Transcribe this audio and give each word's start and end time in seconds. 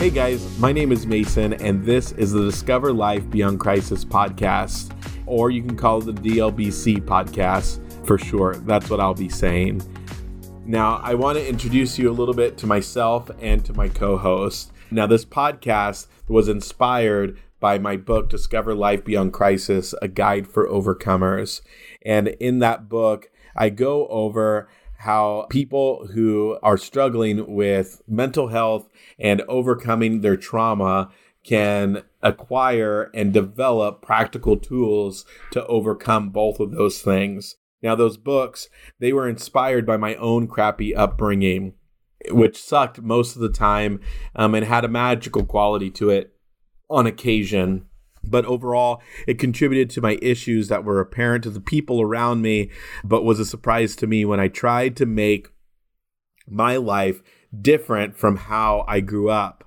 Hey 0.00 0.08
guys, 0.08 0.58
my 0.58 0.72
name 0.72 0.92
is 0.92 1.06
Mason, 1.06 1.52
and 1.52 1.84
this 1.84 2.12
is 2.12 2.32
the 2.32 2.42
Discover 2.42 2.90
Life 2.90 3.28
Beyond 3.28 3.60
Crisis 3.60 4.02
podcast, 4.02 4.96
or 5.26 5.50
you 5.50 5.60
can 5.62 5.76
call 5.76 5.98
it 5.98 6.06
the 6.06 6.36
DLBC 6.38 7.02
podcast 7.02 7.80
for 8.06 8.16
short. 8.16 8.66
That's 8.66 8.88
what 8.88 8.98
I'll 8.98 9.12
be 9.12 9.28
saying. 9.28 9.82
Now, 10.64 11.02
I 11.02 11.12
want 11.12 11.36
to 11.36 11.46
introduce 11.46 11.98
you 11.98 12.08
a 12.10 12.16
little 12.16 12.32
bit 12.32 12.56
to 12.56 12.66
myself 12.66 13.30
and 13.42 13.62
to 13.66 13.74
my 13.74 13.90
co 13.90 14.16
host. 14.16 14.72
Now, 14.90 15.06
this 15.06 15.26
podcast 15.26 16.06
was 16.28 16.48
inspired 16.48 17.38
by 17.60 17.78
my 17.78 17.98
book, 17.98 18.30
Discover 18.30 18.76
Life 18.76 19.04
Beyond 19.04 19.34
Crisis 19.34 19.94
A 20.00 20.08
Guide 20.08 20.48
for 20.48 20.66
Overcomers. 20.66 21.60
And 22.00 22.28
in 22.28 22.60
that 22.60 22.88
book, 22.88 23.30
I 23.54 23.68
go 23.68 24.06
over 24.08 24.66
how 25.00 25.46
people 25.48 26.06
who 26.12 26.58
are 26.62 26.76
struggling 26.76 27.54
with 27.54 28.02
mental 28.06 28.48
health 28.48 28.86
and 29.18 29.40
overcoming 29.48 30.20
their 30.20 30.36
trauma 30.36 31.10
can 31.42 32.02
acquire 32.20 33.10
and 33.14 33.32
develop 33.32 34.02
practical 34.02 34.58
tools 34.58 35.24
to 35.52 35.66
overcome 35.68 36.28
both 36.28 36.60
of 36.60 36.72
those 36.72 37.00
things. 37.00 37.56
Now, 37.82 37.94
those 37.94 38.18
books, 38.18 38.68
they 38.98 39.14
were 39.14 39.26
inspired 39.26 39.86
by 39.86 39.96
my 39.96 40.16
own 40.16 40.46
crappy 40.46 40.94
upbringing, 40.94 41.72
which 42.28 42.62
sucked 42.62 43.00
most 43.00 43.36
of 43.36 43.40
the 43.40 43.48
time 43.48 44.00
um, 44.36 44.54
and 44.54 44.66
had 44.66 44.84
a 44.84 44.88
magical 44.88 45.46
quality 45.46 45.90
to 45.92 46.10
it 46.10 46.34
on 46.90 47.06
occasion. 47.06 47.86
But 48.22 48.44
overall, 48.44 49.02
it 49.26 49.38
contributed 49.38 49.90
to 49.90 50.00
my 50.00 50.18
issues 50.22 50.68
that 50.68 50.84
were 50.84 51.00
apparent 51.00 51.44
to 51.44 51.50
the 51.50 51.60
people 51.60 52.00
around 52.00 52.42
me, 52.42 52.70
but 53.02 53.24
was 53.24 53.40
a 53.40 53.46
surprise 53.46 53.96
to 53.96 54.06
me 54.06 54.24
when 54.24 54.40
I 54.40 54.48
tried 54.48 54.96
to 54.96 55.06
make 55.06 55.52
my 56.46 56.76
life 56.76 57.22
different 57.60 58.16
from 58.16 58.36
how 58.36 58.84
I 58.86 59.00
grew 59.00 59.30
up. 59.30 59.64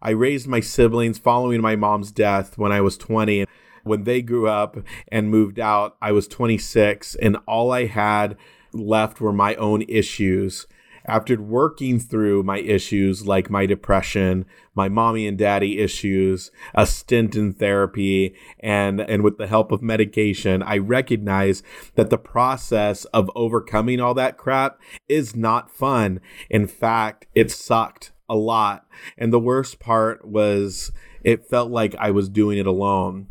I 0.00 0.10
raised 0.10 0.46
my 0.46 0.60
siblings 0.60 1.18
following 1.18 1.60
my 1.60 1.76
mom's 1.76 2.12
death 2.12 2.56
when 2.56 2.72
I 2.72 2.80
was 2.80 2.96
20. 2.96 3.46
When 3.84 4.04
they 4.04 4.22
grew 4.22 4.48
up 4.48 4.78
and 5.08 5.30
moved 5.30 5.60
out, 5.60 5.96
I 6.02 6.12
was 6.12 6.26
26, 6.26 7.14
and 7.16 7.36
all 7.46 7.70
I 7.70 7.86
had 7.86 8.36
left 8.72 9.20
were 9.20 9.32
my 9.32 9.54
own 9.56 9.82
issues 9.82 10.66
after 11.06 11.40
working 11.40 11.98
through 12.00 12.42
my 12.42 12.58
issues 12.58 13.26
like 13.26 13.48
my 13.48 13.64
depression, 13.64 14.44
my 14.76 14.88
mommy 14.88 15.26
and 15.26 15.38
daddy 15.38 15.78
issues, 15.78 16.50
a 16.74 16.86
stint 16.86 17.34
in 17.34 17.54
therapy, 17.54 18.36
and, 18.60 19.00
and 19.00 19.24
with 19.24 19.38
the 19.38 19.46
help 19.46 19.72
of 19.72 19.82
medication, 19.82 20.62
I 20.62 20.78
recognize 20.78 21.62
that 21.94 22.10
the 22.10 22.18
process 22.18 23.06
of 23.06 23.30
overcoming 23.34 24.00
all 24.00 24.14
that 24.14 24.36
crap 24.36 24.78
is 25.08 25.34
not 25.34 25.70
fun. 25.70 26.20
In 26.50 26.66
fact, 26.66 27.26
it 27.34 27.50
sucked 27.50 28.12
a 28.28 28.36
lot. 28.36 28.86
And 29.16 29.32
the 29.32 29.40
worst 29.40 29.80
part 29.80 30.26
was 30.26 30.92
it 31.24 31.48
felt 31.48 31.70
like 31.70 31.94
I 31.98 32.10
was 32.10 32.28
doing 32.28 32.58
it 32.58 32.66
alone. 32.66 33.28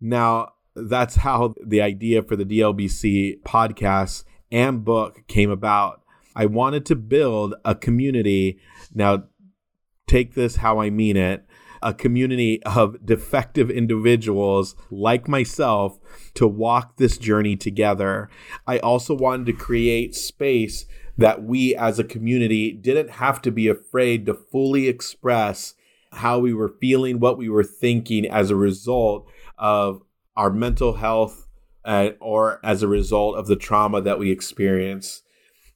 Now, 0.00 0.52
that's 0.76 1.16
how 1.16 1.54
the 1.64 1.80
idea 1.80 2.22
for 2.22 2.36
the 2.36 2.44
DLBC 2.44 3.42
podcast 3.42 4.24
and 4.52 4.84
book 4.84 5.22
came 5.26 5.50
about. 5.50 6.02
I 6.34 6.46
wanted 6.46 6.86
to 6.86 6.96
build 6.96 7.54
a 7.64 7.74
community. 7.74 8.60
Now, 8.94 9.24
take 10.10 10.34
this 10.34 10.56
how 10.56 10.80
I 10.80 10.90
mean 10.90 11.16
it 11.16 11.44
a 11.82 11.94
community 11.94 12.62
of 12.64 13.04
defective 13.04 13.70
individuals 13.70 14.74
like 14.90 15.28
myself 15.28 15.98
to 16.34 16.46
walk 16.46 16.96
this 16.96 17.16
journey 17.16 17.56
together. 17.56 18.28
I 18.66 18.78
also 18.78 19.14
wanted 19.14 19.46
to 19.46 19.52
create 19.52 20.14
space 20.14 20.84
that 21.16 21.42
we 21.42 21.74
as 21.74 21.98
a 21.98 22.04
community 22.04 22.72
didn't 22.72 23.10
have 23.10 23.40
to 23.42 23.50
be 23.50 23.68
afraid 23.68 24.26
to 24.26 24.34
fully 24.34 24.88
express 24.88 25.74
how 26.12 26.38
we 26.38 26.52
were 26.52 26.74
feeling, 26.80 27.20
what 27.20 27.38
we 27.38 27.48
were 27.48 27.64
thinking 27.64 28.26
as 28.26 28.50
a 28.50 28.56
result 28.56 29.26
of 29.58 30.02
our 30.36 30.50
mental 30.50 30.94
health 30.94 31.46
uh, 31.84 32.10
or 32.20 32.60
as 32.64 32.82
a 32.82 32.88
result 32.88 33.36
of 33.36 33.46
the 33.46 33.56
trauma 33.56 34.00
that 34.00 34.18
we 34.18 34.30
experience. 34.30 35.22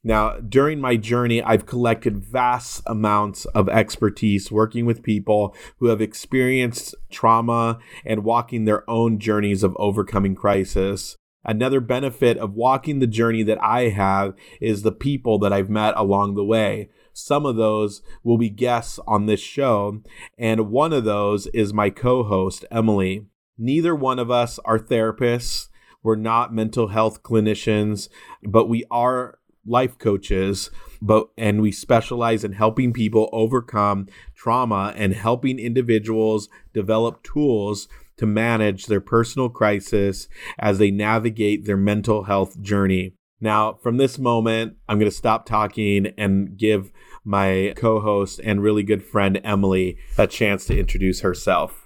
Now, 0.07 0.37
during 0.37 0.83
my 0.83 0.97
journey, 0.97 1.43
I've 1.43 1.65
collected 1.65 2.19
vast 2.19 2.83
amounts 2.87 3.47
of 3.47 3.71
expertise 3.71 4.53
working 4.53 4.85
with 4.85 5.03
people 5.03 5.57
who 5.79 5.87
have 5.87 6.03
experienced 6.03 6.95
trauma 7.11 7.79
and 8.05 8.23
walking 8.23 8.67
their 8.67 8.89
own 8.89 9.19
journeys 9.19 9.63
of 9.63 9.75
overcoming 9.79 10.35
crisis. 10.35 11.17
Another 11.43 11.81
benefit 11.81 12.37
of 12.37 12.53
walking 12.53 12.99
the 12.99 13.07
journey 13.07 13.43
that 13.45 13.63
I 13.63 13.89
have 13.89 14.35
is 14.61 14.83
the 14.83 14.93
people 14.93 15.39
that 15.39 15.55
I've 15.55 15.71
met 15.71 15.95
along 15.97 16.35
the 16.35 16.45
way. 16.45 16.91
Some 17.15 17.47
of 17.47 17.57
those 17.57 18.03
will 18.23 18.39
be 18.39 18.51
guests 18.51 19.01
on 19.07 19.25
this 19.25 19.41
show, 19.41 20.03
and 20.37 20.71
one 20.71 20.93
of 20.93 21.05
those 21.05 21.47
is 21.49 21.73
my 21.73 21.89
co 21.89 22.25
host, 22.25 22.65
Emily. 22.71 23.27
Neither 23.57 23.95
one 23.95 24.19
of 24.19 24.31
us 24.31 24.59
are 24.65 24.79
therapists. 24.79 25.69
We're 26.03 26.17
not 26.17 26.53
mental 26.53 26.89
health 26.89 27.23
clinicians, 27.23 28.09
but 28.43 28.69
we 28.69 28.85
are 28.91 29.39
life 29.67 29.99
coaches 29.99 30.71
but 31.05 31.29
and 31.37 31.61
we 31.61 31.71
specialize 31.71 32.45
in 32.45 32.53
helping 32.53 32.93
people 32.93 33.29
overcome 33.33 34.09
trauma 34.35 34.93
and 34.97 35.13
helping 35.13 35.59
individuals 35.59 36.49
develop 36.73 37.23
tools 37.23 37.89
to 38.17 38.27
manage 38.27 38.87
their 38.87 39.01
personal 39.01 39.49
crisis 39.49 40.29
as 40.59 40.79
they 40.79 40.91
navigate 40.91 41.67
their 41.67 41.77
mental 41.77 42.25
health 42.25 42.61
journey. 42.63 43.13
Now 43.41 43.75
from 43.75 43.99
this 43.99 44.19
moment 44.19 44.77
i'm 44.89 44.99
going 44.99 45.11
to 45.11 45.17
stop 45.17 45.45
talking 45.45 46.13
and 46.17 46.57
give 46.57 46.91
my 47.25 47.75
co-host 47.77 48.41
and 48.43 48.63
really 48.63 48.83
good 48.83 49.05
friend 49.05 49.41
emily 49.45 49.99
a 50.17 50.27
chance 50.27 50.65
to 50.67 50.79
introduce 50.79 51.21
herself. 51.21 51.83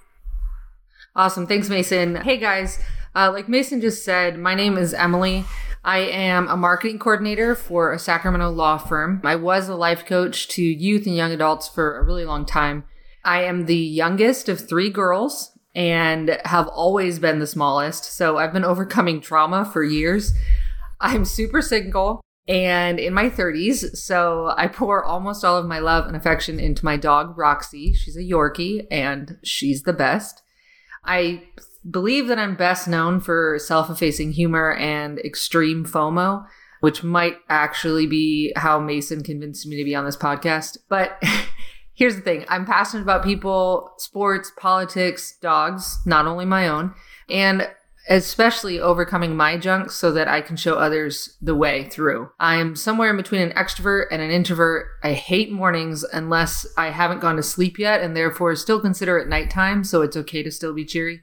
Awesome. 1.16 1.46
Thanks 1.48 1.68
mason. 1.68 2.16
Hey 2.16 2.36
guys. 2.38 2.80
Uh, 3.16 3.32
like 3.32 3.48
mason 3.48 3.80
just 3.80 4.04
said 4.04 4.38
my 4.38 4.54
name 4.54 4.78
is 4.78 4.94
emily 4.94 5.44
I 5.88 6.00
am 6.00 6.48
a 6.48 6.56
marketing 6.58 6.98
coordinator 6.98 7.54
for 7.54 7.94
a 7.94 7.98
Sacramento 7.98 8.50
law 8.50 8.76
firm. 8.76 9.22
I 9.24 9.36
was 9.36 9.70
a 9.70 9.74
life 9.74 10.04
coach 10.04 10.46
to 10.48 10.62
youth 10.62 11.06
and 11.06 11.16
young 11.16 11.32
adults 11.32 11.66
for 11.66 11.96
a 11.96 12.04
really 12.04 12.26
long 12.26 12.44
time. 12.44 12.84
I 13.24 13.44
am 13.44 13.64
the 13.64 13.74
youngest 13.74 14.50
of 14.50 14.68
three 14.68 14.90
girls 14.90 15.58
and 15.74 16.38
have 16.44 16.68
always 16.68 17.18
been 17.18 17.38
the 17.38 17.46
smallest. 17.46 18.04
So 18.04 18.36
I've 18.36 18.52
been 18.52 18.66
overcoming 18.66 19.22
trauma 19.22 19.64
for 19.64 19.82
years. 19.82 20.34
I'm 21.00 21.24
super 21.24 21.62
single 21.62 22.20
and 22.46 23.00
in 23.00 23.14
my 23.14 23.30
30s. 23.30 23.96
So 23.96 24.52
I 24.58 24.68
pour 24.68 25.02
almost 25.02 25.42
all 25.42 25.56
of 25.56 25.64
my 25.64 25.78
love 25.78 26.06
and 26.06 26.14
affection 26.14 26.60
into 26.60 26.84
my 26.84 26.98
dog, 26.98 27.38
Roxy. 27.38 27.94
She's 27.94 28.18
a 28.18 28.20
Yorkie 28.20 28.86
and 28.90 29.38
she's 29.42 29.84
the 29.84 29.94
best. 29.94 30.42
I 31.02 31.44
believe 31.88 32.28
that 32.28 32.38
I'm 32.38 32.56
best 32.56 32.88
known 32.88 33.20
for 33.20 33.58
self 33.58 33.90
effacing 33.90 34.32
humor 34.32 34.74
and 34.74 35.18
extreme 35.18 35.84
FOMO, 35.84 36.46
which 36.80 37.02
might 37.02 37.36
actually 37.48 38.06
be 38.06 38.52
how 38.56 38.78
Mason 38.78 39.22
convinced 39.22 39.66
me 39.66 39.76
to 39.76 39.84
be 39.84 39.94
on 39.94 40.04
this 40.04 40.16
podcast. 40.16 40.78
But 40.88 41.22
here's 41.94 42.16
the 42.16 42.22
thing 42.22 42.44
I'm 42.48 42.64
passionate 42.64 43.02
about 43.02 43.24
people, 43.24 43.92
sports, 43.98 44.52
politics, 44.56 45.36
dogs, 45.40 45.98
not 46.06 46.26
only 46.26 46.44
my 46.44 46.68
own, 46.68 46.94
and 47.28 47.68
especially 48.08 48.80
overcoming 48.80 49.36
my 49.36 49.58
junk 49.58 49.90
so 49.90 50.10
that 50.12 50.28
I 50.28 50.40
can 50.40 50.56
show 50.56 50.76
others 50.76 51.36
the 51.42 51.54
way 51.54 51.84
through. 51.90 52.30
I'm 52.40 52.74
somewhere 52.74 53.10
in 53.10 53.18
between 53.18 53.42
an 53.42 53.52
extrovert 53.52 54.06
and 54.10 54.22
an 54.22 54.30
introvert. 54.30 54.86
I 55.02 55.12
hate 55.12 55.52
mornings 55.52 56.04
unless 56.04 56.66
I 56.78 56.88
haven't 56.88 57.20
gone 57.20 57.36
to 57.36 57.42
sleep 57.42 57.78
yet 57.78 58.00
and 58.00 58.16
therefore 58.16 58.56
still 58.56 58.80
consider 58.80 59.18
it 59.18 59.28
nighttime, 59.28 59.84
so 59.84 60.00
it's 60.00 60.16
okay 60.16 60.42
to 60.42 60.50
still 60.50 60.72
be 60.72 60.86
cheery. 60.86 61.20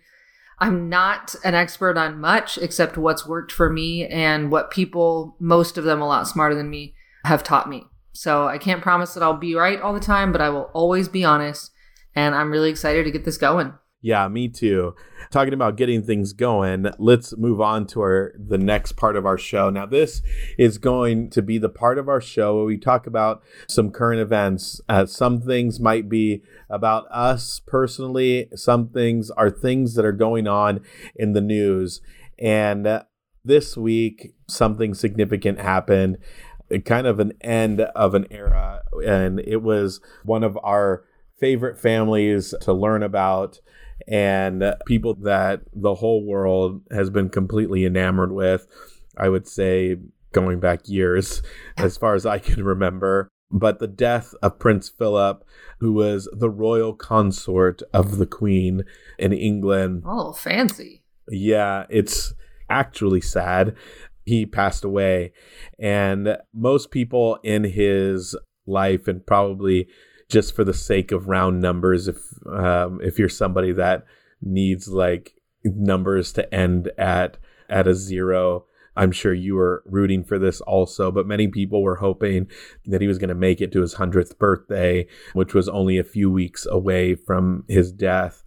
I'm 0.60 0.90
not 0.90 1.36
an 1.44 1.54
expert 1.54 1.98
on 1.98 2.20
much 2.20 2.58
except 2.58 2.98
what's 2.98 3.28
worked 3.28 3.52
for 3.52 3.70
me 3.70 4.08
and 4.08 4.52
what 4.52 4.72
people, 4.72 5.36
most 5.40 5.78
of 5.78 5.84
them 5.84 6.02
a 6.02 6.08
lot 6.08 6.28
smarter 6.28 6.56
than 6.56 6.70
me, 6.70 6.94
have 7.26 7.44
taught 7.44 7.70
me. 7.70 7.86
So 8.14 8.48
I 8.48 8.58
can't 8.58 8.82
promise 8.82 9.14
that 9.14 9.24
I'll 9.24 9.36
be 9.36 9.56
right 9.56 9.82
all 9.82 9.94
the 9.94 10.00
time, 10.00 10.32
but 10.32 10.42
I 10.42 10.50
will 10.50 10.70
always 10.74 11.10
be 11.10 11.26
honest. 11.26 11.72
And 12.16 12.34
I'm 12.34 12.52
really 12.52 12.70
excited 12.70 13.04
to 13.04 13.12
get 13.12 13.26
this 13.26 13.38
going. 13.38 13.74
Yeah, 14.06 14.28
me 14.28 14.50
too. 14.50 14.94
Talking 15.32 15.56
about 15.56 15.78
getting 15.78 16.04
things 16.04 16.32
going, 16.32 16.86
let's 17.00 17.36
move 17.38 17.60
on 17.60 17.88
to 17.88 18.02
our 18.02 18.34
the 18.38 18.60
next 18.60 18.92
part 18.92 19.16
of 19.16 19.26
our 19.26 19.36
show. 19.36 19.72
Now, 19.72 19.88
this 19.88 20.22
is 20.60 20.78
going 20.78 21.32
to 21.32 21.42
be 21.42 21.58
the 21.58 21.70
part 21.70 21.98
of 21.98 22.08
our 22.08 22.22
show 22.22 22.56
where 22.56 22.66
we 22.66 22.78
talk 22.78 23.08
about 23.08 23.42
some 23.68 23.90
current 23.90 24.22
events. 24.22 24.80
Uh, 24.88 25.08
some 25.08 25.42
things 25.42 25.80
might 25.80 26.08
be 26.08 26.44
about 26.70 27.08
us 27.10 27.60
personally. 27.66 28.48
Some 28.54 28.90
things 28.90 29.32
are 29.32 29.50
things 29.50 29.96
that 29.96 30.06
are 30.06 30.12
going 30.12 30.46
on 30.46 30.82
in 31.16 31.34
the 31.34 31.42
news. 31.42 32.00
And 32.38 32.86
uh, 32.86 33.04
this 33.44 33.76
week, 33.76 34.36
something 34.48 34.94
significant 34.94 35.60
happened. 35.60 36.20
Kind 36.86 37.08
of 37.08 37.20
an 37.20 37.34
end 37.42 37.82
of 37.82 38.14
an 38.14 38.28
era, 38.30 38.84
and 39.04 39.40
it 39.40 39.64
was 39.64 40.00
one 40.24 40.44
of 40.44 40.60
our 40.62 41.06
favorite 41.40 41.80
families 41.80 42.54
to 42.62 42.72
learn 42.72 43.02
about 43.04 43.60
and 44.08 44.76
people 44.86 45.16
that 45.16 45.62
the 45.74 45.96
whole 45.96 46.26
world 46.26 46.82
has 46.92 47.10
been 47.10 47.30
completely 47.30 47.86
enamored 47.86 48.32
with. 48.32 48.68
I 49.18 49.30
would 49.30 49.48
say 49.48 49.98
going 50.32 50.60
back 50.60 50.88
years, 50.88 51.42
as 51.78 51.98
far 51.98 52.16
as 52.16 52.26
I 52.26 52.40
can 52.40 52.64
remember. 52.64 53.30
but 53.52 53.80
the 53.80 53.88
death 53.88 54.34
of 54.42 54.60
Prince 54.60 54.90
Philip, 54.90 55.46
who 55.80 55.94
was 55.94 56.28
the 56.34 56.50
royal 56.50 56.94
consort 56.94 57.82
of 57.94 58.18
the 58.18 58.26
Queen 58.26 58.84
in 59.18 59.32
England. 59.32 60.04
Oh, 60.06 60.34
fancy. 60.34 61.04
Yeah, 61.30 61.86
it's 61.90 62.34
actually 62.70 63.22
sad. 63.22 63.76
He 64.26 64.46
passed 64.46 64.84
away, 64.84 65.32
and 65.80 66.38
most 66.54 66.90
people 66.92 67.38
in 67.44 67.64
his 67.64 68.36
life, 68.66 69.08
and 69.08 69.26
probably 69.26 69.88
just 70.36 70.54
for 70.54 70.66
the 70.66 70.74
sake 70.74 71.14
of 71.14 71.30
round 71.30 71.62
numbers, 71.62 72.10
if 72.10 72.18
um, 72.46 73.00
if 73.02 73.18
you're 73.18 73.30
somebody 73.30 73.72
that 73.72 74.04
needs 74.42 74.90
like 74.90 75.34
numbers 75.64 76.34
to 76.34 76.54
end 76.54 76.92
at 76.98 77.38
at 77.70 77.88
a 77.88 77.96
zero, 77.96 78.66
I'm 78.98 79.14
sure 79.14 79.34
you 79.34 79.56
were 79.56 79.82
rooting 79.86 80.26
for 80.26 80.38
this 80.38 80.60
also, 80.60 81.10
but 81.10 81.26
many 81.26 81.48
people 81.48 81.82
were 81.82 81.96
hoping 81.96 82.50
that 82.84 83.00
he 83.00 83.08
was 83.08 83.18
going 83.18 83.30
to 83.30 83.34
make 83.34 83.62
it 83.62 83.72
to 83.72 83.82
his 83.82 83.96
100th 83.96 84.38
birthday, 84.38 85.08
which 85.32 85.54
was 85.54 85.70
only 85.70 85.98
a 85.98 86.04
few 86.04 86.30
weeks 86.30 86.66
away 86.70 87.16
from 87.16 87.64
his 87.70 87.94
death. 87.94 88.44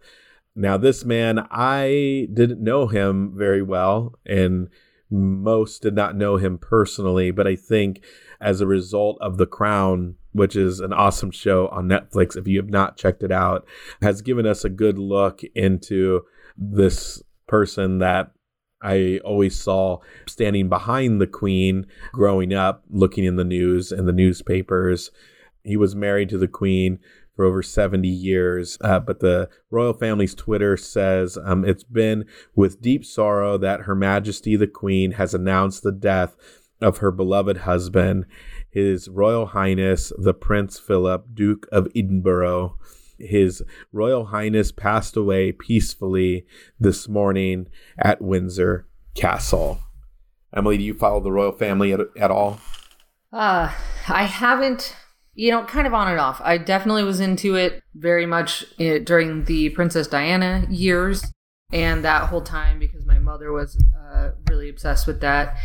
Now, 0.54 0.76
this 0.76 1.06
man, 1.06 1.46
I 1.50 2.28
didn't 2.34 2.62
know 2.62 2.88
him 2.88 3.32
very 3.34 3.62
well, 3.62 4.18
and 4.26 4.68
most 5.10 5.80
did 5.80 5.94
not 5.94 6.16
know 6.16 6.36
him 6.36 6.58
personally, 6.58 7.30
but 7.30 7.46
I 7.46 7.56
think 7.56 8.04
as 8.42 8.60
a 8.60 8.66
result 8.66 9.16
of 9.22 9.38
The 9.38 9.46
Crown, 9.46 10.16
which 10.38 10.56
is 10.56 10.80
an 10.80 10.92
awesome 10.92 11.30
show 11.30 11.68
on 11.68 11.88
Netflix, 11.88 12.36
if 12.36 12.46
you 12.46 12.58
have 12.58 12.70
not 12.70 12.96
checked 12.96 13.22
it 13.22 13.32
out, 13.32 13.66
has 14.00 14.22
given 14.22 14.46
us 14.46 14.64
a 14.64 14.70
good 14.70 14.98
look 14.98 15.42
into 15.54 16.22
this 16.56 17.22
person 17.46 17.98
that 17.98 18.30
I 18.80 19.20
always 19.24 19.58
saw 19.58 19.98
standing 20.26 20.68
behind 20.68 21.20
the 21.20 21.26
queen 21.26 21.86
growing 22.12 22.54
up, 22.54 22.84
looking 22.88 23.24
in 23.24 23.36
the 23.36 23.44
news 23.44 23.90
and 23.90 24.06
the 24.06 24.12
newspapers. 24.12 25.10
He 25.64 25.76
was 25.76 25.96
married 25.96 26.28
to 26.30 26.38
the 26.38 26.48
queen 26.48 27.00
for 27.38 27.44
over 27.44 27.62
70 27.62 28.08
years. 28.08 28.78
Uh, 28.80 28.98
but 28.98 29.20
the 29.20 29.48
royal 29.70 29.92
family's 29.92 30.34
Twitter 30.34 30.76
says 30.76 31.38
um, 31.44 31.64
it's 31.64 31.84
been 31.84 32.24
with 32.54 32.82
deep 32.82 33.04
sorrow 33.04 33.56
that 33.58 33.82
Her 33.82 33.94
Majesty 33.94 34.56
the 34.56 34.66
Queen 34.66 35.12
has 35.12 35.34
announced 35.34 35.84
the 35.84 35.92
death 35.92 36.36
of 36.80 36.98
her 36.98 37.10
beloved 37.10 37.58
husband, 37.58 38.26
His 38.70 39.08
Royal 39.08 39.46
Highness 39.46 40.12
the 40.18 40.34
Prince 40.34 40.78
Philip, 40.78 41.26
Duke 41.34 41.66
of 41.72 41.88
Edinburgh. 41.94 42.78
His 43.18 43.62
Royal 43.92 44.26
Highness 44.26 44.70
passed 44.70 45.16
away 45.16 45.52
peacefully 45.52 46.46
this 46.78 47.08
morning 47.08 47.66
at 47.98 48.22
Windsor 48.22 48.86
Castle. 49.14 49.80
Emily, 50.54 50.78
do 50.78 50.84
you 50.84 50.94
follow 50.94 51.20
the 51.20 51.32
royal 51.32 51.52
family 51.52 51.92
at, 51.92 52.00
at 52.16 52.30
all? 52.30 52.60
Uh, 53.32 53.70
I 54.08 54.22
haven't, 54.22 54.96
you 55.34 55.50
know, 55.50 55.64
kind 55.64 55.86
of 55.86 55.92
on 55.92 56.08
and 56.08 56.18
off. 56.18 56.40
I 56.42 56.58
definitely 56.58 57.04
was 57.04 57.20
into 57.20 57.54
it 57.54 57.82
very 57.94 58.24
much 58.24 58.64
uh, 58.80 58.98
during 58.98 59.44
the 59.44 59.70
Princess 59.70 60.06
Diana 60.06 60.66
years 60.70 61.24
and 61.70 62.04
that 62.04 62.28
whole 62.28 62.40
time 62.40 62.78
because 62.78 63.04
my 63.04 63.18
mother 63.18 63.52
was 63.52 63.76
uh, 63.98 64.30
really 64.48 64.68
obsessed 64.68 65.06
with 65.06 65.20
that. 65.20 65.56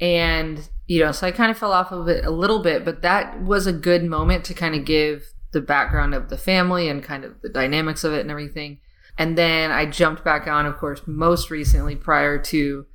And, 0.00 0.68
you 0.86 1.04
know, 1.04 1.12
so 1.12 1.26
I 1.26 1.30
kind 1.30 1.50
of 1.50 1.58
fell 1.58 1.72
off 1.72 1.92
of 1.92 2.08
it 2.08 2.24
a 2.24 2.30
little 2.30 2.62
bit, 2.62 2.84
but 2.84 3.02
that 3.02 3.42
was 3.42 3.66
a 3.66 3.72
good 3.72 4.04
moment 4.04 4.44
to 4.46 4.54
kind 4.54 4.74
of 4.74 4.84
give 4.84 5.32
the 5.52 5.60
background 5.60 6.14
of 6.14 6.28
the 6.28 6.36
family 6.36 6.88
and 6.88 7.02
kind 7.02 7.24
of 7.24 7.40
the 7.42 7.48
dynamics 7.48 8.04
of 8.04 8.12
it 8.12 8.20
and 8.20 8.30
everything. 8.30 8.78
And 9.16 9.38
then 9.38 9.70
I 9.70 9.86
jumped 9.86 10.24
back 10.24 10.46
on, 10.46 10.66
of 10.66 10.76
course, 10.76 11.02
most 11.06 11.50
recently 11.50 11.94
prior 11.94 12.38
to 12.38 12.86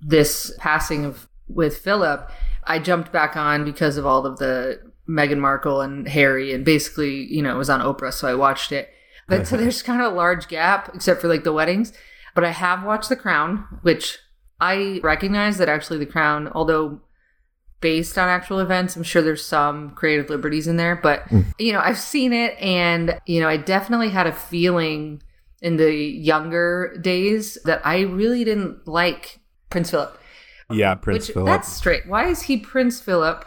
this 0.00 0.52
passing 0.58 1.04
of 1.04 1.28
with 1.48 1.78
Philip. 1.78 2.30
I 2.64 2.78
jumped 2.78 3.10
back 3.10 3.36
on 3.36 3.64
because 3.64 3.96
of 3.96 4.06
all 4.06 4.26
of 4.26 4.38
the 4.38 4.80
Meghan 5.08 5.38
Markle 5.38 5.80
and 5.80 6.06
Harry, 6.08 6.52
and 6.52 6.64
basically, 6.64 7.24
you 7.24 7.42
know, 7.42 7.54
it 7.54 7.58
was 7.58 7.70
on 7.70 7.80
Oprah, 7.80 8.12
so 8.12 8.28
I 8.28 8.34
watched 8.34 8.72
it. 8.72 8.90
But 9.28 9.46
so 9.46 9.56
there's 9.58 9.82
kind 9.82 10.00
of 10.00 10.12
a 10.12 10.16
large 10.16 10.48
gap, 10.48 10.90
except 10.94 11.20
for 11.20 11.28
like 11.28 11.44
the 11.44 11.52
weddings. 11.52 11.92
But 12.34 12.44
I 12.44 12.50
have 12.50 12.84
watched 12.84 13.08
The 13.08 13.16
Crown, 13.16 13.66
which 13.82 14.18
I 14.62 15.00
recognize 15.02 15.58
that 15.58 15.68
actually 15.68 15.98
The 15.98 16.06
Crown, 16.06 16.48
although 16.54 17.00
based 17.80 18.16
on 18.16 18.28
actual 18.28 18.60
events. 18.60 18.96
I'm 18.96 19.02
sure 19.02 19.20
there's 19.20 19.44
some 19.44 19.90
creative 19.90 20.30
liberties 20.30 20.68
in 20.68 20.76
there, 20.76 20.96
but 20.96 21.28
mm. 21.28 21.44
you 21.58 21.72
know, 21.72 21.80
I've 21.80 21.98
seen 21.98 22.32
it 22.32 22.56
and 22.58 23.20
you 23.26 23.40
know, 23.40 23.48
I 23.48 23.58
definitely 23.58 24.08
had 24.08 24.26
a 24.26 24.32
feeling 24.32 25.20
in 25.60 25.76
the 25.78 25.92
younger 25.92 26.96
days 27.00 27.58
that 27.64 27.84
I 27.84 28.02
really 28.02 28.44
didn't 28.44 28.86
like 28.86 29.40
Prince 29.68 29.90
Philip. 29.90 30.16
Yeah, 30.70 30.94
Prince 30.94 31.26
Which, 31.26 31.34
Philip. 31.34 31.46
That's 31.46 31.68
straight. 31.68 32.06
Why 32.06 32.28
is 32.28 32.42
he 32.42 32.56
Prince 32.56 33.00
Philip 33.00 33.44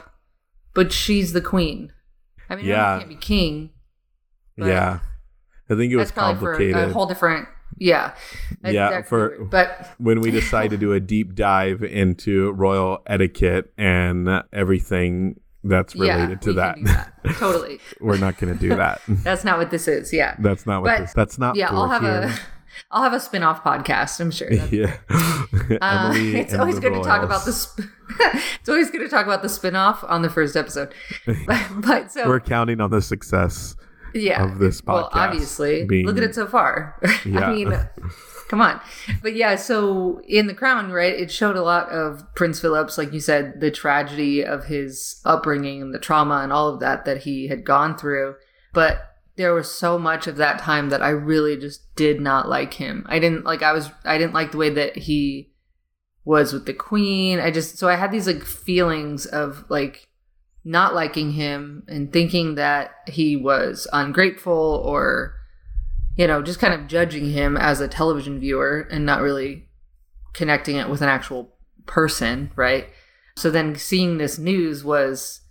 but 0.73 0.91
she's 0.91 1.31
the 1.31 1.41
queen? 1.41 1.93
I 2.49 2.57
mean, 2.57 2.65
yeah. 2.65 2.95
he 2.95 2.99
can't 2.99 3.09
be 3.09 3.15
king. 3.15 3.69
Yeah. 4.57 4.99
I 5.69 5.75
think 5.75 5.91
it 5.91 5.95
was 5.95 6.11
complicated. 6.11 6.75
a 6.75 6.93
whole 6.93 7.07
different 7.07 7.47
yeah. 7.77 8.15
Yeah. 8.63 9.01
For 9.03 9.43
but 9.45 9.93
when 9.97 10.21
we 10.21 10.31
decide 10.31 10.69
to 10.71 10.77
do 10.77 10.93
a 10.93 10.99
deep 10.99 11.35
dive 11.35 11.83
into 11.83 12.51
royal 12.51 13.01
etiquette 13.07 13.73
and 13.77 14.43
everything 14.53 15.39
that's 15.65 15.95
related 15.95 16.29
yeah, 16.29 16.35
to 16.35 16.53
that. 16.53 16.77
that. 16.83 17.13
Totally. 17.37 17.79
We're 17.99 18.17
not 18.17 18.37
going 18.37 18.53
to 18.53 18.59
do 18.59 18.75
that. 18.75 19.01
that's 19.07 19.43
not 19.43 19.57
what 19.57 19.71
this 19.71 19.87
is. 19.87 20.13
Yeah. 20.13 20.35
That's 20.39 20.65
not 20.65 20.83
what 20.83 20.95
but, 20.95 21.01
this. 21.01 21.13
That's 21.13 21.37
not. 21.37 21.55
Yeah, 21.55 21.69
I'll 21.71 21.89
have 21.89 22.03
here. 22.03 22.21
a. 22.23 22.39
I'll 22.91 23.03
have 23.03 23.13
a 23.13 23.21
spin-off 23.21 23.63
podcast. 23.63 24.19
I'm 24.19 24.31
sure. 24.31 24.51
yeah. 24.71 24.97
Uh, 25.81 26.11
it's 26.13 26.53
always 26.53 26.77
good 26.77 26.91
Royals. 26.91 27.05
to 27.05 27.09
talk 27.09 27.23
about 27.23 27.45
this. 27.45 27.73
it's 28.59 28.67
always 28.67 28.91
good 28.91 28.99
to 28.99 29.07
talk 29.07 29.25
about 29.25 29.41
the 29.41 29.47
spin-off 29.47 30.03
on 30.03 30.23
the 30.23 30.29
first 30.29 30.57
episode. 30.57 30.93
But, 31.25 31.67
but 31.77 32.11
so 32.11 32.27
we're 32.27 32.41
counting 32.41 32.81
on 32.81 32.91
the 32.91 33.01
success 33.01 33.77
yeah. 34.15 34.43
of 34.43 34.59
this 34.59 34.81
podcast. 34.81 34.93
Well, 34.93 35.09
obviously, 35.11 35.85
being... 35.85 36.05
look 36.05 36.17
at 36.17 36.23
it 36.23 36.35
so 36.35 36.47
far. 36.47 36.99
Yeah. 37.25 37.49
I 37.49 37.53
mean, 37.53 37.73
uh, 37.73 37.87
come 38.49 38.61
on. 38.61 38.79
But 39.23 39.35
yeah, 39.35 39.55
so 39.55 40.21
in 40.27 40.45
The 40.45 40.53
Crown, 40.53 40.91
right, 40.91 41.13
it 41.13 41.31
showed 41.31 41.55
a 41.55 41.63
lot 41.63 41.89
of 41.89 42.23
Prince 42.35 42.59
Philip's, 42.59 42.97
like 42.97 43.13
you 43.13 43.19
said, 43.19 43.61
the 43.61 43.71
tragedy 43.71 44.43
of 44.43 44.65
his 44.65 45.21
upbringing 45.25 45.81
and 45.81 45.93
the 45.93 45.99
trauma 45.99 46.41
and 46.43 46.53
all 46.53 46.69
of 46.69 46.79
that 46.81 47.05
that 47.05 47.19
he 47.19 47.47
had 47.47 47.65
gone 47.65 47.97
through. 47.97 48.35
But 48.73 49.15
there 49.37 49.53
was 49.53 49.71
so 49.71 49.97
much 49.97 50.27
of 50.27 50.37
that 50.37 50.59
time 50.59 50.89
that 50.89 51.01
I 51.01 51.09
really 51.09 51.57
just 51.57 51.95
did 51.95 52.21
not 52.21 52.47
like 52.47 52.75
him. 52.75 53.05
I 53.09 53.19
didn't 53.19 53.43
like 53.43 53.61
I 53.63 53.73
was 53.73 53.89
I 54.03 54.17
didn't 54.17 54.33
like 54.33 54.51
the 54.51 54.57
way 54.57 54.69
that 54.69 54.97
he 54.97 55.51
was 56.23 56.53
with 56.53 56.65
the 56.65 56.73
queen. 56.73 57.39
I 57.39 57.51
just 57.51 57.77
so 57.77 57.89
I 57.89 57.95
had 57.95 58.11
these 58.11 58.27
like 58.27 58.43
feelings 58.43 59.25
of 59.25 59.65
like 59.69 60.07
not 60.65 60.93
liking 60.95 61.31
him 61.31 61.83
and 61.87 62.11
thinking 62.11 62.55
that 62.55 62.91
he 63.07 63.35
was 63.37 63.87
ungrateful 63.93 64.81
or 64.83 65.35
you 66.17 66.27
know 66.27 66.41
just 66.41 66.59
kind 66.59 66.73
of 66.73 66.87
judging 66.87 67.31
him 67.31 67.55
as 67.55 67.79
a 67.79 67.87
television 67.87 68.39
viewer 68.39 68.87
and 68.91 69.05
not 69.05 69.21
really 69.21 69.67
connecting 70.33 70.75
it 70.75 70.89
with 70.89 71.01
an 71.01 71.09
actual 71.09 71.55
person 71.85 72.51
right? 72.55 72.89
So 73.37 73.51
then 73.51 73.75
seeing 73.75 74.17
this 74.17 74.37
news 74.37 74.83
was 74.83 75.41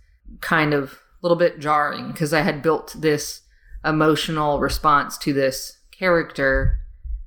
kind 0.41 0.73
of 0.73 0.93
a 0.93 0.97
little 1.21 1.37
bit 1.37 1.59
jarring 1.59 2.11
because 2.11 2.33
i 2.33 2.41
had 2.41 2.61
built 2.61 2.95
this 2.97 3.41
emotional 3.83 4.59
response 4.59 5.17
to 5.19 5.33
this 5.33 5.77
character 5.91 6.79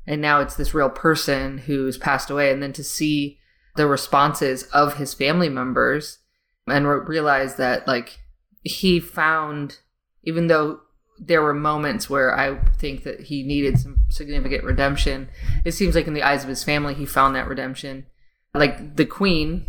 and 0.09 0.23
now 0.23 0.41
it's 0.41 0.57
this 0.57 0.73
real 0.73 0.89
person 0.89 1.59
who's 1.59 1.99
passed 1.99 2.31
away. 2.31 2.51
And 2.51 2.63
then 2.63 2.73
to 2.73 2.83
see 2.83 3.39
the 3.77 3.87
responses 3.87 4.63
of 4.73 4.95
his 4.95 5.13
family 5.13 5.51
members 5.51 6.21
and 6.71 6.87
re- 6.87 7.01
realized 7.07 7.59
that 7.59 7.87
like 7.87 8.19
he 8.63 9.01
found 9.01 9.79
even 10.23 10.47
though 10.49 10.81
there 11.19 11.43
were 11.43 11.55
moments 11.55 12.09
where 12.09 12.37
I 12.37 12.59
think 12.77 13.03
that 13.05 13.21
he 13.21 13.43
needed 13.43 13.79
some 13.79 13.99
significant 14.09 14.65
redemption. 14.65 15.29
It 15.65 15.73
seems 15.73 15.95
like 15.95 16.07
in 16.07 16.15
the 16.15 16.23
eyes 16.23 16.45
of 16.45 16.49
his 16.49 16.65
family, 16.65 16.95
he 16.95 17.07
found 17.07 17.35
that 17.35 17.49
redemption. 17.49 18.07
Like 18.55 18.97
the 18.97 19.05
Queen, 19.05 19.67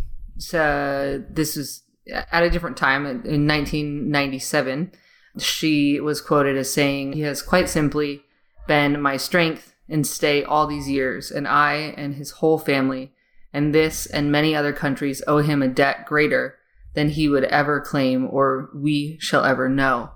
uh, 0.54 1.20
this 1.30 1.56
was 1.56 1.84
at 2.08 2.44
a 2.44 2.50
different 2.50 2.78
time 2.78 3.06
in 3.06 3.48
1997. 3.48 4.92
She 5.40 6.00
was 6.00 6.22
quoted 6.22 6.58
as 6.58 6.72
saying, 6.72 7.14
He 7.14 7.22
has 7.22 7.42
quite 7.42 7.70
simply 7.70 8.24
been 8.68 9.02
my 9.02 9.18
strength 9.18 9.74
and 9.88 10.06
stay 10.06 10.44
all 10.44 10.68
these 10.68 10.88
years, 10.88 11.32
and 11.32 11.48
I 11.48 11.74
and 11.98 12.16
his 12.16 12.32
whole 12.32 12.60
family, 12.60 13.12
and 13.52 13.74
this 13.74 14.06
and 14.06 14.32
many 14.32 14.56
other 14.56 14.74
countries 14.74 15.24
owe 15.26 15.40
him 15.40 15.64
a 15.64 15.68
debt 15.68 16.06
greater 16.06 16.59
than 16.94 17.10
he 17.10 17.30
would 17.30 17.44
ever 17.46 17.80
claim 17.80 18.28
or 18.30 18.70
we 18.74 19.18
shall 19.20 19.46
ever 19.46 19.70
know. 19.70 20.12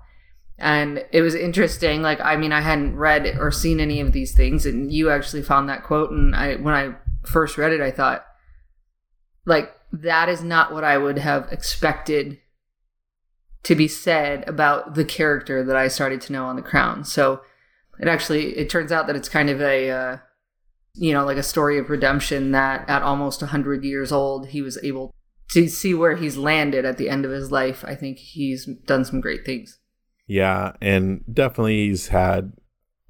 And 0.58 1.04
it 1.12 1.22
was 1.22 1.34
interesting. 1.34 2.02
Like, 2.02 2.20
I 2.20 2.36
mean, 2.36 2.52
I 2.52 2.60
hadn't 2.60 2.96
read 2.96 3.36
or 3.38 3.50
seen 3.50 3.80
any 3.80 4.00
of 4.00 4.12
these 4.12 4.34
things, 4.34 4.66
and 4.66 4.92
you 4.92 5.10
actually 5.10 5.42
found 5.42 5.68
that 5.68 5.82
quote. 5.82 6.10
And 6.10 6.34
I, 6.34 6.56
when 6.56 6.74
I 6.74 6.94
first 7.26 7.58
read 7.58 7.72
it, 7.72 7.80
I 7.80 7.90
thought, 7.90 8.24
like, 9.44 9.72
that 9.92 10.28
is 10.28 10.42
not 10.42 10.72
what 10.72 10.84
I 10.84 10.96
would 10.96 11.18
have 11.18 11.48
expected 11.52 12.38
to 13.64 13.74
be 13.74 13.88
said 13.88 14.46
about 14.48 14.94
the 14.94 15.04
character 15.04 15.64
that 15.64 15.76
I 15.76 15.88
started 15.88 16.20
to 16.22 16.32
know 16.32 16.46
on 16.46 16.56
The 16.56 16.62
Crown. 16.62 17.04
So 17.04 17.40
it 17.98 18.08
actually, 18.08 18.56
it 18.56 18.68
turns 18.68 18.92
out 18.92 19.06
that 19.06 19.16
it's 19.16 19.28
kind 19.28 19.50
of 19.50 19.60
a, 19.60 19.90
uh, 19.90 20.16
you 20.94 21.12
know, 21.12 21.24
like 21.24 21.38
a 21.38 21.42
story 21.42 21.78
of 21.78 21.90
redemption 21.90 22.52
that 22.52 22.88
at 22.88 23.02
almost 23.02 23.40
100 23.40 23.82
years 23.84 24.12
old, 24.12 24.48
he 24.48 24.62
was 24.62 24.78
able 24.84 25.14
to 25.50 25.68
see 25.68 25.94
where 25.94 26.16
he's 26.16 26.36
landed 26.36 26.84
at 26.84 26.98
the 26.98 27.08
end 27.08 27.24
of 27.24 27.30
his 27.30 27.52
life, 27.52 27.84
I 27.86 27.94
think 27.94 28.18
he's 28.18 28.66
done 28.66 29.04
some 29.04 29.20
great 29.20 29.44
things. 29.44 29.78
Yeah, 30.26 30.72
and 30.80 31.22
definitely 31.32 31.88
he's 31.88 32.08
had 32.08 32.52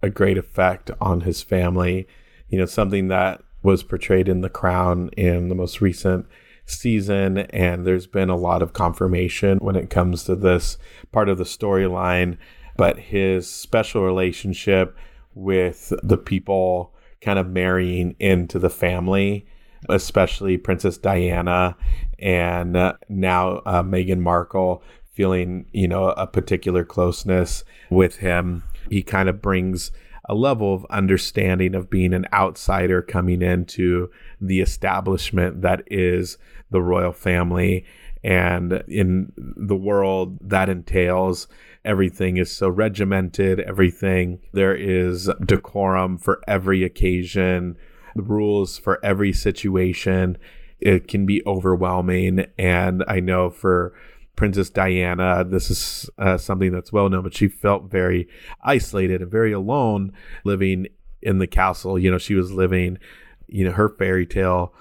a 0.02 0.10
great 0.10 0.36
effect 0.36 0.90
on 1.00 1.22
his 1.22 1.42
family. 1.42 2.06
You 2.48 2.58
know, 2.58 2.66
something 2.66 3.08
that 3.08 3.42
was 3.62 3.82
portrayed 3.82 4.28
in 4.28 4.40
The 4.40 4.50
Crown 4.50 5.10
in 5.16 5.48
the 5.48 5.54
most 5.54 5.80
recent 5.80 6.26
season, 6.66 7.38
and 7.38 7.86
there's 7.86 8.06
been 8.06 8.30
a 8.30 8.36
lot 8.36 8.62
of 8.62 8.72
confirmation 8.72 9.58
when 9.58 9.76
it 9.76 9.90
comes 9.90 10.24
to 10.24 10.34
this 10.34 10.76
part 11.12 11.28
of 11.28 11.38
the 11.38 11.44
storyline. 11.44 12.36
But 12.76 12.98
his 12.98 13.48
special 13.48 14.02
relationship 14.02 14.96
with 15.34 15.92
the 16.02 16.18
people 16.18 16.94
kind 17.20 17.38
of 17.38 17.48
marrying 17.48 18.16
into 18.18 18.58
the 18.58 18.70
family, 18.70 19.46
especially 19.88 20.56
Princess 20.58 20.98
Diana 20.98 21.76
and 22.18 22.76
uh, 22.76 22.94
now 23.08 23.58
uh, 23.66 23.82
Meghan 23.82 24.20
Markle 24.20 24.82
feeling, 25.12 25.66
you 25.72 25.88
know, 25.88 26.08
a 26.10 26.26
particular 26.26 26.84
closeness 26.84 27.64
with 27.90 28.16
him. 28.16 28.64
He 28.90 29.02
kind 29.02 29.28
of 29.28 29.40
brings 29.40 29.92
a 30.28 30.34
level 30.34 30.74
of 30.74 30.86
understanding 30.86 31.74
of 31.74 31.90
being 31.90 32.12
an 32.14 32.26
outsider 32.32 33.02
coming 33.02 33.42
into 33.42 34.10
the 34.40 34.60
establishment 34.60 35.62
that 35.62 35.82
is 35.86 36.38
the 36.70 36.82
royal 36.82 37.12
family. 37.12 37.84
And 38.22 38.82
in 38.88 39.32
the 39.36 39.76
world 39.76 40.38
that 40.40 40.70
entails, 40.70 41.46
everything 41.84 42.38
is 42.38 42.50
so 42.50 42.68
regimented, 42.68 43.60
everything, 43.60 44.40
there 44.52 44.74
is 44.74 45.30
decorum 45.44 46.16
for 46.16 46.40
every 46.48 46.82
occasion, 46.84 47.76
the 48.14 48.22
rules 48.22 48.78
for 48.78 49.04
every 49.04 49.32
situation. 49.32 50.38
It 50.80 51.08
can 51.08 51.26
be 51.26 51.42
overwhelming. 51.46 52.46
And 52.58 53.04
I 53.08 53.20
know 53.20 53.50
for 53.50 53.94
Princess 54.36 54.70
Diana. 54.70 55.44
This 55.44 55.70
is 55.70 56.10
uh, 56.18 56.38
something 56.38 56.72
that's 56.72 56.92
well 56.92 57.08
known, 57.08 57.22
but 57.22 57.34
she 57.34 57.48
felt 57.48 57.90
very 57.90 58.28
isolated 58.62 59.22
and 59.22 59.30
very 59.30 59.52
alone 59.52 60.12
living 60.44 60.88
in 61.22 61.38
the 61.38 61.46
castle. 61.46 61.98
You 61.98 62.10
know, 62.10 62.18
she 62.18 62.34
was 62.34 62.52
living, 62.52 62.98
you 63.46 63.64
know, 63.64 63.72
her 63.72 63.88
fairy 63.88 64.26
tale 64.26 64.74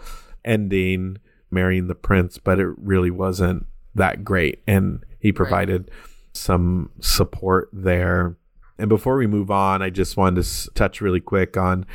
ending, 0.43 1.17
marrying 1.51 1.87
the 1.87 1.95
prince, 1.95 2.37
but 2.37 2.59
it 2.59 2.67
really 2.77 3.11
wasn't 3.11 3.65
that 3.95 4.23
great. 4.23 4.63
And 4.67 5.05
he 5.19 5.31
provided 5.31 5.89
right. 5.89 5.99
some 6.33 6.89
support 6.99 7.69
there. 7.71 8.35
And 8.79 8.89
before 8.89 9.17
we 9.17 9.27
move 9.27 9.51
on, 9.51 9.83
I 9.83 9.91
just 9.91 10.17
wanted 10.17 10.43
to 10.43 10.69
touch 10.71 10.99
really 10.99 11.21
quick 11.21 11.55
on 11.57 11.85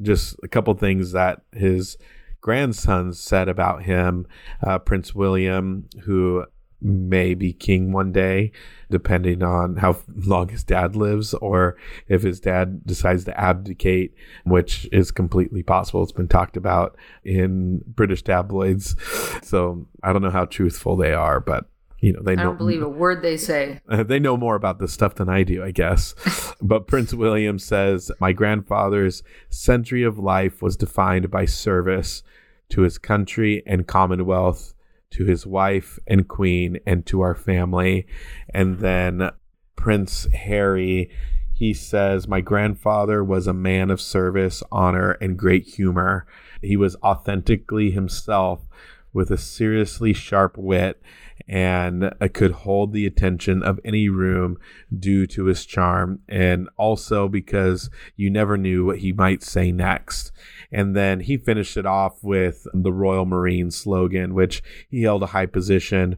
just 0.00 0.36
a 0.42 0.48
couple 0.48 0.74
things 0.74 1.12
that 1.12 1.42
his 1.52 1.96
grandsons 2.40 3.18
said 3.18 3.48
about 3.48 3.84
him. 3.84 4.26
Uh, 4.62 4.78
Prince 4.78 5.14
William, 5.14 5.88
who 6.04 6.44
may 6.84 7.32
be 7.32 7.52
king 7.52 7.90
one 7.92 8.12
day, 8.12 8.52
depending 8.90 9.42
on 9.42 9.76
how 9.76 9.96
long 10.14 10.48
his 10.48 10.62
dad 10.62 10.94
lives, 10.94 11.32
or 11.34 11.76
if 12.06 12.22
his 12.22 12.40
dad 12.40 12.84
decides 12.86 13.24
to 13.24 13.40
abdicate, 13.40 14.14
which 14.44 14.86
is 14.92 15.10
completely 15.10 15.62
possible. 15.62 16.02
It's 16.02 16.12
been 16.12 16.28
talked 16.28 16.56
about 16.56 16.96
in 17.24 17.82
British 17.86 18.22
tabloids. 18.22 18.94
So 19.42 19.86
I 20.02 20.12
don't 20.12 20.22
know 20.22 20.30
how 20.30 20.46
truthful 20.46 20.96
they 20.96 21.12
are, 21.12 21.38
but 21.38 21.66
you 22.04 22.12
know 22.12 22.20
they 22.22 22.32
I 22.32 22.42
don't 22.42 22.58
believe 22.58 22.82
a 22.82 22.88
word 22.88 23.22
they 23.22 23.38
say. 23.38 23.80
They 24.04 24.18
know 24.18 24.36
more 24.36 24.56
about 24.56 24.78
this 24.78 24.92
stuff 24.92 25.14
than 25.14 25.30
I 25.30 25.42
do, 25.42 25.64
I 25.64 25.70
guess. 25.70 26.14
but 26.60 26.86
Prince 26.86 27.14
William 27.14 27.58
says, 27.58 28.12
"My 28.20 28.32
grandfather's 28.32 29.22
century 29.48 30.02
of 30.02 30.18
life 30.18 30.60
was 30.60 30.76
defined 30.76 31.30
by 31.30 31.46
service 31.46 32.22
to 32.70 32.82
his 32.82 32.98
country 32.98 33.62
and 33.66 33.86
Commonwealth." 33.86 34.72
to 35.10 35.24
his 35.24 35.46
wife 35.46 35.96
and 36.08 36.26
queen 36.26 36.76
and 36.84 37.06
to 37.06 37.20
our 37.20 37.36
family. 37.36 38.04
And 38.52 38.80
then 38.80 39.30
Prince 39.76 40.26
Harry, 40.34 41.08
he 41.52 41.72
says, 41.72 42.26
My 42.26 42.40
grandfather 42.40 43.22
was 43.22 43.46
a 43.46 43.52
man 43.52 43.92
of 43.92 44.00
service, 44.00 44.60
honor, 44.72 45.12
and 45.20 45.38
great 45.38 45.66
humor. 45.66 46.26
He 46.60 46.76
was 46.76 46.96
authentically 46.96 47.92
himself 47.92 48.66
with 49.12 49.30
a 49.30 49.38
seriously 49.38 50.12
sharp 50.12 50.58
wit 50.58 51.00
and 51.46 52.10
could 52.32 52.52
hold 52.52 52.92
the 52.92 53.06
attention 53.06 53.62
of 53.62 53.80
any 53.84 54.08
room 54.08 54.56
due 54.96 55.26
to 55.26 55.44
his 55.44 55.66
charm, 55.66 56.20
and 56.28 56.68
also 56.76 57.28
because 57.28 57.90
you 58.16 58.30
never 58.30 58.56
knew 58.56 58.84
what 58.84 58.98
he 58.98 59.12
might 59.12 59.42
say 59.42 59.70
next. 59.70 60.32
And 60.72 60.96
then 60.96 61.20
he 61.20 61.36
finished 61.36 61.76
it 61.76 61.86
off 61.86 62.22
with 62.22 62.66
the 62.72 62.92
Royal 62.92 63.26
Marines 63.26 63.76
slogan, 63.76 64.34
which 64.34 64.62
he 64.88 65.02
held 65.02 65.22
a 65.22 65.28
high 65.28 65.46
position 65.46 66.16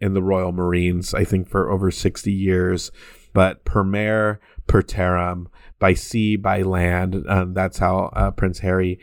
in 0.00 0.14
the 0.14 0.22
Royal 0.22 0.52
Marines, 0.52 1.14
I 1.14 1.24
think, 1.24 1.48
for 1.48 1.70
over 1.70 1.90
60 1.90 2.32
years. 2.32 2.90
But 3.32 3.64
per 3.64 3.84
mare, 3.84 4.40
per 4.66 4.82
terram, 4.82 5.46
by 5.78 5.94
sea, 5.94 6.36
by 6.36 6.62
land. 6.62 7.24
Um, 7.28 7.54
that's 7.54 7.78
how 7.78 8.10
uh, 8.14 8.30
Prince 8.30 8.60
Harry 8.60 8.98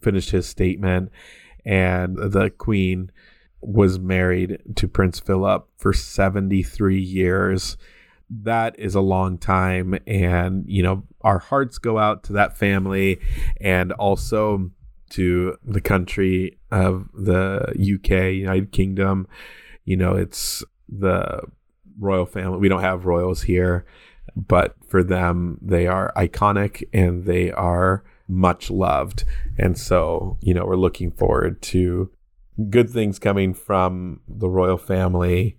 finished 0.00 0.30
his 0.30 0.46
statement. 0.46 1.10
And 1.64 2.16
the 2.16 2.50
Queen 2.50 3.10
was 3.66 3.98
married 3.98 4.62
to 4.76 4.86
Prince 4.86 5.18
Philip 5.18 5.68
for 5.76 5.92
73 5.92 7.00
years. 7.00 7.76
That 8.30 8.78
is 8.78 8.94
a 8.94 9.00
long 9.00 9.38
time. 9.38 9.98
And, 10.06 10.64
you 10.68 10.82
know, 10.82 11.02
our 11.22 11.40
hearts 11.40 11.78
go 11.78 11.98
out 11.98 12.22
to 12.24 12.32
that 12.34 12.56
family 12.56 13.20
and 13.60 13.92
also 13.92 14.70
to 15.10 15.56
the 15.64 15.80
country 15.80 16.58
of 16.70 17.08
the 17.12 17.72
UK, 17.76 18.34
United 18.34 18.70
Kingdom. 18.70 19.26
You 19.84 19.96
know, 19.96 20.14
it's 20.14 20.64
the 20.88 21.42
royal 21.98 22.26
family. 22.26 22.58
We 22.58 22.68
don't 22.68 22.80
have 22.80 23.04
royals 23.06 23.42
here, 23.42 23.84
but 24.36 24.76
for 24.86 25.02
them, 25.02 25.58
they 25.60 25.86
are 25.88 26.12
iconic 26.16 26.84
and 26.92 27.24
they 27.24 27.50
are 27.50 28.04
much 28.28 28.70
loved. 28.70 29.24
And 29.58 29.76
so, 29.78 30.36
you 30.40 30.54
know, 30.54 30.64
we're 30.66 30.76
looking 30.76 31.10
forward 31.10 31.62
to 31.62 32.10
good 32.70 32.90
things 32.90 33.18
coming 33.18 33.54
from 33.54 34.20
the 34.28 34.48
royal 34.48 34.78
family, 34.78 35.56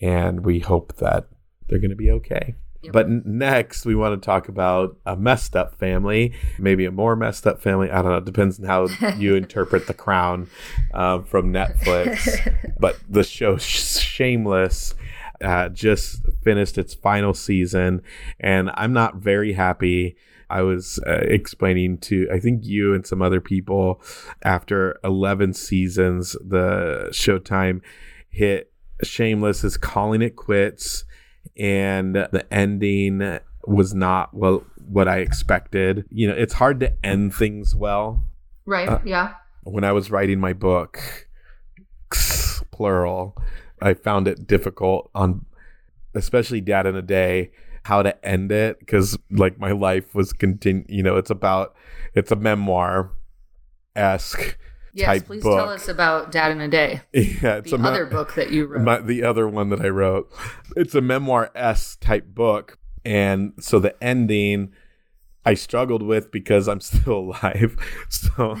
and 0.00 0.44
we 0.44 0.60
hope 0.60 0.96
that 0.96 1.28
they're 1.68 1.78
going 1.78 1.90
to 1.90 1.96
be 1.96 2.10
okay. 2.10 2.54
Yep. 2.82 2.92
But 2.92 3.08
next, 3.08 3.84
we 3.84 3.94
want 3.94 4.20
to 4.20 4.24
talk 4.24 4.48
about 4.48 4.96
a 5.06 5.16
messed 5.16 5.56
up 5.56 5.78
family, 5.78 6.34
maybe 6.58 6.84
a 6.84 6.92
more 6.92 7.16
messed 7.16 7.46
up 7.46 7.60
family. 7.60 7.90
I 7.90 8.02
don't 8.02 8.12
know. 8.12 8.18
It 8.18 8.24
depends 8.24 8.60
on 8.60 8.66
how 8.66 8.86
you 9.16 9.34
interpret 9.34 9.86
The 9.86 9.94
Crown 9.94 10.48
uh, 10.94 11.20
from 11.22 11.52
Netflix. 11.52 12.74
but 12.78 12.98
the 13.08 13.24
show 13.24 13.56
Shameless 13.56 14.94
uh, 15.40 15.68
just 15.70 16.22
finished 16.42 16.78
its 16.78 16.94
final 16.94 17.34
season, 17.34 18.02
and 18.38 18.70
I'm 18.74 18.92
not 18.92 19.16
very 19.16 19.52
happy 19.54 20.16
I 20.48 20.62
was 20.62 21.00
uh, 21.06 21.22
explaining 21.22 21.98
to, 21.98 22.28
I 22.32 22.38
think 22.38 22.64
you 22.64 22.94
and 22.94 23.06
some 23.06 23.22
other 23.22 23.40
people, 23.40 24.00
after 24.42 24.98
11 25.02 25.54
seasons, 25.54 26.32
the 26.34 27.08
Showtime 27.10 27.80
hit 28.28 28.72
Shameless 29.02 29.62
is 29.62 29.76
calling 29.76 30.22
it 30.22 30.36
quits, 30.36 31.04
and 31.58 32.14
the 32.14 32.46
ending 32.50 33.38
was 33.66 33.94
not 33.94 34.32
well 34.32 34.64
what 34.88 35.08
I 35.08 35.18
expected. 35.18 36.06
You 36.10 36.28
know, 36.28 36.34
it's 36.34 36.54
hard 36.54 36.80
to 36.80 36.92
end 37.04 37.34
things 37.34 37.74
well. 37.74 38.24
Right. 38.64 38.88
Uh, 38.88 39.00
yeah. 39.04 39.34
When 39.64 39.84
I 39.84 39.92
was 39.92 40.10
writing 40.10 40.40
my 40.40 40.54
book, 40.54 41.28
plural, 42.70 43.36
I 43.82 43.94
found 43.94 44.28
it 44.28 44.46
difficult 44.46 45.10
on, 45.14 45.44
especially 46.14 46.60
Dad 46.60 46.86
in 46.86 46.96
a 46.96 47.02
Day 47.02 47.50
how 47.86 48.02
to 48.02 48.26
end 48.26 48.50
it 48.50 48.80
because 48.80 49.16
like 49.30 49.60
my 49.60 49.70
life 49.70 50.12
was 50.12 50.32
continue. 50.32 50.84
You 50.88 51.04
know, 51.04 51.16
it's 51.16 51.30
about 51.30 51.74
it's 52.14 52.32
a 52.32 52.36
memoir 52.36 53.12
esque. 53.94 54.58
Yes, 54.92 55.22
please 55.22 55.42
book. 55.42 55.56
tell 55.56 55.68
us 55.68 55.88
about 55.88 56.32
Dad 56.32 56.50
in 56.50 56.60
a 56.60 56.68
Day. 56.68 57.02
Yeah, 57.12 57.56
it's 57.56 57.70
the 57.70 57.78
me- 57.78 57.88
other 57.88 58.06
book 58.06 58.34
that 58.34 58.50
you 58.50 58.66
wrote. 58.66 58.82
My, 58.82 58.98
the 59.00 59.22
other 59.22 59.46
one 59.46 59.68
that 59.68 59.80
I 59.80 59.88
wrote. 59.88 60.32
It's 60.74 60.94
a 60.94 61.00
memoir 61.00 61.50
esque 61.54 62.00
type 62.00 62.26
book, 62.26 62.78
and 63.04 63.52
so 63.60 63.78
the 63.78 63.94
ending. 64.02 64.72
I 65.44 65.54
struggled 65.54 66.02
with 66.02 66.32
because 66.32 66.66
I'm 66.66 66.80
still 66.92 67.18
alive. 67.18 67.76
So, 68.08 68.54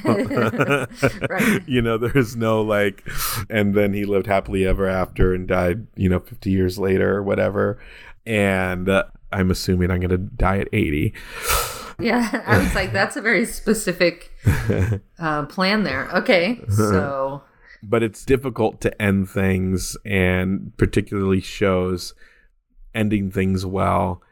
right. 1.28 1.62
you 1.66 1.82
know, 1.82 1.98
there's 1.98 2.36
no 2.36 2.62
like, 2.62 3.02
and 3.50 3.74
then 3.74 3.92
he 3.92 4.04
lived 4.04 4.28
happily 4.28 4.64
ever 4.64 4.86
after 4.86 5.34
and 5.34 5.48
died, 5.48 5.88
you 5.96 6.08
know, 6.08 6.20
50 6.20 6.48
years 6.48 6.78
later 6.78 7.16
or 7.16 7.22
whatever. 7.24 7.80
And 8.24 8.88
uh, 8.88 9.04
I'm 9.32 9.50
assuming 9.50 9.90
I'm 9.90 10.00
going 10.00 10.10
to 10.10 10.18
die 10.18 10.58
at 10.58 10.68
80. 10.72 11.14
Yeah, 11.98 12.42
I 12.46 12.58
was 12.58 12.74
like, 12.74 12.92
that's 12.92 13.16
a 13.16 13.22
very 13.22 13.46
specific 13.46 14.32
uh, 15.18 15.46
plan 15.46 15.84
there. 15.84 16.08
Okay, 16.10 16.60
so. 16.68 17.42
But 17.82 18.02
it's 18.02 18.24
difficult 18.24 18.80
to 18.80 19.00
end 19.00 19.28
things, 19.28 19.96
and 20.04 20.72
particularly 20.76 21.40
shows 21.40 22.14
ending 22.94 23.30
things 23.30 23.64
well. 23.64 24.22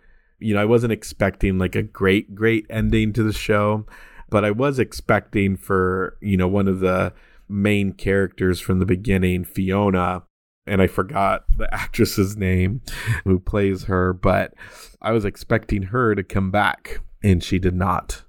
You 0.40 0.54
know, 0.54 0.62
I 0.62 0.64
wasn't 0.64 0.92
expecting 0.92 1.58
like 1.58 1.76
a 1.76 1.82
great, 1.82 2.34
great 2.34 2.66
ending 2.68 3.12
to 3.12 3.22
the 3.22 3.34
show, 3.34 3.86
but 4.28 4.44
I 4.44 4.50
was 4.50 4.78
expecting 4.80 5.56
for, 5.56 6.16
you 6.20 6.36
know, 6.36 6.48
one 6.48 6.66
of 6.66 6.80
the 6.80 7.12
main 7.48 7.92
characters 7.92 8.60
from 8.60 8.80
the 8.80 8.86
beginning, 8.86 9.44
Fiona, 9.44 10.24
and 10.66 10.80
I 10.82 10.86
forgot 10.86 11.44
the 11.56 11.72
actress's 11.72 12.36
name 12.36 12.80
who 13.24 13.38
plays 13.38 13.84
her, 13.84 14.12
but 14.12 14.54
I 15.02 15.12
was 15.12 15.24
expecting 15.24 15.84
her 15.84 16.14
to 16.14 16.22
come 16.22 16.50
back 16.50 17.00
and 17.22 17.42
she 17.42 17.58
did 17.58 17.74
not. 17.74 18.22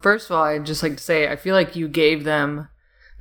First 0.00 0.30
of 0.30 0.36
all, 0.36 0.44
I'd 0.44 0.66
just 0.66 0.82
like 0.82 0.96
to 0.96 1.02
say 1.02 1.28
I 1.28 1.36
feel 1.36 1.54
like 1.54 1.76
you 1.76 1.88
gave 1.88 2.24
them 2.24 2.68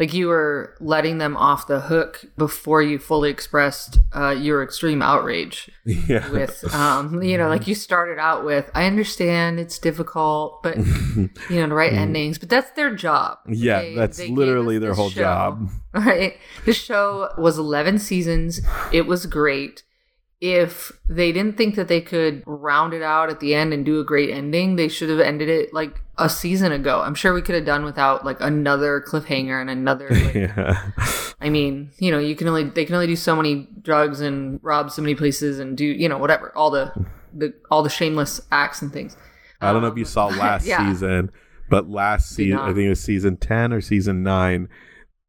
like 0.02 0.14
you 0.14 0.28
were 0.28 0.76
letting 0.82 1.20
them 1.20 1.38
off 1.38 1.68
the 1.68 1.80
hook 1.80 2.26
before 2.38 2.82
you 2.82 2.98
fully 3.00 3.30
expressed 3.30 4.00
uh, 4.16 4.32
your 4.32 4.64
extreme 4.64 5.02
outrage 5.02 5.70
Yeah. 5.86 6.28
with 6.32 6.64
um 6.74 7.22
you 7.24 7.38
know 7.38 7.48
like 7.48 7.68
you 7.68 7.76
started 7.76 8.18
out 8.20 8.44
with 8.44 8.70
i 8.74 8.86
understand 8.86 9.60
it's 9.60 9.78
difficult 9.80 10.64
but 10.64 10.76
you 10.78 11.30
know 11.60 11.68
to 11.68 11.76
write 11.76 11.94
endings 11.94 12.38
but 12.40 12.50
that's 12.50 12.72
their 12.72 12.94
job. 12.96 13.38
Yeah, 13.48 13.82
They- 13.82 13.96
that's 13.96 14.18
they 14.18 14.30
literally 14.30 14.80
their 14.80 14.94
whole 14.96 15.10
show, 15.12 15.22
job. 15.22 15.70
right? 15.94 16.34
This 16.66 16.78
show 16.78 17.30
was 17.38 17.58
11 17.58 18.00
seasons. 18.00 18.60
It 18.92 19.06
was 19.06 19.26
great 19.28 19.84
if 20.42 20.92
they 21.08 21.32
didn't 21.32 21.56
think 21.56 21.76
that 21.76 21.88
they 21.88 22.02
could 22.02 22.42
round 22.48 22.94
it 22.96 23.04
out 23.04 23.30
at 23.30 23.40
the 23.40 23.54
end 23.54 23.72
and 23.74 23.86
do 23.86 24.00
a 24.00 24.04
great 24.04 24.32
ending 24.32 24.76
they 24.76 24.88
should 24.88 25.08
have 25.10 25.20
ended 25.20 25.48
it 25.48 25.72
like 25.74 26.02
a 26.18 26.28
season 26.28 26.72
ago 26.72 27.00
i'm 27.02 27.14
sure 27.14 27.32
we 27.34 27.42
could 27.44 27.54
have 27.54 27.66
done 27.66 27.86
without 27.86 28.26
like 28.26 28.38
another 28.42 29.00
cliffhanger 29.08 29.62
and 29.62 29.70
another 29.70 30.10
like, 30.12 30.34
Yeah. 30.34 30.92
I 31.44 31.50
mean, 31.50 31.90
you 31.98 32.12
know, 32.12 32.20
you 32.20 32.36
can 32.36 32.48
only 32.48 32.66
they 32.66 32.86
can 32.86 32.94
only 32.94 33.08
do 33.08 33.16
so 33.16 33.36
many 33.36 33.68
drugs 33.82 34.22
and 34.22 34.60
rob 34.62 34.92
so 34.92 35.02
many 35.02 35.16
places 35.16 35.58
and 35.60 35.76
do 35.76 35.86
you 35.86 36.08
know 36.08 36.20
whatever 36.20 36.56
all 36.56 36.70
the 36.70 36.92
the 37.34 37.52
all 37.72 37.82
the 37.82 37.90
shameless 37.90 38.40
acts 38.52 38.84
and 38.84 38.94
things. 38.94 39.18
I 39.60 39.72
don't 39.74 39.82
know 39.82 39.88
if 39.88 39.94
Um, 39.94 39.98
you 39.98 40.06
saw 40.06 40.26
last 40.46 40.68
yeah. 40.68 40.88
season, 40.92 41.32
but 41.70 41.90
last 41.90 42.30
season, 42.30 42.60
I 42.60 42.68
think 42.68 42.86
it 42.86 42.90
was 42.90 43.02
season 43.02 43.38
10 43.38 43.74
or 43.74 43.82
season 43.82 44.22
9, 44.22 44.70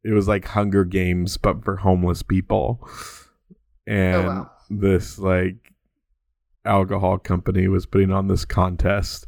it 0.03 0.11
was 0.11 0.27
like 0.27 0.45
Hunger 0.49 0.85
Games, 0.85 1.37
but 1.37 1.63
for 1.63 1.77
homeless 1.77 2.21
people. 2.21 2.87
And 3.87 4.15
Oh, 4.15 4.23
wow. 4.27 4.51
This 4.79 5.19
like 5.19 5.73
alcohol 6.65 7.17
company 7.17 7.67
was 7.67 7.85
putting 7.85 8.11
on 8.11 8.27
this 8.27 8.45
contest. 8.45 9.25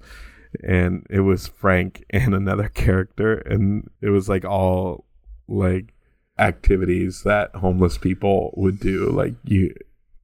And 0.63 1.05
it 1.09 1.19
was 1.21 1.47
Frank 1.47 2.03
and 2.09 2.33
another 2.33 2.69
character. 2.69 3.35
And 3.35 3.89
it 4.01 4.09
was 4.09 4.29
like 4.29 4.45
all 4.45 5.05
like 5.47 5.93
activities 6.39 7.23
that 7.23 7.55
homeless 7.55 7.97
people 7.97 8.53
would 8.55 8.79
do. 8.79 9.09
Like 9.09 9.33
you, 9.43 9.73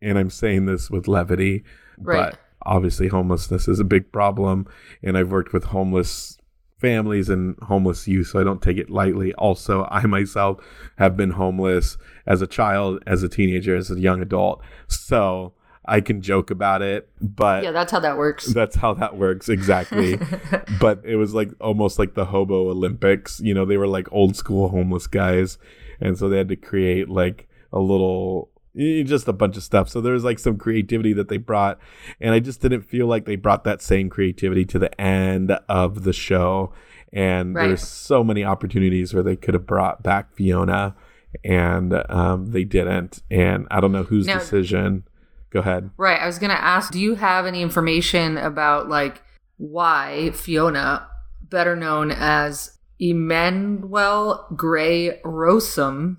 and 0.01 0.17
I'm 0.17 0.29
saying 0.29 0.65
this 0.65 0.89
with 0.89 1.07
levity, 1.07 1.63
Right. 1.97 2.31
but 2.31 2.39
obviously 2.63 3.07
homelessness 3.07 3.67
is 3.67 3.79
a 3.79 3.83
big 3.83 4.11
problem 4.11 4.67
and 5.01 5.17
i've 5.17 5.31
worked 5.31 5.51
with 5.51 5.63
homeless 5.63 6.37
families 6.81 7.29
and 7.29 7.55
homeless 7.61 8.07
youth 8.07 8.27
so 8.27 8.39
i 8.39 8.43
don't 8.43 8.61
take 8.61 8.77
it 8.77 8.89
lightly. 8.89 9.33
Also 9.35 9.88
i 9.91 10.05
myself 10.05 10.57
have 10.97 11.15
been 11.15 11.31
homeless 11.31 11.97
as 12.25 12.41
a 12.41 12.47
child 12.47 13.01
as 13.07 13.23
a 13.23 13.29
teenager 13.29 13.75
as 13.75 13.89
a 13.91 14.00
young 14.00 14.21
adult. 14.21 14.61
So 14.88 15.53
i 15.85 16.00
can 16.01 16.21
joke 16.21 16.51
about 16.51 16.81
it 16.81 17.09
but 17.19 17.63
Yeah, 17.63 17.71
that's 17.71 17.91
how 17.91 18.00
that 18.01 18.17
works. 18.17 18.45
that's 18.53 18.75
how 18.75 18.93
that 18.95 19.17
works 19.17 19.50
exactly. 19.50 20.19
But 20.79 21.01
it 21.03 21.15
was 21.15 21.33
like 21.33 21.50
almost 21.59 21.97
like 22.00 22.13
the 22.13 22.25
hobo 22.25 22.69
olympics. 22.69 23.39
You 23.39 23.53
know 23.55 23.65
they 23.65 23.77
were 23.77 23.88
like 23.97 24.07
old 24.11 24.35
school 24.35 24.69
homeless 24.69 25.07
guys 25.07 25.57
and 26.00 26.17
so 26.17 26.29
they 26.29 26.38
had 26.38 26.50
to 26.50 26.55
create 26.55 27.09
like 27.09 27.47
a 27.73 27.79
little 27.79 28.50
just 28.75 29.27
a 29.27 29.33
bunch 29.33 29.57
of 29.57 29.63
stuff. 29.63 29.89
So 29.89 29.99
there 30.01 30.13
was 30.13 30.23
like 30.23 30.39
some 30.39 30.57
creativity 30.57 31.13
that 31.13 31.27
they 31.27 31.37
brought 31.37 31.77
and 32.19 32.33
i 32.33 32.39
just 32.39 32.61
didn't 32.61 32.81
feel 32.83 33.05
like 33.07 33.25
they 33.25 33.35
brought 33.35 33.63
that 33.65 33.81
same 33.81 34.09
creativity 34.09 34.63
to 34.65 34.79
the 34.79 35.01
end 35.01 35.51
of 35.67 36.03
the 36.03 36.13
show. 36.13 36.71
And 37.13 37.53
Right. 37.53 37.67
there's 37.67 37.85
so 37.85 38.24
many 38.24 38.43
opportunities 38.46 39.13
where 39.13 39.24
they 39.24 39.35
could 39.35 39.53
have 39.53 39.65
brought 39.67 40.01
back 40.03 40.33
fiona 40.33 40.96
and 41.43 41.93
um, 42.09 42.51
they 42.51 42.63
didn't. 42.63 43.22
And 43.29 43.67
i 43.72 43.79
don't 43.81 43.91
know 43.91 44.03
whose 44.03 44.27
Now- 44.27 44.39
decision. 44.39 45.03
Go 45.50 45.59
ahead. 45.59 45.89
Right. 45.98 46.17
I 46.22 46.25
was 46.27 46.39
gonna 46.39 46.53
ask, 46.53 46.93
do 46.93 47.00
you 47.00 47.15
have 47.15 47.46
any 47.46 47.61
information 47.61 48.37
about 48.37 48.87
like 48.87 49.22
why 49.57 50.31
Fiona, 50.33 51.07
better 51.41 51.75
known 51.75 52.09
as 52.09 52.77
Emmanuelle 53.01 54.55
Grey 54.55 55.19
Rossum 55.24 56.17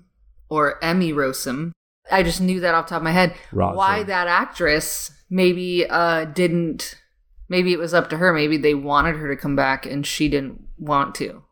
or 0.49 0.83
Emmy 0.83 1.11
Rossum, 1.13 1.71
I 2.11 2.23
just 2.23 2.41
knew 2.41 2.59
that 2.61 2.75
off 2.75 2.87
the 2.87 2.91
top 2.91 2.97
of 2.97 3.03
my 3.03 3.11
head. 3.11 3.35
Rossum. 3.51 3.75
Why 3.75 4.03
that 4.03 4.27
actress 4.27 5.11
maybe 5.29 5.85
uh 5.89 6.25
didn't 6.25 6.95
maybe 7.49 7.73
it 7.73 7.79
was 7.79 7.93
up 7.93 8.09
to 8.09 8.17
her. 8.17 8.33
Maybe 8.33 8.57
they 8.57 8.73
wanted 8.73 9.15
her 9.15 9.27
to 9.33 9.39
come 9.39 9.55
back 9.55 9.85
and 9.85 10.05
she 10.05 10.27
didn't 10.27 10.61
want 10.77 11.15
to. 11.15 11.43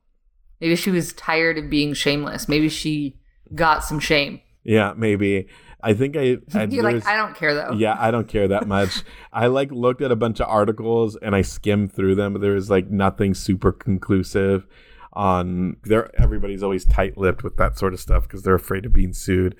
Maybe 0.59 0.75
she 0.75 0.91
was 0.91 1.13
tired 1.13 1.57
of 1.57 1.69
being 1.69 1.93
shameless. 1.93 2.47
Maybe 2.47 2.69
she 2.69 3.19
got 3.55 3.83
some 3.83 3.99
shame. 3.99 4.41
Yeah, 4.63 4.93
maybe. 4.95 5.47
I 5.83 5.93
think 5.93 6.15
I. 6.15 6.37
I 6.53 6.65
You're 6.65 6.83
like, 6.83 7.05
I 7.05 7.15
don't 7.15 7.35
care 7.35 7.53
though. 7.53 7.73
Yeah, 7.73 7.95
I 7.99 8.11
don't 8.11 8.27
care 8.27 8.47
that 8.47 8.67
much. 8.67 9.03
I 9.33 9.47
like 9.47 9.71
looked 9.71 10.01
at 10.01 10.11
a 10.11 10.15
bunch 10.15 10.39
of 10.39 10.47
articles 10.47 11.17
and 11.21 11.35
I 11.35 11.41
skimmed 11.41 11.93
through 11.93 12.15
them, 12.15 12.33
but 12.33 12.41
there 12.41 12.53
was 12.53 12.69
like 12.69 12.89
nothing 12.89 13.33
super 13.33 13.71
conclusive 13.71 14.67
on 15.13 15.77
there. 15.83 16.11
Everybody's 16.19 16.63
always 16.63 16.85
tight-lipped 16.85 17.43
with 17.43 17.57
that 17.57 17.77
sort 17.77 17.93
of 17.93 17.99
stuff 17.99 18.23
because 18.23 18.43
they're 18.43 18.55
afraid 18.55 18.85
of 18.85 18.93
being 18.93 19.13
sued. 19.13 19.55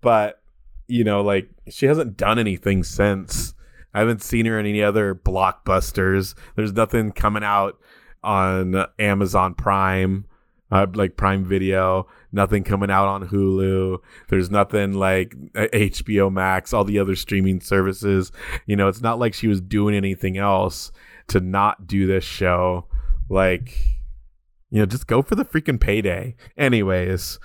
But 0.00 0.40
you 0.88 1.04
know, 1.04 1.22
like 1.22 1.48
she 1.68 1.86
hasn't 1.86 2.16
done 2.16 2.38
anything 2.38 2.82
since. 2.82 3.54
I 3.94 4.00
haven't 4.00 4.22
seen 4.22 4.46
her 4.46 4.58
in 4.60 4.66
any 4.66 4.82
other 4.82 5.14
blockbusters. 5.14 6.34
There's 6.54 6.72
nothing 6.72 7.12
coming 7.12 7.42
out 7.42 7.78
on 8.22 8.84
Amazon 8.98 9.54
Prime, 9.54 10.26
uh, 10.70 10.86
like 10.92 11.16
Prime 11.16 11.44
Video. 11.44 12.06
Nothing 12.30 12.62
coming 12.62 12.90
out 12.90 13.08
on 13.08 13.28
Hulu. 13.28 13.98
There's 14.28 14.50
nothing 14.50 14.92
like 14.92 15.34
uh, 15.54 15.68
HBO 15.72 16.30
Max, 16.30 16.74
all 16.74 16.84
the 16.84 16.98
other 16.98 17.16
streaming 17.16 17.60
services. 17.60 18.32
You 18.66 18.76
know, 18.76 18.88
it's 18.88 19.00
not 19.00 19.18
like 19.18 19.32
she 19.32 19.48
was 19.48 19.62
doing 19.62 19.94
anything 19.94 20.36
else 20.36 20.92
to 21.28 21.40
not 21.40 21.86
do 21.86 22.06
this 22.06 22.24
show. 22.24 22.86
Like, 23.30 23.72
you 24.70 24.80
know, 24.80 24.86
just 24.86 25.06
go 25.06 25.22
for 25.22 25.36
the 25.36 25.44
freaking 25.44 25.80
payday. 25.80 26.36
Anyways, 26.58 27.38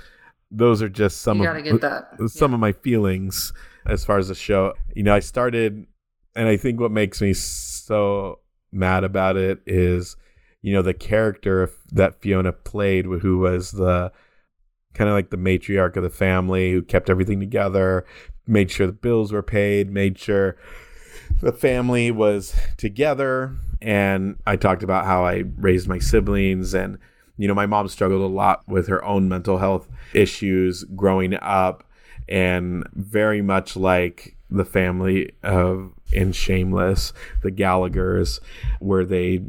those 0.51 0.81
are 0.81 0.89
just 0.89 1.21
some 1.21 1.37
you 1.37 1.43
of 1.43 1.53
gotta 1.53 1.61
get 1.61 1.81
that. 1.81 2.09
Uh, 2.19 2.27
some 2.27 2.53
of 2.53 2.59
my 2.59 2.73
feelings 2.73 3.53
as 3.85 4.03
far 4.03 4.17
as 4.17 4.27
the 4.27 4.35
show. 4.35 4.73
You 4.95 5.03
know, 5.03 5.15
I 5.15 5.19
started, 5.19 5.85
and 6.35 6.47
I 6.47 6.57
think 6.57 6.79
what 6.79 6.91
makes 6.91 7.21
me 7.21 7.33
so 7.33 8.39
mad 8.71 9.03
about 9.03 9.37
it 9.37 9.61
is, 9.65 10.17
you 10.61 10.73
know, 10.73 10.81
the 10.81 10.93
character 10.93 11.69
that 11.91 12.21
Fiona 12.21 12.51
played, 12.51 13.05
who 13.05 13.39
was 13.39 13.71
the 13.71 14.11
kind 14.93 15.09
of 15.09 15.15
like 15.15 15.29
the 15.29 15.37
matriarch 15.37 15.95
of 15.95 16.03
the 16.03 16.09
family 16.09 16.71
who 16.73 16.81
kept 16.81 17.09
everything 17.09 17.39
together, 17.39 18.05
made 18.45 18.69
sure 18.69 18.85
the 18.85 18.93
bills 18.93 19.31
were 19.31 19.41
paid, 19.41 19.89
made 19.89 20.19
sure 20.19 20.57
the 21.41 21.53
family 21.53 22.11
was 22.11 22.53
together. 22.77 23.55
And 23.81 24.37
I 24.45 24.57
talked 24.57 24.83
about 24.83 25.05
how 25.05 25.25
I 25.25 25.43
raised 25.57 25.87
my 25.87 25.97
siblings 25.97 26.73
and 26.73 26.99
you 27.41 27.47
know, 27.47 27.55
my 27.55 27.65
mom 27.65 27.87
struggled 27.87 28.21
a 28.21 28.33
lot 28.33 28.61
with 28.67 28.87
her 28.87 29.03
own 29.03 29.27
mental 29.27 29.57
health 29.57 29.87
issues 30.13 30.83
growing 30.95 31.33
up, 31.41 31.83
and 32.29 32.87
very 32.93 33.41
much 33.41 33.75
like 33.75 34.37
the 34.51 34.63
family 34.63 35.31
of 35.41 35.91
in 36.13 36.33
Shameless, 36.33 37.13
the 37.41 37.51
Gallaghers, 37.51 38.39
where 38.79 39.05
they, 39.05 39.41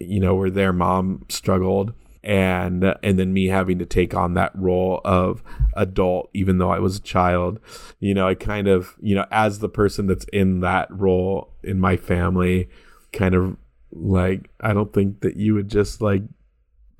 you 0.00 0.20
know, 0.20 0.36
where 0.36 0.50
their 0.50 0.72
mom 0.72 1.26
struggled, 1.28 1.94
and 2.22 2.94
and 3.02 3.18
then 3.18 3.32
me 3.32 3.46
having 3.46 3.80
to 3.80 3.86
take 3.86 4.14
on 4.14 4.34
that 4.34 4.52
role 4.54 5.00
of 5.04 5.42
adult, 5.74 6.30
even 6.32 6.58
though 6.58 6.70
I 6.70 6.78
was 6.78 6.98
a 6.98 7.02
child. 7.02 7.58
You 7.98 8.14
know, 8.14 8.28
I 8.28 8.36
kind 8.36 8.68
of, 8.68 8.94
you 9.00 9.16
know, 9.16 9.26
as 9.32 9.58
the 9.58 9.68
person 9.68 10.06
that's 10.06 10.26
in 10.32 10.60
that 10.60 10.86
role 10.90 11.52
in 11.64 11.80
my 11.80 11.96
family, 11.96 12.68
kind 13.12 13.34
of 13.34 13.56
like 13.90 14.48
I 14.60 14.72
don't 14.72 14.92
think 14.92 15.22
that 15.22 15.36
you 15.36 15.54
would 15.54 15.68
just 15.68 16.00
like 16.00 16.22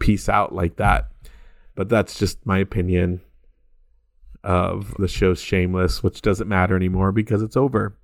peace 0.03 0.29
out 0.29 0.55
like 0.55 0.77
that. 0.77 1.09
But 1.75 1.89
that's 1.89 2.19
just 2.19 2.45
my 2.45 2.59
opinion 2.59 3.21
of 4.45 4.95
the 4.99 5.09
show 5.09 5.35
Shameless, 5.35 6.03
which 6.03 6.21
doesn't 6.21 6.49
matter 6.49 6.77
anymore 6.77 7.13
because 7.13 7.43
it's 7.43 7.57
over. 7.57 7.97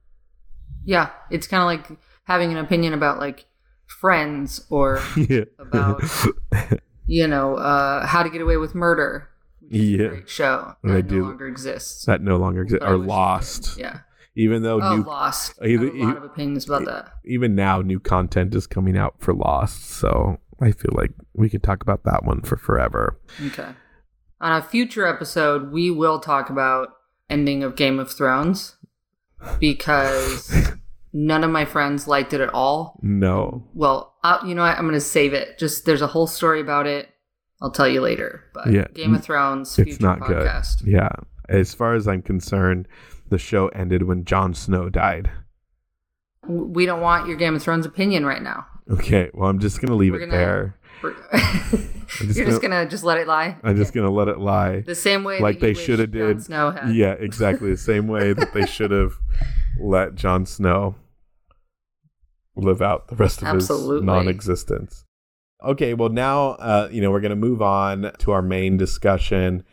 Yeah, 0.85 1.11
it's 1.31 1.47
kind 1.47 1.63
of 1.63 1.67
like 1.67 1.99
having 2.25 2.53
an 2.53 2.59
opinion 2.59 2.95
about 2.95 3.19
like 3.19 3.47
Friends 3.87 4.65
or 4.71 5.03
yeah. 5.17 5.45
about 5.59 6.03
you 7.07 7.27
know 7.27 7.57
uh, 7.57 8.07
How 8.07 8.23
to 8.23 8.29
Get 8.31 8.41
Away 8.43 8.57
with 8.59 8.75
Murder. 8.75 9.29
which 9.63 9.73
is 9.73 9.81
a 9.81 9.85
Yeah. 10.03 10.09
great 10.09 10.29
show 10.29 10.75
I 10.85 10.89
that 10.89 11.05
no 11.07 11.09
do. 11.11 11.23
longer 11.25 11.47
exists. 11.49 12.05
that 12.05 12.21
no 12.23 12.37
longer 12.37 12.63
exists. 12.63 12.85
I 12.85 12.91
Or 12.91 12.99
Lost. 12.99 13.79
Yeah. 13.79 14.01
Even 14.37 14.63
though 14.63 14.81
Oh, 14.81 14.97
new, 14.97 15.03
Lost. 15.03 15.59
I 15.63 15.69
have 15.69 15.83
a 15.83 15.87
lot 15.91 16.17
of 16.19 16.23
opinions 16.25 16.67
about 16.69 16.85
that. 16.85 17.13
even 17.25 17.55
now, 17.57 17.81
new 17.81 17.99
content 17.99 18.55
is 18.55 18.67
coming 18.69 18.97
out 18.97 19.15
for 19.19 19.35
Lost. 19.35 19.89
So 19.91 20.39
I 20.61 20.73
feel 20.73 20.93
like 20.93 21.13
we 21.35 21.49
could 21.49 21.63
talk 21.63 21.83
about 21.83 22.05
that 22.05 22.25
one 22.25 22.43
for 22.43 22.57
forever. 22.57 23.19
Okay. 23.47 23.69
On 24.41 24.53
a 24.53 24.63
future 24.63 25.07
episode, 25.07 25.73
we 25.73 25.91
will 25.91 26.19
talk 26.21 26.51
about 26.51 26.89
ending 27.31 27.63
of 27.63 27.77
Game 27.77 27.99
of 27.99 28.11
Thrones 28.11 28.77
because 29.61 30.71
none 31.13 31.45
of 31.45 31.51
my 31.51 31.65
friends 31.65 32.09
liked 32.09 32.33
it 32.33 32.41
at 32.41 32.49
all. 32.55 32.99
No. 33.03 33.65
Well, 33.75 34.15
uh, 34.25 34.39
you 34.45 34.55
know 34.55 34.63
what? 34.63 34.77
I'm 34.77 34.85
going 34.85 34.95
to 34.95 35.01
save 35.01 35.33
it. 35.33 35.59
Just 35.59 35.85
there's 35.85 36.03
a 36.03 36.07
whole 36.07 36.27
story 36.27 36.61
about 36.61 36.87
it. 36.87 37.09
I'll 37.61 37.71
tell 37.73 37.89
you 37.89 38.01
later. 38.01 38.45
But 38.55 38.71
Yeah. 38.73 38.87
Game 38.95 39.15
of 39.15 39.25
Thrones, 39.25 39.79
It's 39.79 40.01
not 40.01 40.21
podcast. 40.21 40.85
good. 40.85 40.89
Yeah. 40.93 41.11
As 41.49 41.75
far 41.75 41.95
as 41.95 42.07
I'm 42.07 42.23
concerned, 42.23 42.87
the 43.31 43.39
show 43.39 43.69
ended 43.69 44.05
when 44.05 44.25
Jon 44.25 44.55
Snow 44.55 44.89
died. 44.89 45.31
We 46.47 46.87
don't 46.87 47.01
want 47.01 47.27
your 47.27 47.37
Game 47.37 47.55
of 47.57 47.63
Thrones 47.63 47.85
opinion 47.87 48.25
right 48.25 48.43
now. 48.43 48.67
Okay, 48.91 49.31
well, 49.35 49.49
I'm 49.51 49.59
just 49.59 49.81
gonna 49.81 49.95
leave 49.97 50.13
We're 50.13 50.21
it 50.23 50.27
gonna- 50.27 50.39
there. 50.39 50.75
We're- 51.03 51.17
just 52.09 52.37
You're 52.39 52.47
just 52.47 52.63
gonna 52.63 52.89
just 52.89 53.05
let 53.05 53.19
it 53.19 53.27
lie. 53.29 53.57
I'm 53.63 53.77
just 53.77 53.93
gonna 53.93 54.11
let 54.11 54.29
it 54.29 54.39
lie. 54.39 54.81
the 54.81 54.95
same 54.95 55.25
way 55.25 55.41
like 55.41 55.61
that 55.61 55.67
you 55.69 55.75
they 55.75 55.79
wish 55.79 55.87
should 55.87 55.99
have 56.01 56.11
Jon 56.11 56.27
did. 56.29 56.43
Snow 56.43 56.71
had. 56.73 56.95
Yeah, 56.95 57.13
exactly 57.13 57.71
the 57.71 57.77
same 57.77 58.09
way 58.09 58.33
that 58.33 58.53
they 58.55 58.67
should 58.67 58.91
have 58.91 59.13
let 59.81 60.15
Jon 60.15 60.47
Snow 60.47 60.97
live 62.57 62.83
out 62.83 63.09
the 63.09 63.17
rest 63.17 63.43
of 63.43 63.49
Absolutely. 63.49 63.97
his 63.97 64.05
non-existence. 64.05 65.05
Okay, 65.65 65.95
well 65.95 66.09
now 66.09 66.51
uh, 66.53 66.89
you 66.91 67.01
know 67.01 67.11
we're 67.11 67.21
gonna 67.21 67.37
move 67.37 67.61
on 67.63 68.11
to 68.19 68.31
our 68.33 68.43
main 68.43 68.77
discussion, 68.77 69.65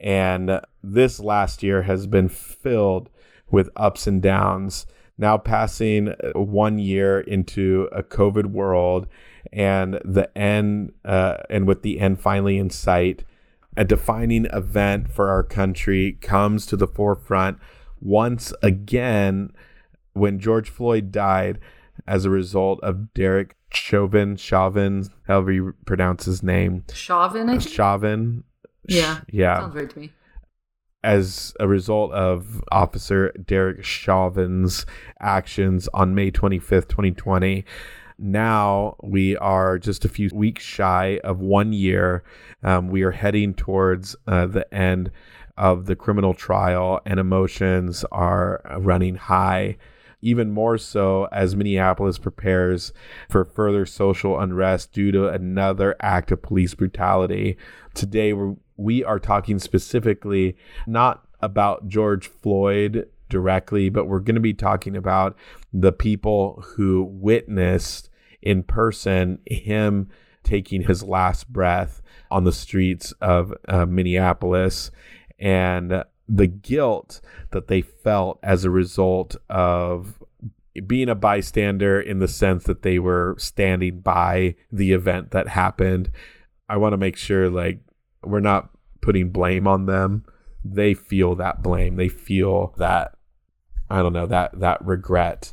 and 0.00 0.60
this 0.82 1.18
last 1.20 1.62
year 1.62 1.82
has 1.82 2.06
been 2.06 2.28
filled 2.28 3.08
with 3.50 3.70
ups 3.76 4.06
and 4.06 4.20
downs. 4.22 4.86
Now 5.18 5.36
passing 5.36 6.08
uh, 6.08 6.38
one 6.38 6.78
year 6.78 7.20
into 7.20 7.88
a 7.92 8.02
COVID 8.02 8.46
world, 8.46 9.08
and 9.52 9.94
the 10.04 10.30
end, 10.38 10.92
uh, 11.04 11.38
and 11.50 11.66
with 11.66 11.82
the 11.82 11.98
end 11.98 12.20
finally 12.20 12.56
in 12.56 12.70
sight, 12.70 13.24
a 13.76 13.84
defining 13.84 14.46
event 14.46 15.10
for 15.10 15.28
our 15.28 15.42
country 15.42 16.18
comes 16.20 16.66
to 16.66 16.76
the 16.76 16.86
forefront 16.86 17.58
once 18.00 18.52
again 18.62 19.50
when 20.12 20.38
George 20.38 20.70
Floyd 20.70 21.10
died 21.12 21.58
as 22.06 22.24
a 22.24 22.30
result 22.30 22.80
of 22.82 23.12
Derek 23.14 23.56
Chauvin, 23.72 24.36
Chauvin, 24.36 25.08
however 25.26 25.52
you 25.52 25.74
pronounce 25.84 26.24
his 26.24 26.42
name, 26.42 26.84
Chauvin, 26.92 27.48
I 27.48 27.58
think. 27.58 27.72
Chauvin. 27.72 28.44
Yeah. 28.88 29.20
yeah. 29.30 29.60
Sounds 29.60 29.74
right 29.74 29.90
to 29.90 29.98
me. 29.98 30.12
As 31.04 31.54
a 31.60 31.68
result 31.68 32.10
of 32.12 32.64
Officer 32.72 33.30
Derek 33.32 33.84
Chauvin's 33.84 34.84
actions 35.20 35.88
on 35.94 36.14
May 36.14 36.32
25th, 36.32 36.88
2020. 36.88 37.64
Now 38.18 38.96
we 39.00 39.36
are 39.36 39.78
just 39.78 40.04
a 40.04 40.08
few 40.08 40.28
weeks 40.34 40.64
shy 40.64 41.20
of 41.22 41.38
one 41.38 41.72
year. 41.72 42.24
Um, 42.64 42.88
we 42.88 43.02
are 43.02 43.12
heading 43.12 43.54
towards 43.54 44.16
uh, 44.26 44.46
the 44.46 44.72
end 44.74 45.12
of 45.56 45.86
the 45.86 45.94
criminal 45.94 46.34
trial, 46.34 47.00
and 47.06 47.20
emotions 47.20 48.04
are 48.10 48.60
running 48.78 49.14
high. 49.14 49.76
Even 50.20 50.50
more 50.50 50.78
so 50.78 51.28
as 51.30 51.54
Minneapolis 51.54 52.18
prepares 52.18 52.92
for 53.28 53.44
further 53.44 53.86
social 53.86 54.38
unrest 54.40 54.92
due 54.92 55.12
to 55.12 55.28
another 55.28 55.94
act 56.00 56.32
of 56.32 56.42
police 56.42 56.74
brutality. 56.74 57.56
Today, 57.94 58.32
we're, 58.32 58.56
we 58.78 59.04
are 59.04 59.18
talking 59.18 59.58
specifically 59.58 60.56
not 60.86 61.26
about 61.40 61.88
George 61.88 62.28
Floyd 62.28 63.08
directly, 63.28 63.90
but 63.90 64.06
we're 64.06 64.20
going 64.20 64.36
to 64.36 64.40
be 64.40 64.54
talking 64.54 64.96
about 64.96 65.36
the 65.72 65.92
people 65.92 66.64
who 66.76 67.04
witnessed 67.04 68.08
in 68.40 68.62
person 68.62 69.40
him 69.44 70.08
taking 70.42 70.82
his 70.82 71.02
last 71.02 71.52
breath 71.52 72.00
on 72.30 72.44
the 72.44 72.52
streets 72.52 73.12
of 73.20 73.52
uh, 73.68 73.84
Minneapolis 73.84 74.90
and 75.38 76.04
the 76.28 76.46
guilt 76.46 77.20
that 77.50 77.68
they 77.68 77.82
felt 77.82 78.38
as 78.42 78.64
a 78.64 78.70
result 78.70 79.36
of 79.48 80.22
being 80.86 81.08
a 81.08 81.14
bystander 81.14 82.00
in 82.00 82.18
the 82.18 82.28
sense 82.28 82.64
that 82.64 82.82
they 82.82 82.98
were 82.98 83.34
standing 83.38 84.00
by 84.00 84.54
the 84.70 84.92
event 84.92 85.32
that 85.32 85.48
happened. 85.48 86.10
I 86.68 86.76
want 86.76 86.92
to 86.92 86.98
make 86.98 87.16
sure 87.16 87.50
like 87.50 87.80
we're 88.22 88.40
not 88.40 88.70
putting 89.00 89.30
blame 89.30 89.66
on 89.66 89.86
them. 89.86 90.24
They 90.64 90.94
feel 90.94 91.34
that 91.36 91.62
blame. 91.62 91.96
They 91.96 92.08
feel 92.08 92.74
that 92.78 93.14
I 93.90 94.02
don't 94.02 94.12
know 94.12 94.26
that 94.26 94.58
that 94.60 94.84
regret. 94.84 95.52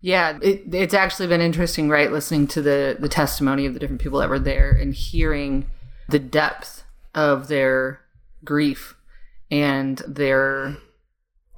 Yeah, 0.00 0.38
it, 0.42 0.62
it's 0.72 0.94
actually 0.94 1.28
been 1.28 1.40
interesting, 1.40 1.88
right? 1.88 2.12
Listening 2.12 2.46
to 2.48 2.62
the 2.62 2.96
the 2.98 3.08
testimony 3.08 3.66
of 3.66 3.74
the 3.74 3.80
different 3.80 4.00
people 4.00 4.18
that 4.20 4.28
were 4.28 4.38
there 4.38 4.70
and 4.70 4.94
hearing 4.94 5.70
the 6.08 6.18
depth 6.18 6.84
of 7.14 7.48
their 7.48 8.00
grief 8.44 8.96
and 9.50 9.98
their, 10.06 10.76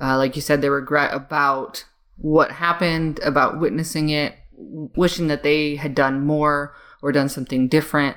uh, 0.01 0.17
like 0.17 0.37
you 0.37 0.43
said, 0.43 0.63
their 0.63 0.73
regret 0.73 1.13
about 1.13 1.85
what 2.17 2.53
happened, 2.53 3.19
about 3.21 3.59
witnessing 3.59 4.11
it, 4.11 4.35
wishing 4.53 5.29
that 5.29 5.43
they 5.43 5.77
had 5.77 5.95
done 5.95 6.25
more 6.25 6.75
or 7.03 7.13
done 7.13 7.29
something 7.29 7.69
different. 7.69 8.17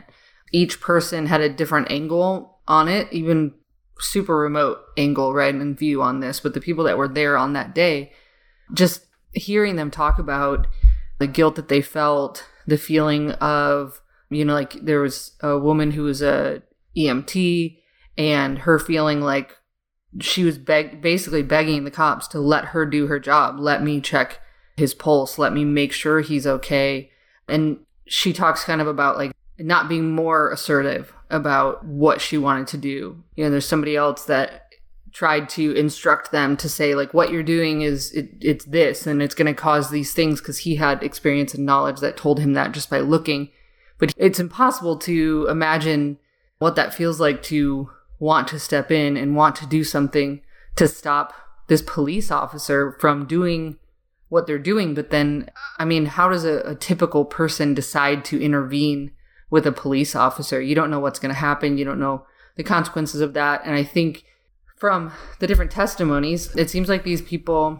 Each 0.51 0.79
person 0.79 1.27
had 1.27 1.41
a 1.41 1.49
different 1.49 1.91
angle 1.91 2.59
on 2.67 2.87
it, 2.87 3.07
even 3.11 3.53
super 3.99 4.37
remote 4.37 4.79
angle, 4.97 5.33
right, 5.33 5.53
and 5.53 5.77
view 5.77 6.01
on 6.01 6.19
this. 6.19 6.39
But 6.39 6.53
the 6.53 6.61
people 6.61 6.83
that 6.85 6.97
were 6.97 7.07
there 7.07 7.37
on 7.37 7.53
that 7.53 7.75
day, 7.75 8.11
just 8.73 9.05
hearing 9.33 9.75
them 9.75 9.91
talk 9.91 10.19
about 10.19 10.67
the 11.19 11.27
guilt 11.27 11.55
that 11.55 11.69
they 11.69 11.81
felt, 11.81 12.45
the 12.67 12.77
feeling 12.77 13.31
of, 13.33 14.01
you 14.29 14.43
know, 14.43 14.53
like 14.53 14.73
there 14.83 15.01
was 15.01 15.33
a 15.41 15.57
woman 15.57 15.91
who 15.91 16.03
was 16.03 16.21
a 16.21 16.63
EMT 16.95 17.77
and 18.17 18.59
her 18.59 18.77
feeling 18.79 19.21
like 19.21 19.57
she 20.19 20.43
was 20.43 20.57
beg- 20.57 21.01
basically 21.01 21.43
begging 21.43 21.83
the 21.83 21.91
cops 21.91 22.27
to 22.29 22.39
let 22.39 22.65
her 22.65 22.85
do 22.85 23.07
her 23.07 23.19
job, 23.19 23.59
let 23.59 23.81
me 23.81 24.01
check 24.01 24.39
his 24.75 24.93
pulse, 24.93 25.37
let 25.37 25.53
me 25.53 25.63
make 25.63 25.93
sure 25.93 26.21
he's 26.21 26.47
okay. 26.47 27.11
And 27.47 27.79
she 28.05 28.33
talks 28.33 28.63
kind 28.63 28.81
of 28.81 28.87
about 28.87 29.17
like 29.17 29.31
not 29.61 29.89
being 29.89 30.11
more 30.11 30.51
assertive 30.51 31.13
about 31.29 31.85
what 31.85 32.21
she 32.21 32.37
wanted 32.37 32.67
to 32.67 32.77
do. 32.77 33.23
You 33.35 33.45
know, 33.45 33.49
there's 33.49 33.67
somebody 33.67 33.95
else 33.95 34.25
that 34.25 34.71
tried 35.11 35.49
to 35.49 35.73
instruct 35.73 36.31
them 36.31 36.55
to 36.57 36.69
say 36.69 36.95
like 36.95 37.13
what 37.13 37.31
you're 37.31 37.43
doing 37.43 37.81
is 37.81 38.11
it, 38.13 38.29
it's 38.39 38.65
this 38.65 39.05
and 39.05 39.21
it's 39.21 39.35
going 39.35 39.53
to 39.53 39.53
cause 39.53 39.89
these 39.89 40.13
things 40.13 40.39
because 40.39 40.59
he 40.59 40.75
had 40.75 41.03
experience 41.03 41.53
and 41.53 41.65
knowledge 41.65 41.99
that 41.99 42.17
told 42.17 42.39
him 42.39 42.53
that 42.53 42.71
just 42.71 42.89
by 42.89 42.99
looking 42.99 43.49
but 43.97 44.13
it's 44.15 44.39
impossible 44.39 44.97
to 44.97 45.47
imagine 45.49 46.17
what 46.59 46.75
that 46.75 46.93
feels 46.93 47.19
like 47.19 47.43
to 47.43 47.89
want 48.19 48.47
to 48.47 48.59
step 48.59 48.89
in 48.89 49.17
and 49.17 49.35
want 49.35 49.55
to 49.55 49.67
do 49.67 49.83
something 49.83 50.41
to 50.75 50.87
stop 50.87 51.33
this 51.67 51.81
police 51.81 52.31
officer 52.31 52.93
from 52.93 53.25
doing 53.25 53.77
what 54.29 54.47
they're 54.47 54.57
doing 54.57 54.93
but 54.93 55.09
then 55.09 55.49
i 55.77 55.83
mean 55.83 56.05
how 56.05 56.29
does 56.29 56.45
a, 56.45 56.59
a 56.59 56.75
typical 56.75 57.25
person 57.25 57.73
decide 57.73 58.23
to 58.23 58.41
intervene 58.41 59.11
with 59.51 59.67
a 59.67 59.71
police 59.71 60.15
officer. 60.15 60.59
You 60.59 60.73
don't 60.73 60.89
know 60.89 60.99
what's 60.99 61.19
going 61.19 61.33
to 61.33 61.39
happen. 61.39 61.77
You 61.77 61.85
don't 61.85 61.99
know 61.99 62.25
the 62.55 62.63
consequences 62.63 63.21
of 63.21 63.33
that. 63.33 63.61
And 63.63 63.75
i 63.75 63.83
think 63.83 64.23
from 64.77 65.11
the 65.39 65.45
different 65.45 65.69
testimonies, 65.69 66.55
it 66.55 66.67
seems 66.71 66.89
like 66.89 67.03
these 67.03 67.21
people 67.21 67.79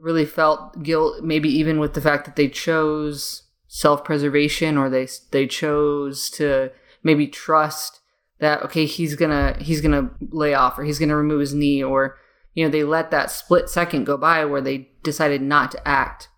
really 0.00 0.26
felt 0.26 0.82
guilt, 0.82 1.22
maybe 1.22 1.48
even 1.48 1.78
with 1.78 1.94
the 1.94 2.00
fact 2.00 2.24
that 2.24 2.34
they 2.34 2.48
chose 2.48 3.44
self-preservation 3.68 4.76
or 4.76 4.90
they 4.90 5.06
they 5.30 5.46
chose 5.46 6.30
to 6.30 6.70
maybe 7.04 7.28
trust 7.28 8.00
that 8.40 8.62
okay, 8.62 8.84
he's 8.84 9.14
gonna 9.14 9.56
he's 9.60 9.80
gonna 9.80 10.10
lay 10.32 10.54
off 10.54 10.76
or 10.76 10.82
he's 10.82 10.98
gonna 10.98 11.16
remove 11.16 11.40
his 11.40 11.54
knee 11.54 11.82
or 11.82 12.18
you 12.52 12.64
know 12.64 12.70
they 12.70 12.82
let 12.82 13.12
that 13.12 13.30
split 13.30 13.68
second 13.68 14.04
go 14.04 14.16
by 14.16 14.44
where 14.44 14.60
they 14.60 14.88
decided 15.04 15.40
not 15.40 15.70
to 15.70 15.88
act, 15.88 16.28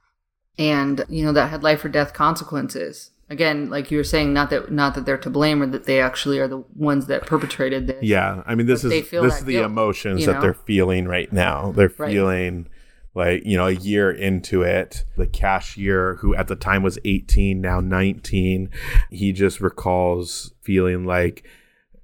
and 0.59 1.07
you 1.09 1.25
know 1.25 1.33
that 1.33 1.49
had 1.49 1.63
life 1.63 1.83
or 1.83 1.89
death 1.89 2.13
consequences. 2.13 3.13
Again, 3.29 3.71
like 3.71 3.91
you 3.91 3.97
were 3.97 4.05
saying, 4.05 4.33
not 4.33 4.51
that 4.51 4.71
not 4.71 4.95
that 4.95 5.05
they're 5.05 5.19
to 5.19 5.31
blame 5.31 5.61
or 5.63 5.67
that 5.67 5.85
they 5.85 6.01
actually 6.01 6.39
are 6.39 6.47
the 6.47 6.59
ones 6.77 7.07
that 7.07 7.27
perpetrated 7.27 7.89
this. 7.89 8.03
Yeah, 8.03 8.43
I 8.47 8.55
mean 8.55 8.67
this 8.67 8.85
is 8.85 8.91
this 8.91 9.13
is 9.39 9.45
the 9.45 9.55
guilt, 9.55 9.67
emotions 9.67 10.21
you 10.21 10.27
that 10.27 10.41
they're 10.41 10.55
feeling 10.55 11.07
right 11.07 11.33
now. 11.33 11.73
They're 11.73 11.93
Right. 11.99 12.13
feeling 12.13 12.69
like 13.15 13.45
you 13.45 13.57
know 13.57 13.67
a 13.67 13.73
year 13.73 14.11
into 14.11 14.63
it 14.63 15.05
the 15.17 15.27
cashier 15.27 16.17
who 16.17 16.37
at 16.37 16.49
the 16.49 16.55
time 16.55 16.83
was 16.83 16.99
18 17.07 17.61
now 17.63 17.81
19 17.81 18.69
he 19.11 19.33
just 19.33 19.59
recalls 19.59 20.53
feeling 20.61 21.07
like 21.07 21.43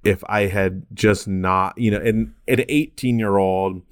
if 0.03 0.23
i 0.27 0.47
had 0.47 0.83
just 0.91 1.27
not 1.27 1.77
you 1.77 1.91
know 1.91 1.99
an, 1.99 2.33
an 2.47 2.65
18 2.67 3.19
year 3.19 3.37
old 3.37 3.83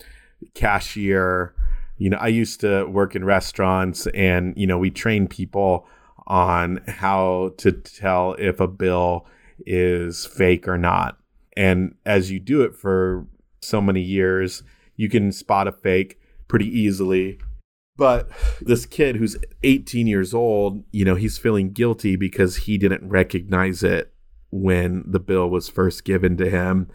cashier 0.56 1.54
you 1.98 2.10
know 2.10 2.17
i 2.17 2.28
used 2.28 2.60
to 2.62 2.86
work 2.86 3.15
in 3.15 3.24
restaurants 3.24 4.08
and 4.08 4.54
you 4.58 4.65
know 4.65 4.80
we 4.80 4.89
train 4.89 5.28
people 5.28 5.88
on 6.32 6.82
how 6.88 7.54
to 7.58 7.72
tell 7.72 8.34
if 8.39 8.60
a 8.60 8.67
bill 8.67 9.26
is 9.65 10.26
fake 10.26 10.67
or 10.67 10.78
not 10.78 11.17
and 11.56 11.94
as 12.06 12.32
you 12.32 12.39
do 12.39 12.62
it 12.62 12.76
for 12.76 13.28
so 13.62 13.82
many 13.82 14.02
years 14.02 14.63
you 14.96 15.10
can 15.10 15.32
spot 15.32 15.67
a 15.67 15.72
fake 15.72 16.20
pretty 16.48 16.67
easily. 16.67 17.39
But 17.98 18.30
this 18.62 18.86
kid 18.86 19.15
who's 19.15 19.36
18 19.63 20.06
years 20.06 20.34
old, 20.34 20.84
you 20.91 21.06
know, 21.06 21.15
he's 21.15 21.38
feeling 21.38 21.72
guilty 21.72 22.15
because 22.15 22.58
he 22.58 22.78
didn't 22.78 23.08
recognize 23.08 23.84
it 23.84 24.13
when 24.52 25.04
the 25.08 25.20
bill 25.20 25.50
was 25.50 25.70
first 25.70 26.04
given 26.04 26.38
to 26.38 26.50
him. 26.50 26.88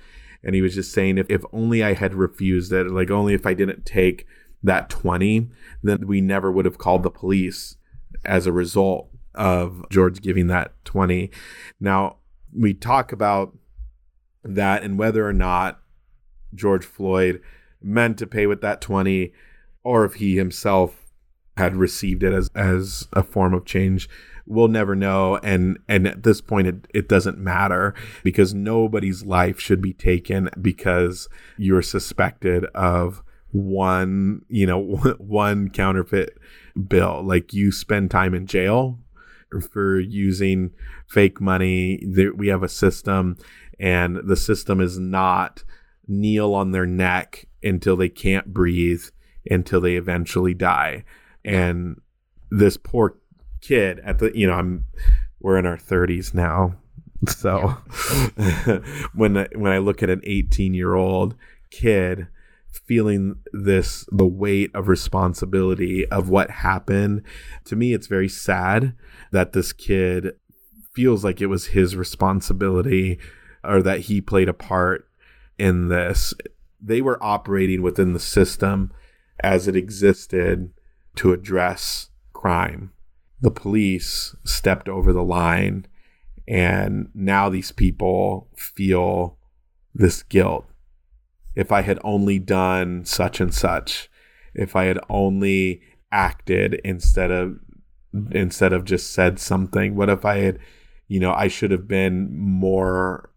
And 0.44 0.55
he 0.55 0.62
was 0.62 0.75
just 0.75 0.92
saying, 0.92 1.18
if, 1.18 1.27
if 1.29 1.42
only 1.53 1.83
I 1.83 1.94
had 1.94 2.14
refused 2.14 2.72
it, 2.72 2.87
like 2.90 3.11
only 3.11 3.35
if 3.35 3.46
I 3.46 3.55
didn't 3.55 3.87
take 3.87 4.27
that 4.62 4.90
20, 4.90 5.49
then 5.83 6.07
we 6.07 6.20
never 6.20 6.53
would 6.53 6.64
have 6.64 6.79
called 6.79 7.03
the 7.03 7.11
police 7.11 7.77
as 8.25 8.46
a 8.46 8.53
result 8.53 9.09
of 9.37 9.85
George 9.90 10.20
giving 10.22 10.46
that 10.49 10.72
20. 10.85 11.31
Now, 11.81 12.16
we 12.53 12.75
talk 12.75 13.12
about 13.12 13.57
that 14.42 14.83
and 14.83 14.99
whether 14.99 15.27
or 15.27 15.33
not 15.33 15.81
George 16.55 16.85
Floyd 16.85 17.40
meant 17.83 18.18
to 18.18 18.27
pay 18.27 18.46
with 18.46 18.61
that 18.62 18.81
20 18.81 19.33
or 19.85 20.05
if 20.05 20.14
he 20.14 20.37
himself 20.37 21.07
had 21.57 21.77
received 21.77 22.22
it 22.22 22.33
as 22.33 22.51
as 22.55 23.09
a 23.12 23.22
form 23.22 23.55
of 23.55 23.64
change. 23.64 24.09
We'll 24.46 24.68
never 24.68 24.94
know. 24.94 25.37
And 25.42 25.79
and 25.88 26.07
at 26.07 26.22
this 26.22 26.40
point 26.40 26.68
it, 26.68 26.88
it 26.92 27.09
doesn't 27.09 27.38
matter 27.38 27.94
because 28.22 28.55
nobody's 28.55 29.25
life 29.25 29.59
should 29.59 29.81
be 29.81 29.92
taken 29.92 30.51
because 30.61 31.29
you're 31.57 31.83
suspected 31.83 32.64
of 32.75 33.22
one 33.53 34.42
you 34.49 34.66
know 34.66 34.81
one 35.18 35.70
counterfeit 35.70 36.38
bill. 36.88 37.22
Like 37.25 37.53
you 37.53 37.72
spend 37.72 38.11
time 38.11 38.35
in 38.35 38.46
jail 38.46 38.99
for 39.73 40.01
using 40.01 40.71
fake 41.07 41.41
money 41.41 42.03
we 42.37 42.49
have 42.49 42.63
a 42.63 42.69
system 42.69 43.37
and 43.79 44.17
the 44.25 44.37
system 44.37 44.81
is 44.81 44.99
not 44.99 45.63
kneel 46.09 46.55
on 46.55 46.73
their 46.73 46.87
neck 46.87 47.47
until 47.63 47.97
they 47.97 48.09
can't 48.09 48.53
breathe 48.53 49.05
until 49.51 49.81
they 49.81 49.97
eventually 49.97 50.55
die. 50.55 51.05
And 51.45 52.01
this 52.51 52.77
poor 52.77 53.19
kid 53.61 54.01
at 54.01 54.19
the 54.19 54.37
you 54.37 54.47
know 54.47 54.55
I'm 54.55 54.85
we're 55.41 55.59
in 55.59 55.67
our 55.67 55.77
30s 55.77 56.33
now 56.33 56.77
so 57.27 57.69
when 59.15 59.37
I, 59.37 59.49
when 59.55 59.73
I 59.73 59.79
look 59.79 60.03
at 60.03 60.11
an 60.11 60.21
18 60.23 60.75
year 60.75 60.95
old 60.95 61.35
kid 61.71 62.29
feeling 62.87 63.37
this 63.53 64.07
the 64.12 64.27
weight 64.27 64.71
of 64.75 64.89
responsibility 64.89 66.07
of 66.09 66.29
what 66.29 66.51
happened 66.51 67.23
to 67.65 67.77
me 67.77 67.93
it's 67.93 68.07
very 68.07 68.29
sad 68.29 68.95
that 69.33 69.53
this 69.53 69.73
kid 69.73 70.33
feels 70.97 71.23
like 71.23 71.43
it 71.43 71.47
was 71.47 71.67
his 71.67 71.95
responsibility 71.95 73.19
or 73.62 73.83
that 73.83 74.01
he 74.01 74.21
played 74.21 74.49
a 74.49 74.55
part 74.55 75.07
in 75.59 75.89
this. 75.89 76.33
They 76.81 77.03
were 77.03 77.23
operating 77.23 77.83
within 77.83 78.15
the 78.15 78.19
system 78.19 78.93
as 79.41 79.69
it 79.69 79.77
existed 79.77 80.73
to 81.17 81.33
address 81.33 82.09
crime. 82.33 82.93
The 83.43 83.51
police 83.51 84.35
stepped 84.45 84.89
over 84.89 85.12
the 85.12 85.23
line 85.23 85.87
and 86.49 87.11
now 87.15 87.51
these 87.51 87.73
people 87.73 88.49
feel 88.57 89.37
this 89.95 90.23
guilt 90.23 90.67
if 91.57 91.73
i 91.73 91.83
had 91.83 91.99
only 92.05 92.38
done 92.38 93.05
such 93.05 93.40
and 93.40 93.55
such 93.55 94.09
if 94.55 94.77
i 94.77 94.85
had 94.85 94.99
only 95.09 95.81
acted 96.12 96.81
instead 96.85 97.31
of 97.31 97.59
instead 98.31 98.73
of 98.73 98.85
just 98.85 99.11
said 99.11 99.38
something 99.38 99.97
what 99.97 100.09
if 100.09 100.25
i 100.25 100.37
had 100.38 100.59
you 101.09 101.19
know 101.19 101.33
i 101.33 101.49
should 101.49 101.71
have 101.71 101.88
been 101.88 102.33
more 102.38 103.31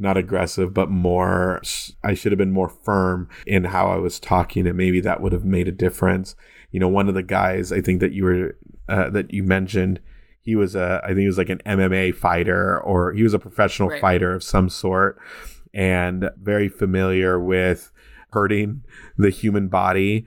not 0.00 0.16
aggressive 0.16 0.74
but 0.74 0.90
more 0.90 1.62
i 2.02 2.14
should 2.14 2.32
have 2.32 2.38
been 2.38 2.50
more 2.50 2.68
firm 2.68 3.28
in 3.46 3.64
how 3.64 3.86
i 3.86 3.96
was 3.96 4.18
talking 4.18 4.66
and 4.66 4.76
maybe 4.76 5.00
that 5.00 5.20
would 5.20 5.32
have 5.32 5.44
made 5.44 5.68
a 5.68 5.72
difference 5.72 6.34
you 6.70 6.80
know 6.80 6.88
one 6.88 7.08
of 7.08 7.14
the 7.14 7.22
guys 7.22 7.72
i 7.72 7.80
think 7.80 8.00
that 8.00 8.12
you 8.12 8.24
were 8.24 8.56
uh, 8.88 9.10
that 9.10 9.32
you 9.32 9.42
mentioned. 9.42 10.00
He 10.40 10.56
was 10.56 10.74
a, 10.74 11.00
I 11.04 11.08
think 11.08 11.20
he 11.20 11.26
was 11.26 11.36
like 11.36 11.50
an 11.50 11.60
MMA 11.66 12.14
fighter 12.14 12.80
or 12.80 13.12
he 13.12 13.22
was 13.22 13.34
a 13.34 13.38
professional 13.38 13.90
right. 13.90 14.00
fighter 14.00 14.32
of 14.32 14.42
some 14.42 14.70
sort 14.70 15.20
and 15.78 16.28
very 16.42 16.68
familiar 16.68 17.38
with 17.38 17.92
hurting 18.32 18.82
the 19.16 19.30
human 19.30 19.68
body. 19.68 20.26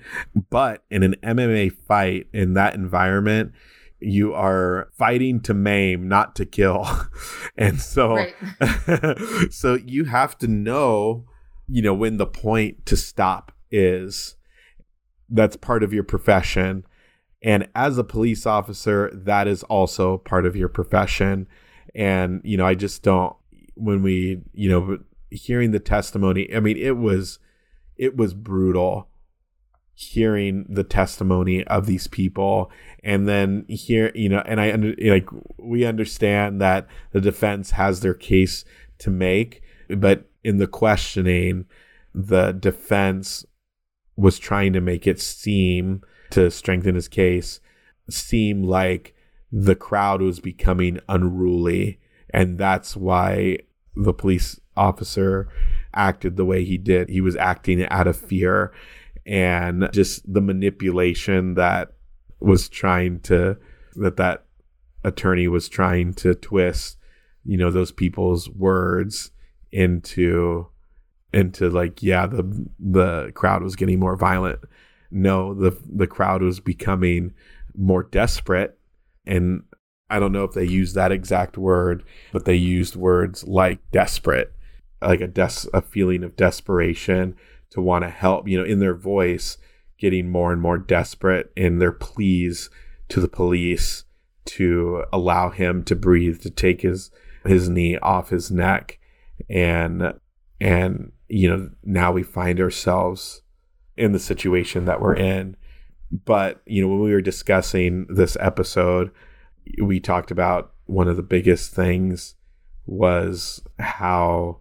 But 0.50 0.86
in 0.90 1.04
an 1.04 1.18
MMA 1.22 1.74
fight, 1.74 2.28
in 2.32 2.54
that 2.54 2.74
environment, 2.74 3.52
you 4.00 4.34
are 4.34 4.88
fighting 4.98 5.42
to 5.42 5.54
maim, 5.54 6.08
not 6.08 6.38
to 6.38 6.46
kill. 6.46 6.88
and 7.58 7.82
so, 7.82 8.16
right. 8.16 8.34
so 9.52 9.76
you 9.76 10.06
have 10.06 10.38
to 10.38 10.48
know, 10.48 11.26
you 11.68 11.82
know, 11.82 11.94
when 11.94 12.16
the 12.16 12.26
point 12.26 12.86
to 12.86 12.96
stop 12.96 13.52
is. 13.70 14.38
That's 15.34 15.56
part 15.56 15.82
of 15.82 15.94
your 15.94 16.04
profession. 16.04 16.86
And 17.42 17.70
as 17.74 17.98
a 17.98 18.04
police 18.04 18.46
officer, 18.46 19.10
that 19.14 19.48
is 19.48 19.64
also 19.64 20.18
part 20.18 20.46
of 20.46 20.58
your 20.58 20.68
profession. 20.68 21.48
And, 21.96 22.42
you 22.44 22.58
know, 22.58 22.66
I 22.66 22.76
just 22.76 23.02
don't, 23.02 23.34
when 23.76 24.04
we, 24.04 24.42
you 24.54 24.70
know, 24.70 25.00
hearing 25.32 25.72
the 25.72 25.80
testimony, 25.80 26.54
I 26.54 26.60
mean, 26.60 26.78
it 26.78 26.98
was, 26.98 27.40
it 27.98 28.16
was 28.16 28.34
brutal 28.34 29.08
hearing 29.94 30.66
the 30.68 30.84
testimony 30.84 31.64
of 31.66 31.86
these 31.86 32.08
people. 32.08 32.72
And 33.04 33.28
then 33.28 33.66
here 33.68 34.12
you 34.16 34.30
know 34.30 34.42
and 34.46 34.62
i 34.62 34.72
like 34.72 35.28
we 35.58 35.86
understand 35.86 36.62
that 36.62 36.88
the 37.12 37.22
defense 37.22 37.72
has 37.72 38.00
their 38.00 38.14
case 38.14 38.64
to 39.00 39.10
make 39.10 39.62
but 39.90 40.30
in 40.44 40.58
the 40.58 40.68
questioning 40.68 41.66
the 42.16 42.52
defense 42.52 43.46
was 44.16 44.40
trying 44.40 44.74
to 44.74 44.82
make 44.82 45.08
it 45.08 45.20
seem 45.20 46.02
to 46.30 46.50
strengthen 46.50 46.96
his 46.96 47.08
case 47.08 47.60
seem 48.10 48.64
like 48.64 49.16
the 49.52 49.76
crowd 49.76 50.22
was 50.22 50.40
becoming 50.40 51.00
unruly. 51.10 52.00
And 52.30 52.58
that's 52.58 52.96
why 52.96 53.60
the 53.96 54.14
police 54.14 54.60
officer 54.76 55.48
acted 55.94 56.38
the 56.38 56.46
way 56.46 56.64
he 56.64 56.78
did. 56.78 57.10
He 57.10 57.22
was 57.22 57.36
acting 57.36 57.86
out 57.88 58.08
of 58.08 58.18
fear 58.18 58.72
and 59.26 59.90
just 59.92 60.32
the 60.32 60.42
manipulation 60.42 61.54
that 61.56 61.94
was 62.40 62.68
trying 62.68 63.20
to 63.20 63.58
that 63.96 64.18
that 64.18 64.46
attorney 65.04 65.48
was 65.48 65.70
trying 65.70 66.14
to 66.14 66.34
twist 66.34 66.98
you 67.44 67.58
know 67.58 67.72
those 67.72 67.92
people's 67.92 68.50
words 68.50 69.32
into 69.72 70.68
into 71.34 71.70
like 71.70 72.04
yeah 72.04 72.26
the 72.26 72.68
the 72.80 73.32
crowd 73.34 73.64
was 73.64 73.76
getting 73.76 74.00
more 74.00 74.16
violent. 74.16 74.60
No, 75.10 75.54
the 75.54 75.78
the 75.90 76.08
crowd 76.08 76.42
was 76.42 76.60
becoming 76.60 77.34
more 77.76 78.04
desperate, 78.04 78.78
and 79.26 79.64
I 80.10 80.20
don't 80.20 80.32
know 80.32 80.44
if 80.44 80.54
they 80.54 80.66
used 80.66 80.96
that 80.96 81.12
exact 81.12 81.58
word, 81.58 82.04
but 82.32 82.46
they 82.46 82.56
used 82.56 82.96
words 82.96 83.46
like 83.46 83.80
desperate, 83.92 84.54
like 85.02 85.22
a 85.22 85.28
des- 85.28 85.70
a 85.74 85.82
feeling 85.82 86.24
of 86.24 86.36
desperation 86.36 87.36
to 87.72 87.82
want 87.82 88.04
to 88.04 88.10
help. 88.10 88.48
You 88.48 88.60
know, 88.60 88.66
in 88.66 88.80
their 88.80 88.96
voice, 88.96 89.58
getting 89.98 90.30
more 90.30 90.52
and 90.52 90.62
more 90.62 90.78
desperate 90.78 91.52
in 91.56 91.80
their 91.80 91.92
pleas 91.92 92.70
to 93.10 93.20
the 93.20 93.28
police 93.28 94.06
to 94.44 95.04
allow 95.14 95.50
him 95.50 95.84
to 95.84 95.96
breathe, 95.96 96.42
to 96.42 96.50
take 96.50 96.82
his 96.82 97.12
his 97.46 97.70
knee 97.70 97.98
off 97.98 98.30
his 98.30 98.52
neck, 98.52 99.00
and 99.50 100.14
and 100.60 101.12
you 101.28 101.50
know 101.50 101.70
now 101.84 102.12
we 102.12 102.24
find 102.24 102.60
ourselves 102.60 103.42
in 103.98 104.12
the 104.12 104.20
situation 104.20 104.86
that 104.86 105.02
we're 105.02 105.16
in. 105.16 105.56
But, 106.26 106.62
you 106.66 106.82
know, 106.82 106.90
when 106.90 107.00
we 107.00 107.12
were 107.12 107.22
discussing 107.22 108.06
this 108.10 108.36
episode, 108.40 109.12
we 109.82 110.00
talked 110.00 110.32
about 110.32 110.74
one 110.86 111.08
of 111.08 111.16
the 111.16 111.24
biggest 111.24 111.74
things 111.74 112.36
was 112.86 113.62
how, 113.80 114.60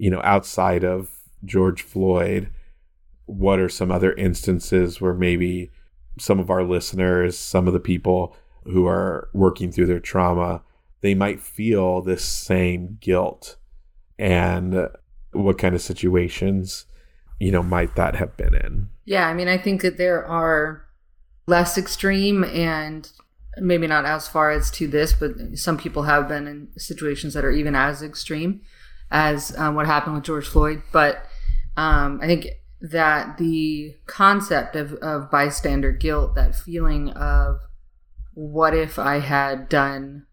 you 0.00 0.10
know, 0.10 0.20
outside 0.24 0.84
of 0.84 1.10
George 1.44 1.82
Floyd, 1.82 2.50
what 3.26 3.58
are 3.58 3.68
some 3.68 3.90
other 3.90 4.12
instances 4.14 5.00
where 5.00 5.14
maybe 5.14 5.70
some 6.18 6.40
of 6.40 6.50
our 6.50 6.64
listeners, 6.64 7.38
some 7.38 7.66
of 7.66 7.72
the 7.72 7.80
people 7.80 8.34
who 8.64 8.86
are 8.86 9.28
working 9.32 9.70
through 9.70 9.86
their 9.86 10.00
trauma, 10.00 10.62
they 11.02 11.14
might 11.14 11.40
feel 11.40 12.02
this 12.02 12.24
same 12.24 12.98
guilt 13.00 13.56
and 14.18 14.88
what 15.32 15.58
kind 15.58 15.74
of 15.74 15.80
situations 15.80 16.86
you 17.40 17.50
know, 17.50 17.62
might 17.62 17.96
that 17.96 18.14
have 18.16 18.36
been 18.36 18.54
in? 18.54 18.88
Yeah, 19.06 19.26
I 19.26 19.34
mean, 19.34 19.48
I 19.48 19.58
think 19.58 19.82
that 19.82 19.96
there 19.96 20.24
are 20.24 20.84
less 21.46 21.76
extreme 21.76 22.44
and 22.44 23.10
maybe 23.56 23.86
not 23.86 24.04
as 24.04 24.28
far 24.28 24.50
as 24.50 24.70
to 24.72 24.86
this, 24.86 25.12
but 25.12 25.32
some 25.54 25.76
people 25.76 26.04
have 26.04 26.28
been 26.28 26.46
in 26.46 26.68
situations 26.76 27.34
that 27.34 27.44
are 27.44 27.50
even 27.50 27.74
as 27.74 28.02
extreme 28.02 28.60
as 29.10 29.56
um, 29.56 29.74
what 29.74 29.86
happened 29.86 30.14
with 30.14 30.24
George 30.24 30.46
Floyd. 30.46 30.82
But 30.92 31.24
um, 31.76 32.20
I 32.22 32.26
think 32.26 32.46
that 32.80 33.38
the 33.38 33.94
concept 34.06 34.76
of, 34.76 34.94
of 34.94 35.30
bystander 35.30 35.92
guilt, 35.92 36.34
that 36.34 36.54
feeling 36.54 37.10
of 37.10 37.58
what 38.34 38.74
if 38.74 38.98
I 38.98 39.18
had 39.18 39.68
done 39.68 40.26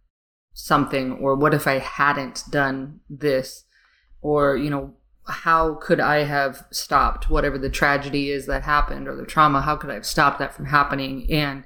something, 0.53 1.13
or 1.13 1.35
what 1.35 1.53
if 1.53 1.67
I 1.67 1.79
hadn't 1.79 2.43
done 2.49 3.01
this, 3.09 3.65
or, 4.21 4.55
you 4.57 4.69
know, 4.69 4.93
how 5.27 5.75
could 5.75 5.99
I 5.99 6.23
have 6.23 6.65
stopped 6.71 7.29
whatever 7.29 7.57
the 7.57 7.69
tragedy 7.69 8.31
is 8.31 8.45
that 8.45 8.63
happened 8.63 9.07
or 9.07 9.15
the 9.15 9.25
trauma? 9.25 9.61
How 9.61 9.75
could 9.75 9.89
I 9.89 9.95
have 9.95 10.05
stopped 10.05 10.39
that 10.39 10.53
from 10.53 10.65
happening? 10.65 11.27
And 11.31 11.65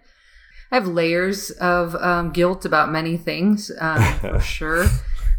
I 0.71 0.75
have 0.75 0.87
layers 0.87 1.51
of 1.51 1.95
um, 1.95 2.31
guilt 2.31 2.65
about 2.65 2.91
many 2.91 3.17
things, 3.17 3.71
um, 3.79 4.01
for 4.19 4.39
sure. 4.41 4.87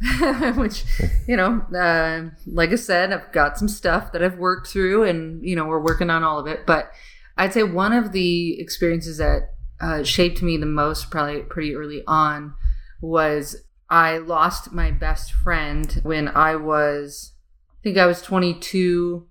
Which, 0.56 0.84
you 1.28 1.36
know, 1.36 1.60
uh, 1.76 2.30
like 2.46 2.70
I 2.70 2.76
said, 2.76 3.12
I've 3.12 3.30
got 3.32 3.58
some 3.58 3.68
stuff 3.68 4.12
that 4.12 4.22
I've 4.22 4.38
worked 4.38 4.66
through, 4.66 5.04
and 5.04 5.46
you 5.46 5.54
know, 5.54 5.66
we're 5.66 5.82
working 5.82 6.10
on 6.10 6.24
all 6.24 6.38
of 6.38 6.46
it. 6.46 6.66
But 6.66 6.90
I'd 7.36 7.52
say 7.52 7.62
one 7.62 7.92
of 7.92 8.12
the 8.12 8.60
experiences 8.60 9.18
that 9.18 9.50
uh, 9.80 10.02
shaped 10.02 10.42
me 10.42 10.56
the 10.56 10.66
most, 10.66 11.10
probably 11.10 11.40
pretty 11.42 11.74
early 11.74 12.02
on, 12.06 12.54
was 13.00 13.64
I 13.90 14.18
lost 14.18 14.72
my 14.72 14.90
best 14.90 15.32
friend 15.32 16.00
when 16.02 16.28
I 16.28 16.56
was, 16.56 17.34
I 17.80 17.82
think 17.82 17.98
I 17.98 18.06
was 18.06 18.22
22 18.22 19.26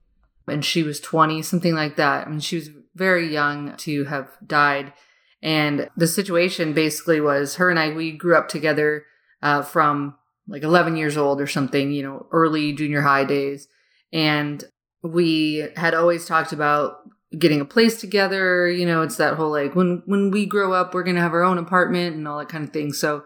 and 0.48 0.64
she 0.64 0.84
was 0.84 1.00
20, 1.00 1.42
something 1.42 1.74
like 1.74 1.96
that. 1.96 2.28
I 2.28 2.30
mean, 2.30 2.40
she 2.42 2.58
was 2.58 2.70
very 2.94 3.32
young 3.32 3.76
to 3.78 4.04
have 4.06 4.30
died. 4.46 4.94
And 5.42 5.90
the 5.98 6.08
situation 6.08 6.74
basically 6.74 7.20
was 7.20 7.56
her 7.56 7.70
and 7.70 7.80
I, 7.80 7.92
we 7.94 8.12
grew 8.12 8.36
up 8.36 8.50
together 8.50 9.06
uh, 9.42 9.64
from 9.64 10.16
like 10.52 10.64
11 10.64 10.98
years 10.98 11.18
old 11.18 11.40
or 11.40 11.48
something, 11.48 11.92
you 11.92 12.04
know, 12.04 12.28
early 12.32 12.74
junior 12.74 13.02
high 13.02 13.24
days. 13.24 13.68
And 14.12 14.64
we 15.02 15.68
had 15.78 15.94
always 15.94 16.26
talked 16.26 16.52
about 16.52 16.98
getting 17.38 17.62
a 17.62 17.66
place 17.66 18.00
together. 18.00 18.70
You 18.70 18.86
know, 18.86 19.02
it's 19.02 19.18
that 19.18 19.36
whole 19.36 19.52
like 19.52 19.76
when 19.76 20.04
when 20.06 20.32
we 20.32 20.46
grow 20.46 20.74
up, 20.74 20.94
we're 20.94 21.04
gonna 21.04 21.22
have 21.22 21.34
our 21.34 21.44
own 21.44 21.58
apartment 21.58 22.16
and 22.16 22.28
all 22.28 22.38
that 22.40 22.50
kind 22.50 22.66
of 22.66 22.74
thing. 22.74 22.94
So 22.94 23.24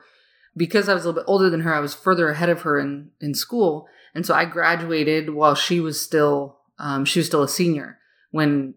because 0.56 0.88
I 0.88 0.94
was 0.94 1.04
a 1.04 1.10
little 1.10 1.22
bit 1.22 1.30
older 1.30 1.50
than 1.50 1.62
her, 1.62 1.74
I 1.74 1.80
was 1.80 1.94
further 1.94 2.30
ahead 2.30 2.50
of 2.50 2.62
her 2.62 2.80
in 2.80 3.10
in 3.20 3.34
school, 3.34 3.88
and 4.14 4.26
so 4.26 4.34
I 4.34 4.46
graduated 4.46 5.32
while 5.32 5.56
she 5.56 5.80
was 5.80 6.00
still 6.00 6.60
um, 6.78 7.06
she 7.06 7.20
was 7.20 7.28
still 7.28 7.44
a 7.44 7.50
senior 7.50 7.98
when 8.32 8.76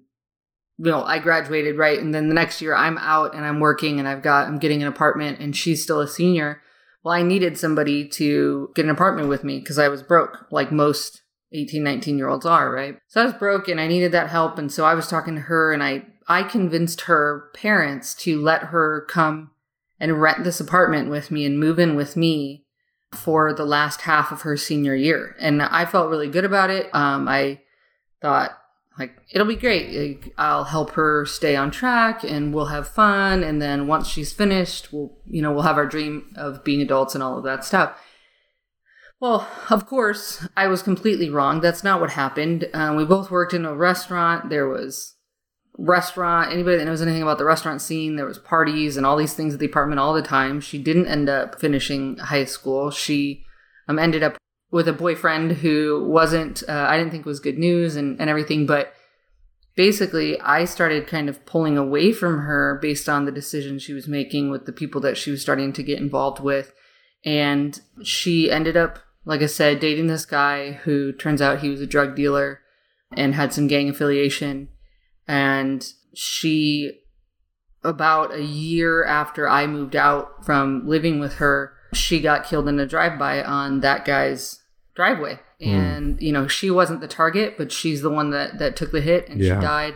you 0.78 0.90
know 0.90 1.04
I 1.04 1.18
graduated 1.18 1.76
right, 1.76 1.98
and 1.98 2.14
then 2.14 2.28
the 2.28 2.34
next 2.34 2.62
year 2.62 2.74
I'm 2.74 2.98
out 2.98 3.34
and 3.34 3.44
I'm 3.44 3.61
working 3.61 3.98
and 3.98 4.08
I've 4.08 4.22
got 4.22 4.48
I'm 4.48 4.58
getting 4.58 4.82
an 4.82 4.88
apartment 4.88 5.40
and 5.40 5.54
she's 5.54 5.82
still 5.82 6.00
a 6.00 6.08
senior. 6.08 6.62
Well, 7.02 7.14
I 7.14 7.22
needed 7.22 7.56
somebody 7.56 8.06
to 8.08 8.70
get 8.74 8.84
an 8.84 8.90
apartment 8.90 9.28
with 9.28 9.44
me 9.44 9.61
because 9.61 9.78
I 9.78 9.88
was 9.88 10.02
broke, 10.02 10.46
like 10.50 10.72
most 10.72 11.22
18, 11.52 11.82
19 11.82 12.18
year 12.18 12.28
olds 12.28 12.44
are, 12.44 12.70
right? 12.70 12.98
So 13.06 13.22
I 13.22 13.24
was 13.24 13.34
broke 13.34 13.68
and 13.68 13.80
I 13.80 13.87
needed 13.87 14.12
that 14.12 14.28
help. 14.28 14.58
And 14.58 14.70
so 14.70 14.84
I 14.84 14.94
was 14.94 15.08
talking 15.08 15.34
to 15.37 15.42
her 15.42 15.72
and 15.72 15.82
I, 15.82 16.06
I 16.26 16.42
convinced 16.42 17.02
her 17.02 17.50
parents 17.54 18.14
to 18.16 18.40
let 18.40 18.64
her 18.64 19.06
come 19.08 19.52
and 20.00 20.20
rent 20.20 20.44
this 20.44 20.61
apartment 20.61 21.11
with 21.11 21.30
me 21.30 21.44
and 21.44 21.58
move 21.58 21.78
in 21.78 21.96
with 21.96 22.16
me 22.16 22.66
for 23.12 23.54
the 23.54 23.64
last 23.64 24.02
half 24.02 24.30
of 24.30 24.42
her 24.42 24.56
senior 24.56 24.94
year. 24.94 25.34
And 25.40 25.62
I 25.62 25.87
felt 25.87 26.11
really 26.11 26.28
good 26.28 26.44
about 26.44 26.70
it. 26.70 26.94
Um, 26.94 27.26
I 27.28 27.61
thought, 28.20 28.50
like, 28.98 29.16
it'll 29.30 29.46
be 29.46 29.56
great. 29.56 29.90
Like, 29.92 30.34
I'll 30.37 30.64
help 30.64 30.90
her 30.92 31.24
stay 31.24 31.54
on 31.54 31.70
track 31.70 32.24
and 32.24 32.52
we'll 32.52 32.66
have 32.66 32.88
fun. 32.88 33.44
And 33.44 33.62
then 33.62 33.87
once 33.87 34.08
she's 34.08 34.32
finished, 34.32 34.92
we'll, 34.92 35.16
you 35.26 35.40
know, 35.40 35.52
we'll 35.52 35.62
have 35.62 35.76
our 35.76 35.87
dream 35.87 36.34
of 36.37 36.64
being 36.64 36.82
adults 36.82 37.14
and 37.14 37.22
all 37.22 37.38
of 37.38 37.44
that 37.44 37.64
stuff. 37.64 37.96
Well, 39.20 39.48
of 39.70 39.87
course, 39.87 40.46
I 40.56 40.66
was 40.68 40.82
completely 40.82 41.30
wrong. 41.30 41.61
That's 41.61 41.84
not 41.84 42.00
what 42.00 42.11
happened. 42.11 42.68
Um, 42.72 42.96
we 42.96 43.04
both 43.04 43.30
worked 43.30 43.54
in 43.54 43.64
a 43.64 43.74
restaurant. 43.74 44.48
There 44.48 44.68
was 44.68 45.14
restaurant. 45.76 46.52
Anybody 46.52 46.76
that 46.78 46.84
knows 46.84 47.02
anything 47.02 47.22
about 47.22 47.38
the 47.38 47.44
restaurant 47.44 47.80
scene, 47.80 48.16
there 48.16 48.26
was 48.26 48.38
parties 48.38 48.96
and 48.96 49.06
all 49.06 49.16
these 49.16 49.34
things 49.34 49.54
at 49.54 49.61
the 49.61 49.66
apartment 49.66 50.00
all 50.00 50.14
the 50.14 50.22
time. 50.22 50.61
She 50.61 50.78
didn't 50.78 51.06
end 51.06 51.28
up 51.28 51.61
finishing 51.61 52.16
high 52.18 52.44
school. 52.44 52.90
She 52.90 53.44
um, 53.88 53.98
ended 53.98 54.22
up 54.22 54.37
with 54.70 54.88
a 54.88 54.92
boyfriend 54.92 55.52
who 55.52 56.04
wasn't. 56.09 56.62
Uh, 56.68 56.87
I 56.88 56.96
didn't 56.96 57.11
think 57.11 57.26
was 57.26 57.40
good 57.40 57.59
news 57.59 57.96
and 57.96 58.20
and 58.20 58.28
everything, 58.31 58.66
but 58.66 58.92
basically 59.76 60.40
i 60.40 60.64
started 60.64 61.07
kind 61.07 61.28
of 61.28 61.46
pulling 61.46 61.78
away 61.78 62.11
from 62.11 62.40
her 62.40 62.81
based 62.83 63.09
on 63.09 63.26
the 63.26 63.31
decisions 63.31 63.81
she 63.81 63.92
was 63.92 64.09
making 64.09 64.50
with 64.50 64.66
the 64.66 64.72
people 64.72 65.00
that 65.00 65.16
she 65.16 65.31
was 65.31 65.40
starting 65.40 65.72
to 65.72 65.85
get 65.85 66.00
involved 66.00 66.40
with 66.40 66.74
and 67.24 67.81
she 68.02 68.50
ended 68.50 68.76
up 68.76 68.98
like 69.28 69.42
I 69.42 69.46
said, 69.46 69.78
dating 69.78 70.07
this 70.07 70.24
guy 70.24 70.72
who 70.72 71.12
turns 71.12 71.42
out 71.42 71.59
he 71.59 71.68
was 71.68 71.83
a 71.83 71.87
drug 71.87 72.16
dealer 72.16 72.62
and 73.14 73.35
had 73.35 73.52
some 73.52 73.66
gang 73.66 73.90
affiliation. 73.90 74.70
And 75.26 75.87
she, 76.14 77.00
about 77.85 78.33
a 78.33 78.42
year 78.42 79.04
after 79.04 79.46
I 79.46 79.66
moved 79.66 79.94
out 79.94 80.46
from 80.46 80.88
living 80.88 81.20
with 81.20 81.35
her, 81.35 81.74
she 81.92 82.20
got 82.20 82.44
killed 82.44 82.68
in 82.68 82.79
a 82.79 82.87
drive 82.87 83.18
by 83.18 83.42
on 83.42 83.81
that 83.81 84.05
guy's 84.05 84.61
driveway. 84.94 85.38
Mm. 85.61 85.66
And, 85.66 86.22
you 86.22 86.33
know, 86.33 86.46
she 86.46 86.70
wasn't 86.70 87.01
the 87.01 87.09
target, 87.09 87.57
but 87.57 87.72
she's 87.72 88.03
the 88.03 88.11
one 88.11 88.31
that, 88.31 88.59
that 88.59 88.77
took 88.77 88.92
the 88.92 89.01
hit 89.01 89.29
and 89.29 89.40
yeah. 89.40 89.55
she 89.55 89.61
died. 89.61 89.94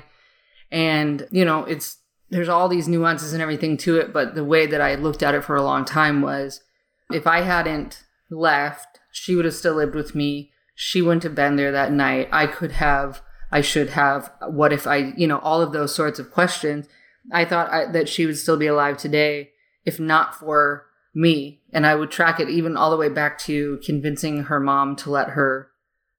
And, 0.71 1.29
you 1.31 1.45
know, 1.45 1.65
it's, 1.65 1.99
there's 2.31 2.49
all 2.49 2.69
these 2.69 2.89
nuances 2.89 3.33
and 3.33 3.43
everything 3.43 3.77
to 3.79 3.99
it. 3.99 4.13
But 4.13 4.35
the 4.35 4.45
way 4.45 4.67
that 4.67 4.81
I 4.81 4.95
looked 4.95 5.23
at 5.23 5.35
it 5.35 5.45
for 5.45 5.55
a 5.55 5.63
long 5.63 5.85
time 5.85 6.23
was 6.23 6.63
if 7.11 7.27
I 7.27 7.43
hadn't 7.43 8.05
left, 8.31 9.01
she 9.13 9.37
would 9.37 9.45
have 9.45 9.55
still 9.55 9.75
lived 9.75 9.95
with 9.95 10.15
me. 10.15 10.51
She 10.75 11.03
wouldn't 11.03 11.25
have 11.25 11.35
been 11.35 11.57
there 11.57 11.73
that 11.73 11.93
night. 11.93 12.29
I 12.33 12.47
could 12.47 12.73
have, 12.73 13.21
I 13.51 13.61
should 13.61 13.91
have. 13.91 14.33
What 14.49 14.73
if 14.73 14.87
I, 14.87 15.13
you 15.17 15.27
know, 15.27 15.39
all 15.39 15.61
of 15.61 15.73
those 15.73 15.95
sorts 15.95 16.19
of 16.19 16.31
questions. 16.31 16.89
I 17.31 17.45
thought 17.45 17.71
I, 17.71 17.87
that 17.93 18.09
she 18.09 18.27
would 18.27 18.39
still 18.39 18.57
be 18.57 18.67
alive 18.67 18.97
today 18.97 19.51
if 19.85 20.01
not 20.01 20.35
for 20.35 20.87
me. 21.15 21.61
And 21.73 21.87
I 21.87 21.95
would 21.95 22.11
track 22.11 22.41
it 22.41 22.49
even 22.49 22.77
all 22.77 22.91
the 22.91 22.97
way 22.97 23.09
back 23.09 23.39
to 23.41 23.81
convincing 23.85 24.45
her 24.45 24.61
mom 24.61 24.97
to 24.97 25.11
let 25.11 25.31
her 25.31 25.71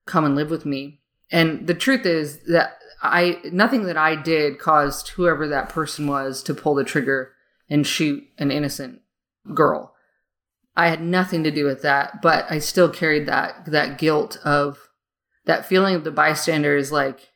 come 0.06 0.26
and 0.26 0.36
live 0.36 0.50
with 0.50 0.66
me. 0.66 1.02
And 1.32 1.68
the 1.68 1.74
truth 1.74 2.06
is 2.06 2.40
that 2.44 2.78
I, 3.02 3.40
nothing 3.52 3.84
that 3.86 3.98
I 3.98 4.16
did 4.16 4.60
caused 4.60 5.10
whoever 5.10 5.48
that 5.48 5.70
person 5.70 6.08
was 6.08 6.44
to 6.44 6.54
pull 6.54 6.76
the 6.76 6.84
trigger 6.84 7.34
and 7.70 7.86
shoot 7.86 8.24
an 8.38 8.52
innocent 8.52 9.02
girl. 9.54 9.94
I 10.76 10.88
had 10.88 11.02
nothing 11.02 11.44
to 11.44 11.52
do 11.52 11.66
with 11.66 11.82
that, 11.84 12.22
but 12.22 12.46
I 12.50 12.60
still 12.60 12.90
carried 12.90 13.28
that 13.28 13.66
that 13.68 13.98
guilt 13.98 14.40
of 14.44 14.90
that 15.46 15.66
feeling 15.66 15.96
of 15.96 16.04
the 16.04 16.12
bystander 16.12 16.76
is 16.76 16.92
like 16.92 17.32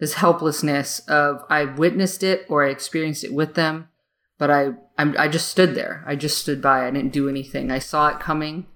this 0.00 0.14
helplessness 0.14 1.00
of 1.00 1.44
I 1.48 1.64
witnessed 1.64 2.22
it 2.22 2.46
or 2.48 2.64
I 2.64 2.70
experienced 2.70 3.22
it 3.22 3.32
with 3.32 3.54
them, 3.54 3.88
but 4.38 4.50
I 4.50 4.70
I'm, 5.02 5.16
I 5.18 5.26
just 5.26 5.48
stood 5.48 5.74
there. 5.74 6.04
I 6.06 6.14
just 6.14 6.38
stood 6.38 6.62
by. 6.62 6.86
I 6.86 6.90
didn't 6.92 7.12
do 7.12 7.28
anything. 7.28 7.72
I 7.72 7.80
saw 7.80 8.08
it 8.08 8.20
coming, 8.20 8.66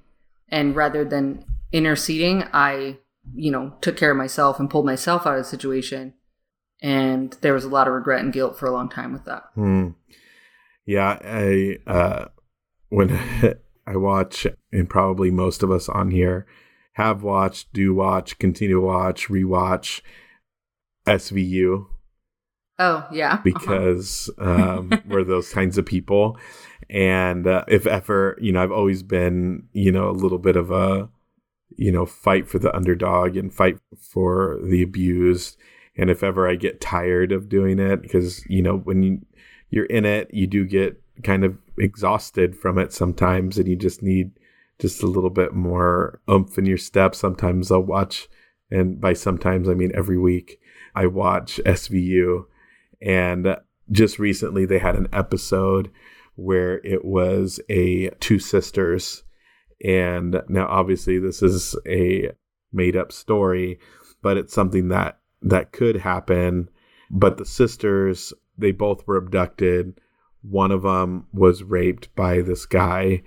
and 0.49 0.75
rather 0.75 1.05
than 1.05 1.45
interceding, 1.73 2.43
I 2.53 2.99
you 3.33 3.53
know 3.53 3.75
took 3.81 3.97
care 3.97 4.11
of 4.11 4.17
myself 4.17 4.59
and 4.59 4.69
pulled 4.69 4.87
myself 4.87 5.25
out 5.25 5.35
of 5.35 5.39
the 5.39 5.45
situation. 5.49 6.15
And 6.83 7.33
there 7.43 7.55
was 7.55 7.65
a 7.65 7.69
lot 7.69 7.87
of 7.87 7.95
regret 7.95 8.23
and 8.23 8.33
guilt 8.33 8.59
for 8.59 8.67
a 8.67 8.73
long 8.73 8.89
time 8.89 9.13
with 9.13 9.25
that. 9.25 9.45
Hmm. 9.55 9.91
Yeah, 10.85 11.19
I 11.23 11.79
uh, 11.87 12.25
when 12.89 13.13
I 13.87 13.97
watch, 13.97 14.49
and 14.73 14.91
probably 14.91 15.31
most 15.31 15.63
of 15.63 15.71
us 15.71 15.89
on 15.89 16.11
here 16.11 16.45
have 16.95 17.23
watched, 17.23 17.73
do 17.73 17.95
watch, 17.95 18.39
continue 18.39 18.77
to 18.77 18.81
watch, 18.81 19.29
rewatch 19.29 20.01
SVU. 21.07 21.87
Oh, 22.79 23.07
yeah. 23.11 23.35
Uh-huh. 23.35 23.43
Because 23.45 24.31
um, 24.39 24.93
we're 25.09 25.25
those 25.25 25.51
kinds 25.51 25.79
of 25.79 25.87
people. 25.87 26.39
And 26.91 27.47
uh, 27.47 27.65
if 27.69 27.87
ever, 27.87 28.39
you 28.41 28.53
know, 28.53 28.63
I've 28.63 28.73
always 28.73 29.03
been, 29.03 29.69
you 29.73 29.91
know, 29.91 30.09
a 30.09 30.13
little 30.13 30.39
bit 30.39 30.57
of 30.57 30.71
a, 30.71 31.09
you 31.77 31.91
know, 31.91 32.07
fight 32.07 32.49
for 32.49 32.59
the 32.59 32.75
underdog 32.75 33.37
and 33.37 33.53
fight 33.53 33.79
for 33.99 34.59
the 34.63 34.83
abused. 34.83 35.57
And 35.97 36.11
if 36.11 36.23
ever 36.23 36.49
I 36.49 36.57
get 36.57 36.81
tired 36.81 37.33
of 37.33 37.49
doing 37.49 37.79
it, 37.79 38.03
because, 38.03 38.45
you 38.47 38.63
know, 38.63 38.77
when 38.77 39.03
you, 39.03 39.27
you're 39.71 39.87
in 39.87 40.05
it, 40.05 40.33
you 40.33 40.47
do 40.47 40.65
get 40.65 41.01
kind 41.23 41.45
of 41.45 41.57
exhausted 41.79 42.57
from 42.57 42.79
it 42.79 42.93
sometimes 42.93 43.59
and 43.59 43.67
you 43.67 43.77
just 43.77 44.03
need 44.03 44.33
just 44.79 45.03
a 45.03 45.07
little 45.07 45.31
bit 45.31 45.55
more 45.55 46.21
oomph 46.31 46.59
in 46.59 46.67
your 46.67 46.79
step. 46.79 47.15
Sometimes 47.15 47.73
I'll 47.73 47.81
watch, 47.81 48.29
and 48.71 49.01
by 49.01 49.15
sometimes 49.15 49.69
I 49.69 49.75
mean 49.75 49.93
every 49.95 50.19
week, 50.19 50.61
I 50.95 51.07
watch 51.07 51.61
SVU. 51.65 52.45
And 53.07 53.57
just 53.91 54.19
recently 54.19 54.67
they 54.67 54.79
had 54.79 54.97
an 54.97 55.09
episode 55.13 55.91
where 56.35 56.85
it 56.85 57.05
was 57.05 57.61
a 57.71 58.11
two 58.21 58.39
sisters. 58.39 59.23
And 59.83 60.43
now 60.49 60.67
obviously 60.67 61.19
this 61.19 61.43
is 61.43 61.75
a 61.87 62.33
made 62.73 62.97
up 62.97 63.13
story, 63.13 63.79
but 64.21 64.37
it's 64.37 64.53
something 64.53 64.89
that 64.89 65.21
that 65.41 65.73
could 65.73 65.97
happen. 65.97 66.69
But 67.11 67.39
the 67.39 67.47
sisters, 67.47 68.35
they 68.59 68.73
both 68.73 69.07
were 69.07 69.17
abducted 69.17 69.99
one 70.51 70.71
of 70.71 70.83
them 70.83 71.27
was 71.33 71.63
raped 71.63 72.15
by 72.15 72.41
this 72.41 72.67
guy, 72.67 73.23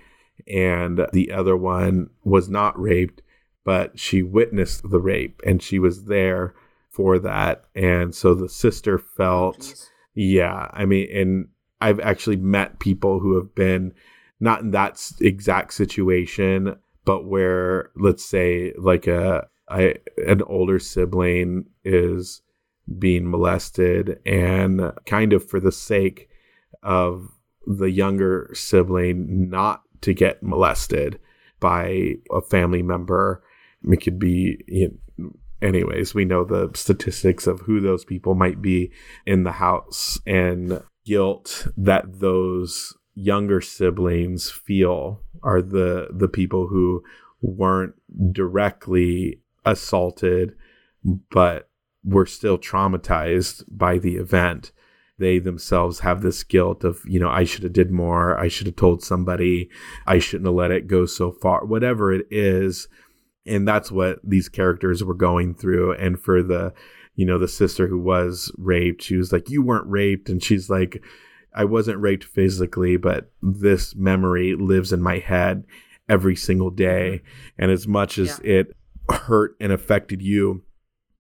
and 0.48 1.06
the 1.12 1.32
other 1.32 1.56
one 1.56 2.10
was 2.24 2.50
not 2.50 2.80
raped, 2.80 3.22
but 3.66 4.00
she 4.00 4.24
witnessed 4.24 4.90
the 4.90 5.00
rape 5.00 5.42
and 5.46 5.62
she 5.62 5.80
was 5.80 6.06
there 6.06 6.54
for 7.00 7.18
that. 7.18 7.64
And 7.76 8.14
so 8.14 8.34
the 8.34 8.50
sister 8.50 9.00
oh, 9.00 9.08
felt, 9.16 9.74
oh, 9.74 9.86
yeah, 10.16 10.70
I 10.74 10.84
mean, 10.84 11.08
and 11.16 11.48
I've 11.80 12.02
actually 12.02 12.36
met 12.36 12.80
people 12.80 13.22
who 13.22 13.38
have 13.38 13.56
been 13.56 13.94
not 14.42 14.60
in 14.60 14.72
that 14.72 15.02
exact 15.22 15.74
situation, 15.74 16.76
but 17.06 17.26
where, 17.26 17.92
let's 17.96 18.26
say, 18.26 18.74
like 18.78 19.08
a, 19.08 19.48
I, 19.70 19.96
an 20.28 20.42
older 20.42 20.78
sibling 20.78 21.68
is 21.86 22.42
being 22.98 23.32
molested 23.32 24.20
and 24.26 24.92
kind 25.06 25.32
of 25.32 25.50
for 25.50 25.62
the 25.62 25.72
sake 25.72 26.28
of 26.84 27.30
the 27.66 27.92
younger 27.92 28.52
sibling 28.54 29.50
not 29.50 29.84
to 30.02 30.14
get 30.14 30.44
molested 30.44 31.18
by 31.62 32.16
a 32.30 32.42
family 32.42 32.84
member. 32.84 33.42
It 33.84 34.02
could 34.02 34.20
be, 34.20 34.66
you 34.68 34.88
know, 34.90 34.94
anyways, 35.62 36.14
we 36.14 36.26
know 36.26 36.44
the 36.44 36.72
statistics 36.74 37.48
of 37.48 37.62
who 37.62 37.80
those 37.80 38.06
people 38.06 38.36
might 38.36 38.62
be 38.62 38.92
in 39.26 39.44
the 39.44 39.54
house 39.54 40.20
and 40.26 40.82
guilt 41.06 41.68
that 41.78 42.20
those 42.20 42.96
younger 43.16 43.60
siblings 43.60 44.50
feel 44.50 45.22
are 45.44 45.62
the 45.62 46.08
the 46.12 46.28
people 46.28 46.68
who 46.68 47.04
weren't 47.42 47.94
directly 48.32 49.40
assaulted 49.66 50.56
but 51.32 51.70
were 52.04 52.26
still 52.26 52.58
traumatized 52.58 53.64
by 53.70 53.98
the 53.98 54.16
event. 54.16 54.72
They 55.18 55.40
themselves 55.40 56.00
have 56.00 56.22
this 56.22 56.44
guilt 56.44 56.86
of 56.86 57.02
you 57.06 57.20
know 57.20 57.30
i 57.30 57.44
should 57.44 57.64
have 57.64 57.74
did 57.74 57.92
more. 57.92 58.38
I 58.38 58.48
should 58.48 58.68
have 58.68 58.76
told 58.76 59.04
somebody. 59.04 59.70
I 60.08 60.20
shouldn't 60.20 60.48
have 60.48 60.56
let 60.56 60.72
it 60.72 60.88
go 60.88 61.06
so 61.06 61.32
far. 61.32 61.66
Whatever 61.66 62.14
it 62.14 62.28
is 62.32 62.88
and 63.50 63.68
that's 63.68 63.92
what 63.92 64.20
these 64.24 64.50
characters 64.50 65.04
were 65.04 65.14
going 65.14 65.54
through 65.54 65.94
and 65.94 66.20
for 66.20 66.42
the 66.42 66.74
you 67.16 67.26
know 67.26 67.38
the 67.38 67.48
sister 67.48 67.88
who 67.88 68.00
was 68.00 68.52
raped 68.58 69.02
she 69.02 69.16
was 69.16 69.32
like 69.32 69.50
you 69.50 69.62
weren't 69.62 69.88
raped 69.88 70.30
and 70.30 70.44
she's 70.44 70.70
like 70.70 71.04
i 71.54 71.66
wasn't 71.66 72.00
raped 72.00 72.24
physically 72.24 72.96
but 72.96 73.32
this 73.42 73.96
memory 73.96 74.56
lives 74.56 74.94
in 74.94 75.02
my 75.02 75.20
head 75.20 75.66
every 76.08 76.36
single 76.36 76.70
day 76.70 77.22
mm-hmm. 77.22 77.64
and 77.64 77.72
as 77.72 77.88
much 77.88 78.18
as 78.18 78.40
yeah. 78.44 78.52
it 78.52 78.76
hurt 79.10 79.56
and 79.60 79.72
affected 79.72 80.22
you 80.22 80.64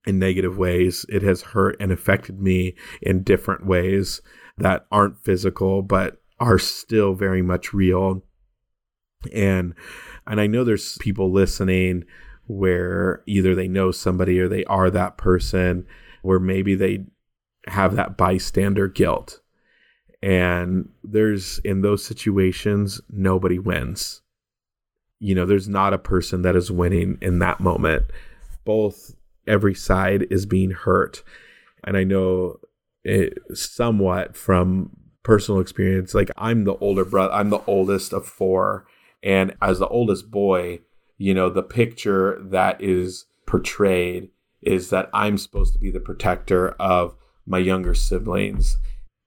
in 0.06 0.20
negative 0.20 0.58
ways. 0.58 1.06
It 1.10 1.22
has 1.24 1.42
hurt 1.42 1.78
and 1.80 1.92
affected 1.92 2.42
me 2.42 2.76
in 3.02 3.24
different 3.24 3.66
ways 3.66 4.22
that 4.58 4.86
aren't 4.92 5.24
physical, 5.24 5.82
but 5.82 6.22
are 6.40 6.60
still 6.60 7.14
very 7.14 7.42
much 7.42 7.74
real. 7.74 8.24
And 9.34 9.74
and 10.30 10.40
I 10.40 10.48
know 10.48 10.64
there's 10.64 10.98
people 11.00 11.32
listening 11.32 12.06
where 12.46 13.24
either 13.26 13.56
they 13.56 13.68
know 13.68 13.92
somebody 13.92 14.40
or 14.40 14.48
they 14.48 14.64
are 14.66 14.90
that 14.92 15.18
person 15.18 15.86
where 16.22 16.40
maybe 16.40 16.76
they 16.76 17.06
have 17.68 17.96
that 17.96 18.16
bystander 18.16 18.88
guilt. 18.88 19.42
And 20.22 20.90
there's 21.04 21.60
in 21.60 21.82
those 21.82 22.06
situations 22.06 23.02
nobody 23.10 23.58
wins. 23.58 24.22
You 25.20 25.34
know, 25.34 25.46
there's 25.46 25.68
not 25.68 25.94
a 25.94 26.00
person 26.00 26.44
that 26.44 26.56
is 26.56 26.72
winning 26.72 27.18
in 27.22 27.40
that 27.40 27.60
moment. 27.60 28.06
Both 28.66 29.16
every 29.48 29.74
side 29.74 30.28
is 30.30 30.46
being 30.46 30.72
hurt. 30.72 31.24
And 31.84 31.98
I 31.98 32.04
know 32.04 32.58
it 33.04 33.38
somewhat 33.54 34.36
from 34.36 34.92
personal 35.24 35.60
experience. 35.60 36.14
Like 36.14 36.30
I'm 36.38 36.66
the 36.66 36.76
older 36.78 37.06
brother, 37.06 37.34
I'm 37.34 37.50
the 37.50 37.64
oldest 37.66 38.14
of 38.14 38.26
four. 38.26 38.86
And 39.24 39.56
as 39.62 39.80
the 39.80 39.88
oldest 39.88 40.32
boy, 40.32 40.80
you 41.18 41.34
know, 41.34 41.50
the 41.50 41.64
picture 41.64 42.40
that 42.42 42.82
is 42.82 43.26
portrayed 43.46 44.30
is 44.62 44.90
that 44.90 45.10
I'm 45.14 45.38
supposed 45.38 45.74
to 45.74 45.80
be 45.80 45.92
the 45.92 46.00
protector 46.00 46.70
of 46.80 47.16
my 47.46 47.58
younger 47.58 47.94
siblings. 47.94 48.78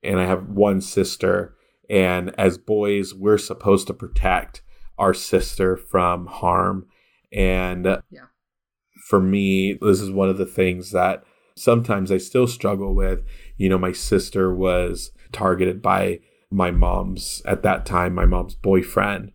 And 0.03 0.19
I 0.19 0.27
have 0.27 0.49
one 0.49 0.81
sister. 0.81 1.55
And 1.89 2.35
as 2.39 2.59
boys, 2.59 3.15
we're 3.15 3.39
supposed 3.39 3.87
to 3.89 3.95
protect 3.95 4.63
our 4.99 5.15
sister 5.15 5.77
from 5.77 6.27
harm. 6.27 6.87
And 7.33 7.85
yeah 8.11 8.27
for 9.13 9.21
me, 9.21 9.75
this 9.75 10.01
is 10.01 10.11
one 10.11 10.31
of 10.31 10.39
the 10.39 10.47
things 10.47 10.91
that 10.93 11.23
sometimes 11.55 12.11
I 12.11 12.17
still 12.17 12.47
struggle 12.47 12.95
with. 12.95 13.23
You 13.59 13.69
know, 13.69 13.77
my 13.77 13.93
sister 13.93 14.55
was 14.55 15.11
targeted 15.33 15.83
by 15.83 16.21
my 16.51 16.71
mom's, 16.71 17.43
at 17.45 17.63
that 17.63 17.85
time, 17.85 18.15
my 18.15 18.25
mom's 18.25 18.55
boyfriend. 18.55 19.33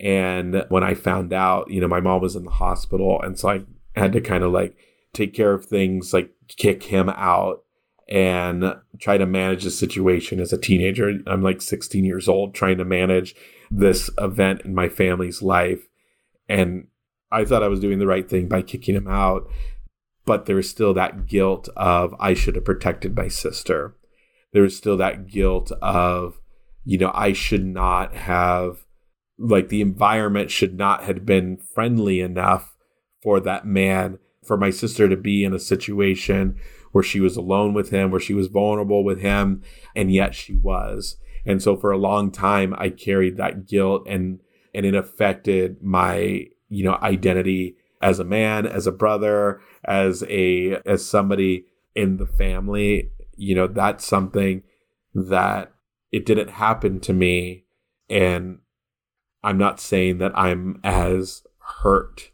And 0.00 0.64
when 0.70 0.82
I 0.82 0.94
found 0.94 1.32
out, 1.32 1.70
you 1.70 1.80
know, 1.80 1.88
my 1.88 2.00
mom 2.00 2.22
was 2.22 2.34
in 2.34 2.44
the 2.44 2.50
hospital. 2.50 3.20
And 3.22 3.38
so 3.38 3.50
I 3.50 3.62
had 3.94 4.12
to 4.14 4.20
kind 4.20 4.42
of 4.42 4.50
like 4.50 4.76
take 5.12 5.34
care 5.34 5.52
of 5.52 5.66
things, 5.66 6.14
like 6.14 6.30
kick 6.48 6.84
him 6.84 7.10
out 7.10 7.64
and 8.08 8.76
try 8.98 9.18
to 9.18 9.26
manage 9.26 9.64
the 9.64 9.70
situation 9.70 10.40
as 10.40 10.52
a 10.52 10.58
teenager. 10.58 11.20
I'm 11.26 11.42
like 11.42 11.60
16 11.60 12.04
years 12.04 12.28
old, 12.28 12.54
trying 12.54 12.78
to 12.78 12.84
manage 12.84 13.36
this 13.70 14.10
event 14.18 14.62
in 14.62 14.74
my 14.74 14.88
family's 14.88 15.42
life. 15.42 15.86
And 16.48 16.88
I 17.30 17.44
thought 17.44 17.62
I 17.62 17.68
was 17.68 17.80
doing 17.80 17.98
the 17.98 18.06
right 18.06 18.28
thing 18.28 18.48
by 18.48 18.62
kicking 18.62 18.96
him 18.96 19.06
out, 19.06 19.48
but 20.24 20.46
there 20.46 20.56
was 20.56 20.68
still 20.68 20.94
that 20.94 21.26
guilt 21.26 21.68
of 21.76 22.14
I 22.18 22.34
should 22.34 22.56
have 22.56 22.64
protected 22.64 23.16
my 23.16 23.28
sister. 23.28 23.94
There 24.52 24.62
was 24.62 24.76
still 24.76 24.96
that 24.96 25.28
guilt 25.28 25.70
of, 25.80 26.40
you 26.84 26.98
know, 26.98 27.12
I 27.14 27.32
should 27.32 27.64
not 27.64 28.16
have, 28.16 28.84
like, 29.40 29.68
the 29.68 29.80
environment 29.80 30.50
should 30.50 30.76
not 30.76 31.04
have 31.04 31.26
been 31.26 31.58
friendly 31.74 32.20
enough 32.20 32.76
for 33.22 33.40
that 33.40 33.66
man, 33.66 34.18
for 34.44 34.56
my 34.56 34.70
sister 34.70 35.08
to 35.08 35.16
be 35.16 35.44
in 35.44 35.52
a 35.52 35.58
situation 35.58 36.56
where 36.92 37.04
she 37.04 37.20
was 37.20 37.36
alone 37.36 37.74
with 37.74 37.90
him, 37.90 38.10
where 38.10 38.20
she 38.20 38.34
was 38.34 38.48
vulnerable 38.48 39.04
with 39.04 39.20
him, 39.20 39.62
and 39.96 40.12
yet 40.12 40.34
she 40.34 40.54
was. 40.54 41.16
And 41.44 41.62
so 41.62 41.76
for 41.76 41.90
a 41.90 41.98
long 41.98 42.30
time, 42.30 42.74
I 42.76 42.90
carried 42.90 43.36
that 43.36 43.66
guilt 43.66 44.06
and, 44.06 44.40
and 44.74 44.86
it 44.86 44.94
affected 44.94 45.82
my 45.82 46.46
you 46.70 46.84
know, 46.84 46.96
identity 47.02 47.76
as 48.00 48.18
a 48.18 48.24
man, 48.24 48.64
as 48.64 48.86
a 48.86 48.92
brother, 48.92 49.60
as 49.84 50.24
a 50.28 50.80
as 50.86 51.04
somebody 51.04 51.66
in 51.94 52.16
the 52.16 52.26
family, 52.26 53.10
you 53.36 53.54
know, 53.54 53.66
that's 53.66 54.06
something 54.06 54.62
that 55.12 55.72
it 56.12 56.24
didn't 56.24 56.50
happen 56.50 57.00
to 57.00 57.12
me 57.12 57.64
and 58.08 58.60
I'm 59.42 59.58
not 59.58 59.80
saying 59.80 60.18
that 60.18 60.36
I'm 60.36 60.80
as 60.84 61.42
hurt 61.82 62.30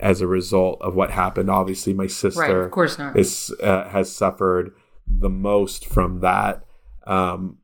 as 0.00 0.20
a 0.20 0.26
result 0.26 0.80
of 0.82 0.94
what 0.94 1.10
happened. 1.10 1.50
Obviously, 1.50 1.94
my 1.94 2.06
sister, 2.06 2.40
right, 2.40 2.50
of 2.50 2.70
course 2.70 2.98
not, 2.98 3.16
is 3.16 3.54
uh, 3.62 3.88
has 3.88 4.10
suffered 4.10 4.72
the 5.06 5.30
most 5.30 5.86
from 5.86 6.20
that. 6.20 6.64
Um, 7.06 7.58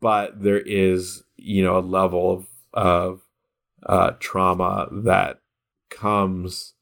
but 0.00 0.42
there 0.42 0.60
is, 0.60 1.22
you 1.36 1.62
know, 1.62 1.78
a 1.78 1.80
level 1.80 2.32
of 2.32 2.46
of 2.72 3.22
uh, 3.86 4.12
trauma 4.18 4.88
that 4.90 5.40
comes 5.90 6.74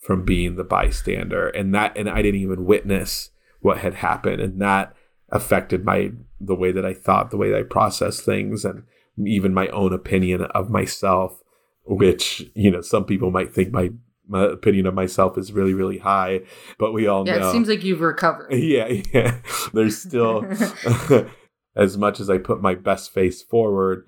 from 0.00 0.24
being 0.24 0.56
the 0.56 0.64
bystander 0.64 1.48
and 1.48 1.74
that 1.74 1.96
and 1.96 2.10
I 2.10 2.20
didn't 2.20 2.40
even 2.40 2.66
witness 2.66 3.30
what 3.60 3.78
had 3.78 3.94
happened 3.94 4.42
and 4.42 4.60
that 4.60 4.94
affected 5.30 5.82
my 5.82 6.12
the 6.38 6.54
way 6.54 6.70
that 6.70 6.84
I 6.84 6.92
thought 6.92 7.30
the 7.30 7.38
way 7.38 7.50
that 7.50 7.58
I 7.58 7.62
processed 7.62 8.22
things 8.22 8.66
and 8.66 8.82
even 9.24 9.54
my 9.54 9.68
own 9.68 9.92
opinion 9.92 10.42
of 10.42 10.70
myself 10.70 11.40
which 11.84 12.50
you 12.54 12.70
know 12.70 12.80
some 12.80 13.04
people 13.04 13.30
might 13.30 13.54
think 13.54 13.72
my 13.72 13.90
my 14.26 14.44
opinion 14.44 14.86
of 14.86 14.94
myself 14.94 15.36
is 15.36 15.52
really 15.52 15.74
really 15.74 15.98
high 15.98 16.40
but 16.78 16.92
we 16.92 17.06
all 17.06 17.24
know. 17.24 17.32
yeah, 17.32 17.38
know 17.38 17.48
it 17.48 17.52
seems 17.52 17.68
like 17.68 17.84
you've 17.84 18.00
recovered 18.00 18.48
yeah 18.52 19.02
yeah 19.12 19.36
there's 19.72 19.98
still 19.98 20.44
as 21.76 21.98
much 21.98 22.20
as 22.20 22.30
I 22.30 22.38
put 22.38 22.62
my 22.62 22.74
best 22.74 23.12
face 23.12 23.42
forward 23.42 24.06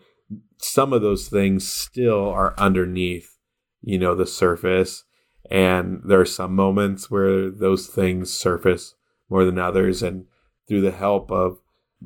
some 0.59 0.93
of 0.93 1.03
those 1.03 1.29
things 1.29 1.71
still 1.71 2.29
are 2.29 2.55
underneath, 2.59 3.37
you 3.83 3.99
know, 3.99 4.15
the 4.15 4.27
surface. 4.27 5.05
And 5.51 6.03
there 6.05 6.21
are 6.21 6.27
some 6.27 6.55
moments 6.55 7.11
where 7.11 7.51
those 7.51 7.87
things 7.87 8.33
surface 8.33 8.95
more 9.29 9.45
than 9.45 9.59
others. 9.59 10.03
And 10.03 10.27
through 10.67 10.81
the 10.81 10.91
help 10.91 11.31
of 11.31 11.59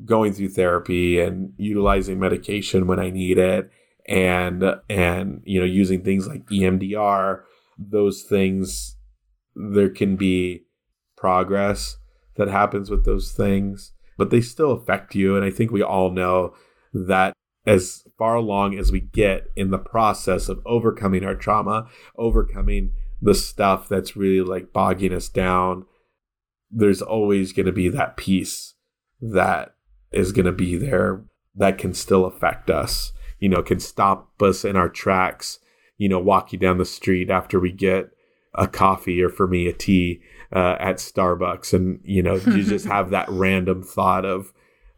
going 0.05 0.33
through 0.33 0.49
therapy 0.49 1.19
and 1.19 1.53
utilizing 1.57 2.19
medication 2.19 2.87
when 2.87 2.99
I 2.99 3.09
need 3.09 3.37
it 3.37 3.69
and 4.07 4.63
and 4.89 5.41
you 5.45 5.59
know 5.59 5.65
using 5.65 6.03
things 6.03 6.27
like 6.27 6.45
EMDR 6.47 7.41
those 7.77 8.23
things 8.23 8.95
there 9.55 9.89
can 9.89 10.15
be 10.15 10.63
progress 11.15 11.97
that 12.35 12.47
happens 12.47 12.89
with 12.89 13.05
those 13.05 13.31
things 13.31 13.91
but 14.21 14.29
they 14.29 14.39
still 14.39 14.69
affect 14.71 15.15
you. 15.15 15.35
And 15.35 15.43
I 15.43 15.49
think 15.49 15.71
we 15.71 15.81
all 15.81 16.11
know 16.11 16.53
that 16.93 17.33
as 17.65 18.03
far 18.19 18.35
along 18.35 18.77
as 18.77 18.91
we 18.91 18.99
get 18.99 19.47
in 19.55 19.71
the 19.71 19.79
process 19.79 20.47
of 20.47 20.61
overcoming 20.63 21.25
our 21.25 21.33
trauma, 21.33 21.87
overcoming 22.15 22.91
the 23.19 23.33
stuff 23.33 23.89
that's 23.89 24.15
really 24.15 24.47
like 24.47 24.71
bogging 24.71 25.11
us 25.11 25.27
down, 25.27 25.87
there's 26.69 27.01
always 27.01 27.51
going 27.51 27.65
to 27.65 27.71
be 27.71 27.89
that 27.89 28.15
piece 28.15 28.75
that 29.19 29.73
is 30.11 30.31
going 30.31 30.45
to 30.45 30.51
be 30.51 30.75
there 30.77 31.23
that 31.55 31.77
can 31.77 31.93
still 31.93 32.25
affect 32.25 32.69
us, 32.69 33.11
you 33.39 33.49
know, 33.49 33.61
can 33.61 33.79
stop 33.79 34.41
us 34.41 34.63
in 34.63 34.75
our 34.75 34.89
tracks, 34.89 35.59
you 35.97 36.07
know, 36.07 36.19
walking 36.19 36.59
down 36.59 36.77
the 36.77 36.85
street 36.85 37.29
after 37.29 37.59
we 37.59 37.71
get 37.71 38.11
a 38.55 38.67
coffee 38.67 39.21
or 39.21 39.29
for 39.29 39.47
me 39.47 39.67
a 39.67 39.73
tea 39.73 40.21
uh, 40.53 40.75
at 40.79 40.97
Starbucks. 40.97 41.73
And, 41.73 41.99
you 42.03 42.21
know, 42.21 42.35
you 42.35 42.63
just 42.63 42.85
have 42.85 43.09
that 43.09 43.29
random 43.29 43.83
thought 43.83 44.25
of, 44.25 44.53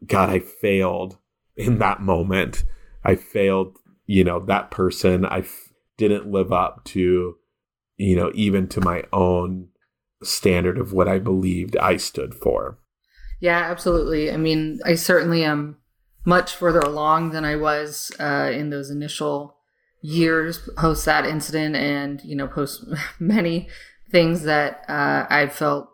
God, 0.05 0.29
I 0.29 0.39
failed 0.39 1.17
in 1.55 1.79
that 1.79 2.01
moment. 2.01 2.63
I 3.03 3.15
failed, 3.15 3.77
you 4.05 4.23
know, 4.23 4.39
that 4.45 4.71
person. 4.71 5.25
I 5.25 5.39
f- 5.39 5.73
didn't 5.97 6.31
live 6.31 6.51
up 6.51 6.83
to, 6.85 7.37
you 7.97 8.15
know, 8.15 8.31
even 8.33 8.67
to 8.69 8.81
my 8.81 9.03
own 9.13 9.69
standard 10.23 10.77
of 10.77 10.93
what 10.93 11.07
I 11.07 11.19
believed 11.19 11.77
I 11.77 11.97
stood 11.97 12.33
for. 12.33 12.79
Yeah, 13.43 13.59
absolutely. 13.59 14.31
I 14.31 14.37
mean, 14.37 14.79
I 14.85 14.95
certainly 14.95 15.43
am 15.43 15.75
much 16.23 16.55
further 16.55 16.79
along 16.79 17.31
than 17.31 17.43
I 17.43 17.57
was 17.57 18.09
uh, 18.17 18.49
in 18.53 18.69
those 18.69 18.89
initial 18.89 19.57
years 20.01 20.59
post 20.77 21.03
that 21.03 21.25
incident 21.25 21.75
and, 21.75 22.21
you 22.23 22.37
know, 22.37 22.47
post 22.47 22.85
many 23.19 23.67
things 24.09 24.43
that 24.43 24.85
uh, 24.87 25.27
I 25.29 25.47
felt 25.47 25.89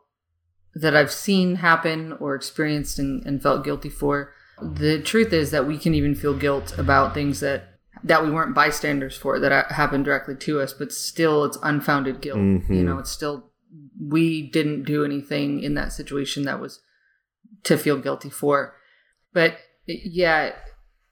that 0.76 0.96
I've 0.96 1.12
seen 1.12 1.56
happen 1.56 2.14
or 2.20 2.36
experienced 2.36 3.00
and, 3.00 3.26
and 3.26 3.42
felt 3.42 3.66
guilty 3.66 3.90
for 3.90 4.32
the 4.62 5.02
truth 5.02 5.34
is 5.34 5.50
that 5.50 5.66
we 5.66 5.80
can 5.80 5.96
even 5.96 6.14
feel 6.14 6.36
guilt 6.36 6.78
about 6.78 7.16
things 7.16 7.40
that 7.40 7.80
that 8.04 8.24
we 8.24 8.30
weren't 8.30 8.54
bystanders 8.54 9.18
for 9.18 9.40
that 9.40 9.72
happened 9.72 10.06
directly 10.06 10.36
to 10.36 10.62
us, 10.62 10.72
but 10.72 10.92
still 10.94 11.46
it's 11.46 11.58
unfounded 11.64 12.22
guilt. 12.22 12.38
Mhm. 12.38 12.70
You 12.70 12.84
know, 12.84 13.00
it's 13.00 13.10
still, 13.10 13.50
we 14.00 14.44
didn't 14.44 14.84
do 14.84 15.04
anything 15.04 15.64
in 15.64 15.74
that 15.74 15.92
situation 15.94 16.44
that 16.44 16.62
was 16.62 16.80
to 17.64 17.78
feel 17.78 17.98
guilty 17.98 18.30
for. 18.30 18.76
But 19.34 19.58
yeah, 19.86 20.54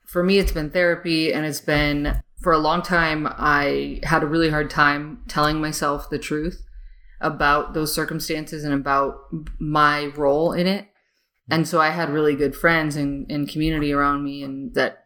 for 0.05 0.23
me, 0.23 0.39
it's 0.39 0.51
been 0.51 0.69
therapy 0.69 1.33
and 1.33 1.45
it's 1.45 1.61
been 1.61 2.21
for 2.41 2.53
a 2.53 2.57
long 2.57 2.81
time. 2.81 3.27
I 3.29 3.99
had 4.03 4.23
a 4.23 4.27
really 4.27 4.49
hard 4.49 4.69
time 4.69 5.23
telling 5.27 5.59
myself 5.59 6.09
the 6.09 6.19
truth 6.19 6.63
about 7.19 7.73
those 7.73 7.93
circumstances 7.93 8.63
and 8.63 8.73
about 8.73 9.15
my 9.59 10.07
role 10.15 10.53
in 10.53 10.67
it. 10.67 10.87
And 11.49 11.67
so 11.67 11.79
I 11.79 11.89
had 11.89 12.09
really 12.09 12.35
good 12.35 12.55
friends 12.55 12.95
and, 12.95 13.29
and 13.31 13.49
community 13.49 13.93
around 13.93 14.23
me 14.23 14.43
and 14.43 14.73
that 14.75 15.05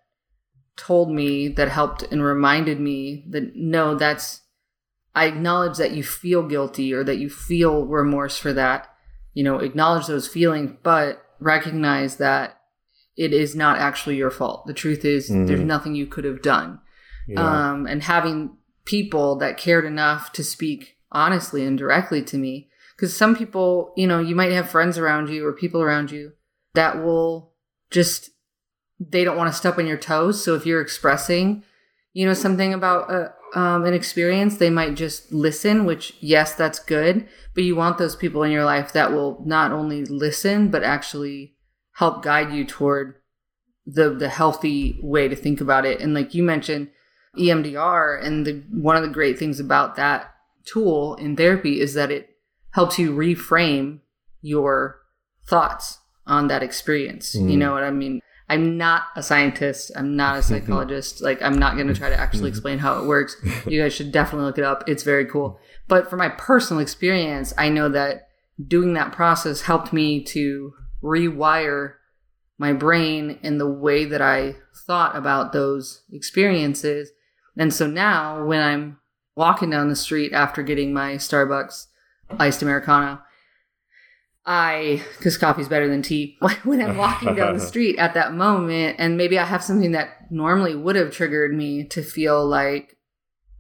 told 0.76 1.12
me 1.12 1.48
that 1.48 1.70
helped 1.70 2.04
and 2.04 2.24
reminded 2.24 2.80
me 2.80 3.26
that 3.30 3.56
no, 3.56 3.96
that's 3.96 4.42
I 5.14 5.26
acknowledge 5.26 5.78
that 5.78 5.92
you 5.92 6.04
feel 6.04 6.44
guilty 6.44 6.94
or 6.94 7.04
that 7.04 7.18
you 7.18 7.30
feel 7.30 7.86
remorse 7.86 8.38
for 8.38 8.54
that. 8.54 8.88
You 9.34 9.44
know, 9.44 9.60
acknowledge 9.60 10.08
those 10.08 10.28
feelings, 10.28 10.72
but 10.84 11.24
recognize 11.42 12.18
that 12.18 12.58
it 13.18 13.34
is 13.34 13.56
not 13.56 13.78
actually 13.80 14.16
your 14.16 14.32
fault. 14.32 14.66
The 14.68 14.74
truth 14.74 15.04
is, 15.04 15.30
Mhm. 15.30 15.48
there's 15.48 15.60
nothing 15.60 15.96
you 15.96 16.06
could 16.06 16.24
have 16.24 16.42
done. 16.42 16.80
Yeah. 17.28 17.72
Um, 17.72 17.86
and 17.86 18.04
having 18.04 18.58
people 18.86 19.36
that 19.38 19.58
cared 19.58 19.86
enough 19.86 20.32
to 20.34 20.44
speak 20.44 20.98
honestly 21.12 21.66
and 21.66 21.78
directly 21.78 22.22
to 22.24 22.38
me. 22.38 22.70
Because 22.96 23.16
some 23.16 23.36
people, 23.36 23.94
you 23.98 24.08
know, 24.08 24.20
you 24.20 24.36
might 24.36 24.52
have 24.52 24.70
friends 24.70 24.98
around 24.98 25.30
you 25.30 25.46
or 25.46 25.54
people 25.54 25.82
around 25.82 26.12
you 26.12 26.34
that 26.74 27.04
will 27.04 27.54
just, 27.89 28.30
they 29.00 29.24
don't 29.24 29.38
want 29.38 29.52
to 29.52 29.58
step 29.58 29.78
on 29.78 29.88
your 29.88 29.98
toes. 29.98 30.44
So 30.44 30.56
if 30.56 30.66
you're 30.66 30.82
expressing, 30.82 31.64
you 32.14 32.26
know, 32.26 32.34
something 32.34 32.74
about 32.74 33.12
a, 33.12 33.34
um, 33.54 33.84
an 33.86 33.93
experience, 33.93 34.58
they 34.58 34.70
might 34.70 34.95
just 34.95 35.32
listen, 35.32 35.86
which, 35.86 36.16
yes, 36.20 36.54
that's 36.54 36.80
good. 36.80 37.28
But 37.54 37.64
you 37.64 37.76
want 37.76 37.97
those 37.97 38.16
people 38.16 38.43
in 38.43 38.52
your 38.52 38.64
life 38.66 38.93
that 38.93 39.12
will 39.12 39.41
not 39.45 39.72
only 39.72 40.06
listen, 40.06 40.70
but 40.70 40.84
actually 40.84 41.56
help 41.95 42.24
guide 42.24 42.54
you 42.54 42.66
toward 42.66 43.16
the 43.86 44.10
the 44.10 44.30
healthy 44.30 44.99
way 45.02 45.28
to 45.28 45.36
think 45.36 45.60
about 45.60 45.86
it. 45.86 45.99
And 45.99 46.14
like 46.14 46.34
you 46.34 46.43
mentioned, 46.43 46.89
EMDR, 47.38 48.24
and 48.24 48.45
the 48.45 48.64
one 48.72 48.95
of 48.95 49.02
the 49.04 49.10
great 49.10 49.38
things 49.38 49.60
about 49.60 49.95
that 49.95 50.34
tool 50.66 51.16
in 51.16 51.36
therapy 51.36 51.82
is 51.82 51.93
that 51.95 52.12
it 52.12 52.30
helps 52.72 52.97
you 52.99 53.12
reframe 53.12 53.99
your 54.41 55.02
thoughts 55.45 55.99
on 56.26 56.47
that 56.47 56.64
experience. 56.64 57.36
You 57.36 57.41
Mm. 57.41 57.58
know 57.58 57.74
what 57.74 57.84
I 57.84 57.91
mean? 57.91 58.22
I'm 58.52 58.76
not 58.76 59.04
a 59.16 59.24
scientist. 59.24 59.91
I'm 59.95 60.18
not 60.18 60.38
a 60.38 60.43
psychologist. 60.43 61.22
like 61.22 61.41
I'm 61.41 61.58
not 61.58 61.76
going 61.76 61.88
to 61.88 61.93
try 61.93 62.10
to 62.10 62.20
actually 62.20 62.49
explain 62.54 62.80
how 62.80 62.99
it 62.99 63.08
works. 63.08 63.38
You 63.66 63.82
guys 63.82 63.93
should 63.93 64.12
definitely 64.12 64.45
look 64.45 64.58
it 64.58 64.66
up. 64.66 64.84
It's 64.88 65.04
very 65.04 65.26
cool. 65.26 65.58
But 65.88 66.10
for 66.10 66.18
my 66.18 66.28
personal 66.28 66.82
experience, 66.82 67.54
I 67.58 67.70
know 67.70 67.88
that 67.89 68.28
doing 68.68 68.93
that 68.93 69.14
process 69.14 69.62
helped 69.62 69.93
me 69.93 70.22
to 70.26 70.74
rewire 71.02 71.93
my 72.58 72.74
brain 72.74 73.39
in 73.41 73.58
the 73.58 73.70
way 73.70 74.04
that 74.04 74.22
I 74.22 74.56
thought 74.86 75.16
about 75.16 75.54
those 75.54 76.04
experiences. 76.12 77.10
And 77.58 77.74
so 77.74 77.88
now 77.88 78.43
when 78.45 78.62
I'm 78.62 78.99
walking 79.36 79.70
down 79.70 79.88
the 79.88 79.95
street 79.95 80.34
after 80.34 80.62
getting 80.62 80.93
my 80.93 81.14
Starbucks 81.14 81.88
iced 82.38 82.62
Americano, 82.62 83.22
I, 84.46 85.04
because 85.18 85.38
coffee's 85.38 85.68
better 85.68 85.88
than 85.88 86.02
tea, 86.02 86.38
when 86.64 86.82
I'm 86.82 86.98
walking 86.98 87.36
down 87.36 87.54
the 87.54 87.60
street 87.66 87.98
at 87.98 88.14
that 88.16 88.34
moment, 88.34 88.96
and 89.00 89.18
maybe 89.18 89.38
I 89.38 89.46
have 89.46 89.64
something 89.64 89.92
that 89.92 90.32
normally 90.32 90.76
would 90.76 90.96
have 90.96 91.12
triggered 91.12 91.54
me 91.54 91.86
to 91.89 92.02
feel 92.02 92.46
like, 92.46 92.98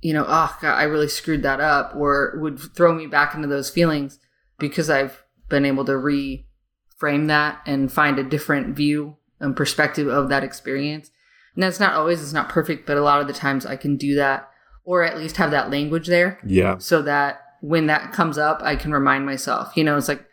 you 0.01 0.13
know, 0.13 0.25
oh, 0.27 0.57
God, 0.61 0.73
I 0.73 0.83
really 0.83 1.07
screwed 1.07 1.43
that 1.43 1.59
up, 1.59 1.93
or 1.95 2.39
would 2.41 2.59
throw 2.75 2.93
me 2.93 3.05
back 3.05 3.35
into 3.35 3.47
those 3.47 3.69
feelings 3.69 4.19
because 4.57 4.89
I've 4.89 5.23
been 5.49 5.65
able 5.65 5.85
to 5.85 5.91
reframe 5.91 7.27
that 7.27 7.61
and 7.65 7.91
find 7.91 8.17
a 8.17 8.23
different 8.23 8.75
view 8.75 9.17
and 9.39 9.55
perspective 9.55 10.07
of 10.07 10.29
that 10.29 10.43
experience. 10.43 11.11
And 11.55 11.63
that's 11.63 11.79
not 11.79 11.93
always, 11.93 12.21
it's 12.21 12.33
not 12.33 12.49
perfect, 12.49 12.87
but 12.87 12.97
a 12.97 13.01
lot 13.01 13.21
of 13.21 13.27
the 13.27 13.33
times 13.33 13.65
I 13.65 13.75
can 13.75 13.97
do 13.97 14.15
that, 14.15 14.49
or 14.83 15.03
at 15.03 15.17
least 15.17 15.37
have 15.37 15.51
that 15.51 15.69
language 15.69 16.07
there 16.07 16.39
yeah. 16.45 16.77
so 16.79 17.01
that 17.03 17.41
when 17.61 17.87
that 17.87 18.13
comes 18.13 18.37
up, 18.37 18.61
I 18.63 18.75
can 18.75 18.91
remind 18.91 19.25
myself. 19.25 19.75
You 19.75 19.83
know, 19.83 19.97
it's 19.97 20.07
like 20.07 20.25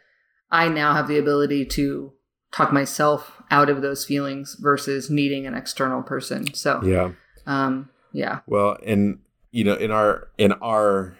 I 0.50 0.68
now 0.68 0.94
have 0.94 1.08
the 1.08 1.18
ability 1.18 1.66
to 1.66 2.12
talk 2.52 2.72
myself 2.72 3.42
out 3.50 3.68
of 3.68 3.82
those 3.82 4.04
feelings 4.04 4.56
versus 4.60 5.10
needing 5.10 5.46
an 5.46 5.54
external 5.54 6.02
person. 6.02 6.52
So, 6.54 6.82
Yeah. 6.82 7.12
um, 7.46 7.90
yeah, 8.12 8.40
Well, 8.46 8.78
and 8.84 9.20
you 9.50 9.64
know, 9.64 9.74
in 9.74 9.90
our 9.90 10.28
in 10.38 10.52
our 10.52 11.16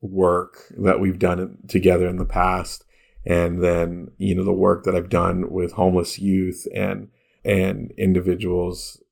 work 0.00 0.72
that 0.78 1.00
we've 1.00 1.18
done 1.18 1.58
together 1.68 2.08
in 2.08 2.16
the 2.16 2.24
past, 2.24 2.84
and 3.26 3.62
then 3.62 4.10
you 4.18 4.34
know 4.34 4.44
the 4.44 4.52
work 4.52 4.84
that 4.84 4.94
I've 4.94 5.08
done 5.10 5.50
with 5.50 5.72
homeless 5.72 6.18
youth 6.18 6.66
and 6.74 7.08
and 7.44 7.92
individuals 7.98 9.02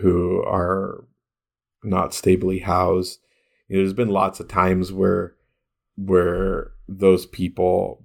who 0.00 0.42
are 0.44 1.04
not 1.84 2.14
stably 2.14 2.60
housed, 2.60 3.20
you 3.68 3.76
know, 3.76 3.82
there's 3.82 3.92
been 3.94 4.08
lots 4.08 4.40
of 4.40 4.48
times 4.48 4.92
where 4.92 5.34
where 5.96 6.72
those 6.88 7.26
people 7.26 8.01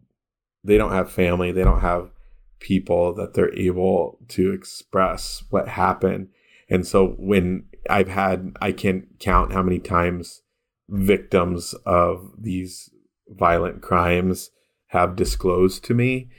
they 0.67 0.77
don't 0.77 0.91
have 0.91 1.11
family, 1.11 1.51
they 1.51 1.63
don't 1.63 1.81
have 1.81 2.11
people 2.59 3.13
that 3.13 3.33
they're 3.33 3.53
able 3.55 4.19
to 4.27 4.51
express 4.51 5.43
what 5.49 5.67
happened. 5.67 6.29
And 6.69 6.85
so 6.85 7.15
when 7.17 7.65
I've 7.89 8.09
had, 8.09 8.55
I 8.61 8.71
can't 8.71 9.07
count 9.19 9.53
how 9.53 9.63
many 9.63 9.79
times 9.79 10.41
victims 10.89 11.73
of 11.85 12.31
these 12.37 12.89
violent 13.29 13.81
crimes 13.81 14.51
have 14.87 15.15
disclosed 15.15 15.83
to 15.85 15.93
me. 15.93 16.29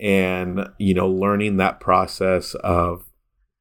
And, 0.00 0.68
you 0.78 0.94
know, 0.94 1.08
learning 1.08 1.56
that 1.56 1.80
process 1.80 2.54
of 2.56 3.04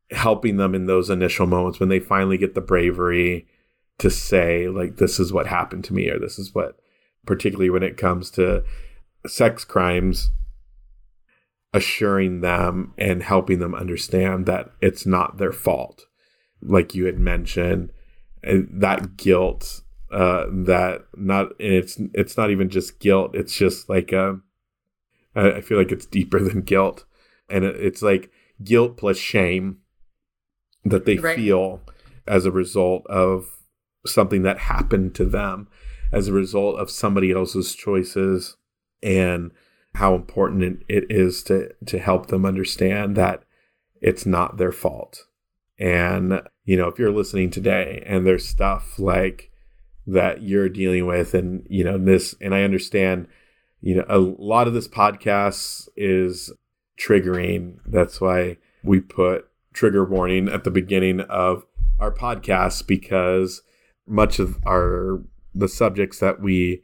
helping 0.09 0.57
them 0.57 0.75
in 0.75 0.87
those 0.87 1.09
initial 1.09 1.47
moments 1.47 1.79
when 1.79 1.89
they 1.89 1.99
finally 1.99 2.37
get 2.37 2.55
the 2.55 2.61
bravery 2.61 3.47
to 3.99 4.09
say, 4.09 4.67
like, 4.67 4.97
this 4.97 5.19
is 5.19 5.31
what 5.31 5.47
happened 5.47 5.83
to 5.85 5.93
me, 5.93 6.09
or 6.09 6.19
this 6.19 6.39
is 6.39 6.53
what, 6.53 6.79
particularly 7.25 7.69
when 7.69 7.83
it 7.83 7.97
comes 7.97 8.31
to 8.31 8.63
sex 9.27 9.63
crimes, 9.65 10.31
assuring 11.73 12.41
them 12.41 12.93
and 12.97 13.23
helping 13.23 13.59
them 13.59 13.73
understand 13.75 14.45
that 14.45 14.71
it's 14.81 15.05
not 15.05 15.37
their 15.37 15.51
fault. 15.51 16.05
Like 16.61 16.93
you 16.93 17.05
had 17.05 17.19
mentioned, 17.19 17.91
that 18.43 19.17
guilt, 19.17 19.81
uh, 20.11 20.45
that 20.51 21.05
not, 21.15 21.47
and 21.59 21.73
it's 21.73 21.99
it's 22.13 22.37
not 22.37 22.51
even 22.51 22.69
just 22.69 22.99
guilt. 22.99 23.35
It's 23.35 23.55
just 23.55 23.89
like 23.89 24.11
a, 24.11 24.39
I 25.35 25.51
I 25.53 25.61
feel 25.61 25.77
like 25.77 25.91
it's 25.91 26.05
deeper 26.05 26.39
than 26.39 26.61
guilt, 26.61 27.05
and 27.49 27.63
it's 27.65 28.01
like 28.01 28.31
guilt 28.63 28.97
plus 28.97 29.17
shame 29.17 29.77
that 30.83 31.05
they 31.05 31.17
Right. 31.17 31.35
feel 31.35 31.81
as 32.27 32.45
a 32.45 32.51
result 32.51 33.05
of 33.07 33.45
something 34.05 34.41
that 34.43 34.57
happened 34.57 35.15
to 35.15 35.25
them, 35.25 35.67
as 36.11 36.27
a 36.27 36.33
result 36.33 36.79
of 36.79 36.89
somebody 36.91 37.31
else's 37.31 37.73
choices, 37.75 38.57
and 39.03 39.51
how 39.95 40.15
important 40.15 40.83
it- 40.87 41.05
is 41.09 41.43
to 41.43 41.73
to 41.85 41.99
help 41.99 42.27
them 42.27 42.45
understand 42.45 43.15
that 43.15 43.43
it's 44.01 44.25
not 44.25 44.57
their 44.57 44.71
fault. 44.71 45.25
And 45.77 46.41
you 46.65 46.77
know, 46.77 46.87
if 46.87 46.99
you're 46.99 47.11
listening 47.11 47.49
today 47.49 48.03
and 48.05 48.25
there's 48.25 48.47
stuff 48.47 48.99
like 48.99 49.51
that 50.07 50.41
you're 50.41 50.69
dealing 50.69 51.05
with 51.05 51.33
and 51.33 51.65
you 51.69 51.83
know 51.83 51.97
this 51.97 52.35
and 52.41 52.55
I 52.55 52.63
understand 52.63 53.27
you 53.81 53.95
know 53.95 54.05
a 54.07 54.19
lot 54.19 54.67
of 54.67 54.73
this 54.73 54.87
podcast 54.87 55.87
is 55.95 56.51
triggering. 56.99 57.77
That's 57.85 58.21
why 58.21 58.57
we 58.83 58.99
put 58.99 59.47
trigger 59.73 60.05
warning 60.05 60.49
at 60.49 60.63
the 60.63 60.71
beginning 60.71 61.21
of 61.21 61.65
our 61.99 62.11
podcast 62.11 62.87
because 62.87 63.61
much 64.07 64.39
of 64.39 64.59
our 64.65 65.21
the 65.53 65.67
subjects 65.67 66.19
that 66.19 66.41
we 66.41 66.81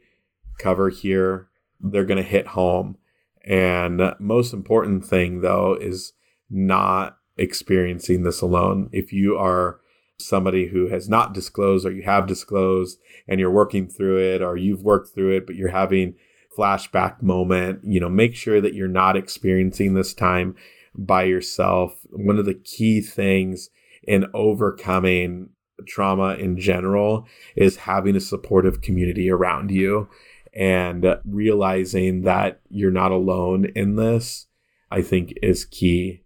cover 0.58 0.90
here 0.90 1.48
they're 1.80 2.04
going 2.04 2.22
to 2.22 2.28
hit 2.28 2.48
home. 2.48 2.96
And 3.44 4.14
most 4.18 4.52
important 4.52 5.04
thing 5.04 5.40
though 5.40 5.76
is 5.80 6.12
not 6.50 7.18
experiencing 7.36 8.22
this 8.22 8.40
alone. 8.40 8.90
If 8.92 9.12
you 9.12 9.36
are 9.36 9.80
somebody 10.18 10.66
who 10.66 10.88
has 10.88 11.08
not 11.08 11.32
disclosed 11.32 11.86
or 11.86 11.92
you 11.92 12.02
have 12.02 12.26
disclosed 12.26 12.98
and 13.28 13.38
you're 13.38 13.50
working 13.50 13.88
through 13.88 14.18
it 14.18 14.42
or 14.42 14.56
you've 14.56 14.82
worked 14.82 15.14
through 15.14 15.36
it 15.36 15.46
but 15.46 15.54
you're 15.54 15.68
having 15.68 16.12
flashback 16.58 17.22
moment 17.22 17.78
you 17.84 18.00
know 18.00 18.08
make 18.08 18.34
sure 18.34 18.60
that 18.60 18.74
you're 18.74 18.88
not 18.88 19.16
experiencing 19.16 19.94
this 19.94 20.12
time 20.12 20.56
by 20.98 21.22
yourself. 21.22 21.94
One 22.10 22.38
of 22.38 22.44
the 22.44 22.54
key 22.54 23.00
things 23.00 23.70
in 24.02 24.26
overcoming 24.34 25.50
trauma 25.86 26.34
in 26.34 26.58
general 26.58 27.26
is 27.56 27.76
having 27.76 28.16
a 28.16 28.20
supportive 28.20 28.80
community 28.80 29.30
around 29.30 29.70
you 29.70 30.08
and 30.54 31.04
realizing 31.24 32.22
that 32.22 32.60
you're 32.68 32.90
not 32.90 33.12
alone 33.12 33.66
in 33.74 33.96
this 33.96 34.46
i 34.90 35.02
think 35.02 35.32
is 35.42 35.64
key 35.64 36.22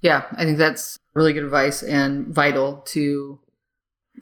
yeah, 0.00 0.24
I 0.32 0.44
think 0.44 0.58
that's 0.58 0.98
really 1.14 1.32
good 1.32 1.44
advice 1.44 1.82
and 1.82 2.28
vital 2.28 2.76
to 2.86 3.40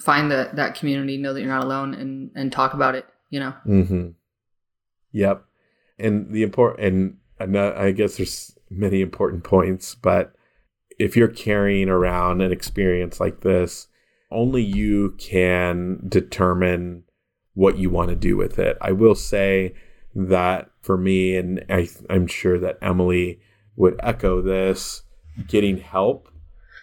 find 0.00 0.30
that 0.30 0.56
that 0.56 0.74
community, 0.74 1.18
know 1.18 1.34
that 1.34 1.40
you're 1.40 1.50
not 1.50 1.64
alone, 1.64 1.94
and 1.94 2.30
and 2.34 2.50
talk 2.50 2.74
about 2.74 2.94
it. 2.94 3.06
You 3.30 3.40
know. 3.40 3.54
Mm-hmm. 3.66 4.08
Yep. 5.12 5.44
And 5.98 6.32
the 6.32 6.42
important, 6.42 7.16
and 7.38 7.58
I 7.58 7.90
guess 7.90 8.16
there's 8.16 8.56
many 8.68 9.00
important 9.00 9.44
points, 9.44 9.94
but 9.94 10.34
if 10.98 11.16
you're 11.16 11.28
carrying 11.28 11.88
around 11.88 12.42
an 12.42 12.52
experience 12.52 13.18
like 13.18 13.40
this, 13.40 13.88
only 14.30 14.62
you 14.62 15.14
can 15.18 16.00
determine 16.06 17.04
what 17.56 17.78
you 17.78 17.88
want 17.88 18.10
to 18.10 18.14
do 18.14 18.36
with 18.36 18.58
it. 18.58 18.76
I 18.82 18.92
will 18.92 19.14
say 19.14 19.72
that 20.14 20.70
for 20.82 20.98
me, 20.98 21.34
and 21.36 21.64
I, 21.70 21.88
I'm 22.10 22.26
sure 22.26 22.58
that 22.58 22.78
Emily 22.82 23.40
would 23.76 23.98
echo 24.02 24.42
this, 24.42 25.02
getting 25.48 25.78
help 25.78 26.28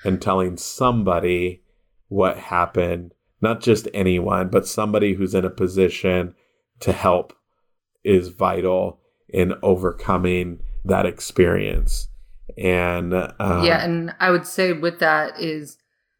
and 0.03 0.19
telling 0.19 0.57
somebody 0.57 1.61
what 2.07 2.37
happened, 2.37 3.13
not 3.39 3.61
just 3.61 3.87
anyone, 3.93 4.49
but 4.49 4.67
somebody 4.67 5.13
who's 5.13 5.35
in 5.35 5.45
a 5.45 5.49
position 5.51 6.33
to 6.79 6.91
help 6.91 7.33
is 8.03 8.29
vital 8.29 8.99
in 9.29 9.53
overcoming 9.61 10.59
that 10.83 11.05
experience. 11.05 12.09
And 12.57 13.13
um, 13.13 13.63
yeah, 13.63 13.83
and 13.83 14.15
I 14.19 14.31
would 14.31 14.47
say 14.47 14.73
with 14.73 14.97
that 14.99 15.39
is 15.39 15.77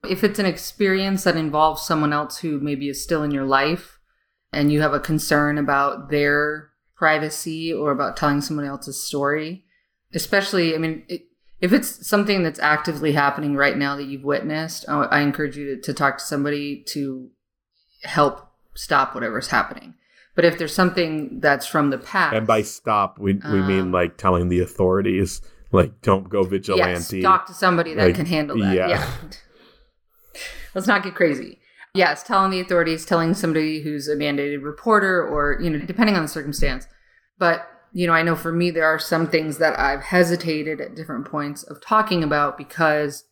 if 0.07 0.23
it's 0.23 0.37
an 0.37 0.45
experience 0.45 1.23
that 1.23 1.37
involves 1.37 1.81
someone 1.81 2.13
else 2.13 2.37
who 2.37 2.59
maybe 2.59 2.87
is 2.87 3.01
still 3.01 3.23
in 3.23 3.31
your 3.31 3.45
life 3.45 3.99
and 4.53 4.71
you 4.71 4.81
have 4.81 4.93
a 4.93 4.99
concern 4.99 5.57
about 5.57 6.09
their 6.09 6.69
privacy 6.95 7.73
or 7.73 7.91
about 7.91 8.15
telling 8.15 8.41
someone 8.41 8.65
else's 8.65 9.03
story, 9.03 9.65
especially, 10.13 10.75
I 10.75 10.77
mean, 10.77 11.03
it, 11.07 11.23
if 11.59 11.73
it's 11.73 12.07
something 12.07 12.43
that's 12.43 12.59
actively 12.59 13.13
happening 13.13 13.55
right 13.55 13.77
now 13.77 13.95
that 13.95 14.03
you've 14.03 14.23
witnessed, 14.23 14.85
I, 14.87 15.03
I 15.03 15.21
encourage 15.21 15.57
you 15.57 15.75
to, 15.75 15.81
to 15.81 15.93
talk 15.93 16.17
to 16.17 16.23
somebody 16.23 16.83
to 16.89 17.29
help 18.03 18.47
stop 18.75 19.15
whatever's 19.15 19.47
happening. 19.47 19.95
But 20.35 20.45
if 20.45 20.57
there's 20.57 20.73
something 20.73 21.39
that's 21.39 21.65
from 21.65 21.89
the 21.89 21.97
past, 21.97 22.35
and 22.35 22.47
by 22.47 22.63
stop 22.63 23.19
we 23.19 23.33
we 23.33 23.39
um, 23.43 23.67
mean 23.67 23.91
like 23.91 24.17
telling 24.17 24.49
the 24.49 24.61
authorities, 24.61 25.41
like 25.71 26.01
don't 26.01 26.27
go 26.27 26.43
vigilante. 26.43 27.17
Yes, 27.17 27.23
talk 27.23 27.45
to 27.47 27.53
somebody 27.53 27.93
that 27.93 28.07
like, 28.07 28.15
can 28.15 28.25
handle 28.25 28.57
that. 28.57 28.75
Yeah. 28.75 28.87
yeah. 28.89 29.11
Let's 30.75 30.87
not 30.87 31.03
get 31.03 31.13
crazy. 31.13 31.59
Yes, 31.95 32.23
telling 32.23 32.49
the 32.49 32.59
authorities, 32.59 33.05
telling 33.05 33.35
somebody 33.35 33.81
who's 33.81 34.07
a 34.07 34.15
mandated 34.15 34.63
reporter, 34.63 35.23
or 35.25 35.59
you 35.61 35.69
know, 35.69 35.77
depending 35.79 36.15
on 36.15 36.23
the 36.23 36.27
circumstance. 36.27 36.87
But 37.37 37.67
you 37.91 38.07
know, 38.07 38.13
I 38.13 38.23
know 38.23 38.35
for 38.35 38.51
me 38.51 38.71
there 38.71 38.85
are 38.85 38.97
some 38.97 39.27
things 39.27 39.59
that 39.59 39.77
I've 39.79 40.01
hesitated 40.01 40.81
at 40.81 40.95
different 40.95 41.25
points 41.25 41.61
of 41.61 41.79
talking 41.81 42.23
about 42.23 42.57
because 42.57 43.25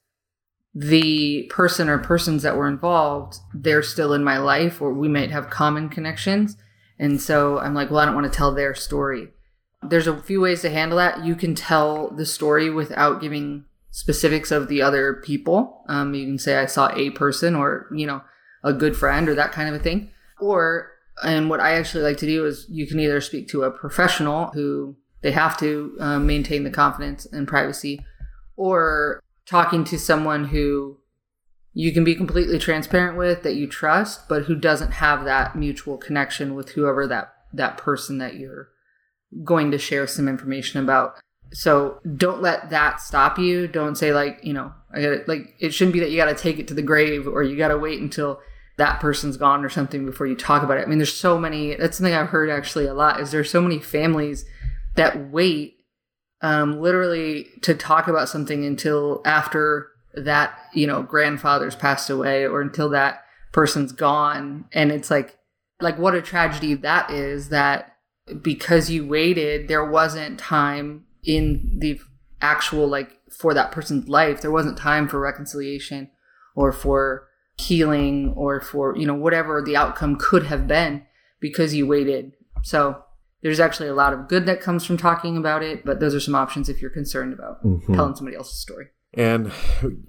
the 0.75 1.49
person 1.49 1.89
or 1.89 1.97
persons 1.97 2.43
that 2.43 2.55
were 2.55 2.67
involved, 2.67 3.39
they're 3.53 3.81
still 3.81 4.13
in 4.13 4.23
my 4.23 4.37
life, 4.37 4.79
or 4.79 4.93
we 4.93 5.07
might 5.07 5.31
have 5.31 5.49
common 5.49 5.89
connections. 5.89 6.55
And 6.99 7.19
so 7.19 7.57
I'm 7.57 7.73
like, 7.73 7.89
well, 7.89 7.99
I 7.99 8.05
don't 8.05 8.15
want 8.15 8.31
to 8.31 8.37
tell 8.37 8.53
their 8.53 8.75
story. 8.75 9.29
There's 9.81 10.05
a 10.05 10.21
few 10.21 10.39
ways 10.39 10.61
to 10.61 10.69
handle 10.69 10.99
that. 10.99 11.25
You 11.25 11.33
can 11.33 11.55
tell 11.55 12.11
the 12.11 12.27
story 12.27 12.69
without 12.69 13.21
giving 13.21 13.65
specifics 13.89 14.51
of 14.51 14.67
the 14.67 14.83
other 14.83 15.15
people. 15.15 15.83
Um, 15.89 16.13
you 16.13 16.27
can 16.27 16.37
say, 16.37 16.57
I 16.57 16.67
saw 16.67 16.91
a 16.93 17.09
person 17.09 17.55
or, 17.55 17.87
you 17.91 18.05
know, 18.05 18.21
a 18.63 18.73
good 18.73 18.95
friend 18.95 19.27
or 19.27 19.35
that 19.35 19.51
kind 19.51 19.69
of 19.69 19.75
a 19.75 19.83
thing. 19.83 20.11
Or, 20.39 20.91
and 21.23 21.49
what 21.49 21.59
I 21.59 21.73
actually 21.73 22.03
like 22.03 22.17
to 22.17 22.25
do 22.25 22.45
is 22.45 22.65
you 22.69 22.87
can 22.87 22.99
either 22.99 23.21
speak 23.21 23.47
to 23.49 23.63
a 23.63 23.71
professional 23.71 24.47
who 24.47 24.95
they 25.21 25.31
have 25.31 25.57
to 25.59 25.95
um, 25.99 26.25
maintain 26.25 26.63
the 26.63 26.71
confidence 26.71 27.25
and 27.25 27.47
privacy, 27.47 28.05
or 28.55 29.21
talking 29.45 29.83
to 29.85 29.99
someone 29.99 30.45
who 30.45 30.97
you 31.73 31.93
can 31.93 32.03
be 32.03 32.15
completely 32.15 32.59
transparent 32.59 33.17
with 33.17 33.43
that 33.43 33.55
you 33.55 33.67
trust 33.67 34.27
but 34.27 34.43
who 34.43 34.55
doesn't 34.55 34.91
have 34.91 35.23
that 35.23 35.55
mutual 35.55 35.97
connection 35.97 36.53
with 36.53 36.69
whoever 36.71 37.07
that 37.07 37.33
that 37.53 37.77
person 37.77 38.17
that 38.17 38.35
you're 38.35 38.69
going 39.43 39.71
to 39.71 39.77
share 39.77 40.05
some 40.05 40.27
information 40.27 40.81
about 40.81 41.15
so 41.53 41.99
don't 42.17 42.41
let 42.41 42.69
that 42.69 42.99
stop 42.99 43.37
you 43.37 43.67
don't 43.67 43.95
say 43.95 44.13
like 44.13 44.39
you 44.43 44.53
know 44.53 44.71
i 44.93 45.01
got 45.01 45.27
like 45.27 45.55
it 45.59 45.73
shouldn't 45.73 45.93
be 45.93 45.99
that 45.99 46.11
you 46.11 46.17
got 46.17 46.25
to 46.25 46.35
take 46.35 46.59
it 46.59 46.67
to 46.67 46.73
the 46.73 46.81
grave 46.81 47.27
or 47.27 47.43
you 47.43 47.57
got 47.57 47.69
to 47.69 47.77
wait 47.77 48.01
until 48.01 48.39
that 48.77 48.99
person's 48.99 49.37
gone 49.37 49.63
or 49.63 49.69
something 49.69 50.05
before 50.05 50.27
you 50.27 50.35
talk 50.35 50.63
about 50.63 50.77
it. 50.77 50.85
I 50.85 50.89
mean 50.89 50.99
there's 50.99 51.13
so 51.13 51.37
many 51.37 51.75
that's 51.75 51.97
something 51.97 52.13
i've 52.13 52.29
heard 52.29 52.49
actually 52.49 52.85
a 52.85 52.93
lot 52.93 53.19
is 53.19 53.31
there's 53.31 53.51
so 53.51 53.61
many 53.61 53.79
families 53.79 54.45
that 54.95 55.31
wait 55.31 55.77
um, 56.41 56.81
literally 56.81 57.47
to 57.61 57.75
talk 57.75 58.07
about 58.07 58.27
something 58.27 58.65
until 58.65 59.21
after 59.25 59.89
that 60.13 60.57
you 60.73 60.87
know 60.87 61.03
grandfather's 61.03 61.75
passed 61.75 62.09
away 62.09 62.45
or 62.45 62.61
until 62.61 62.89
that 62.89 63.23
person's 63.51 63.91
gone. 63.91 64.65
And 64.71 64.91
it's 64.91 65.11
like 65.11 65.37
like 65.79 65.97
what 65.97 66.15
a 66.15 66.21
tragedy 66.21 66.73
that 66.75 67.09
is 67.09 67.49
that 67.49 67.95
because 68.41 68.89
you 68.89 69.05
waited 69.05 69.67
there 69.67 69.83
wasn't 69.83 70.39
time 70.39 71.05
in 71.23 71.79
the 71.79 71.99
actual 72.41 72.87
like 72.87 73.19
for 73.29 73.53
that 73.53 73.71
person's 73.71 74.07
life. 74.07 74.41
There 74.41 74.51
wasn't 74.51 74.77
time 74.77 75.07
for 75.07 75.19
reconciliation 75.19 76.09
or 76.55 76.71
for 76.71 77.27
healing 77.61 78.33
or 78.35 78.61
for 78.61 78.95
you 78.97 79.05
know 79.05 79.13
whatever 79.13 79.61
the 79.61 79.75
outcome 79.75 80.15
could 80.17 80.45
have 80.45 80.67
been 80.67 81.03
because 81.39 81.73
you 81.73 81.87
waited 81.87 82.33
so 82.63 83.03
there's 83.41 83.59
actually 83.59 83.89
a 83.89 83.93
lot 83.93 84.13
of 84.13 84.27
good 84.27 84.45
that 84.45 84.61
comes 84.61 84.85
from 84.85 84.97
talking 84.97 85.37
about 85.37 85.63
it 85.63 85.85
but 85.85 85.99
those 85.99 86.15
are 86.15 86.19
some 86.19 86.35
options 86.35 86.69
if 86.69 86.81
you're 86.81 86.91
concerned 86.91 87.33
about 87.33 87.63
mm-hmm. 87.63 87.93
telling 87.93 88.15
somebody 88.15 88.35
else's 88.35 88.59
story 88.59 88.87
and, 89.13 89.51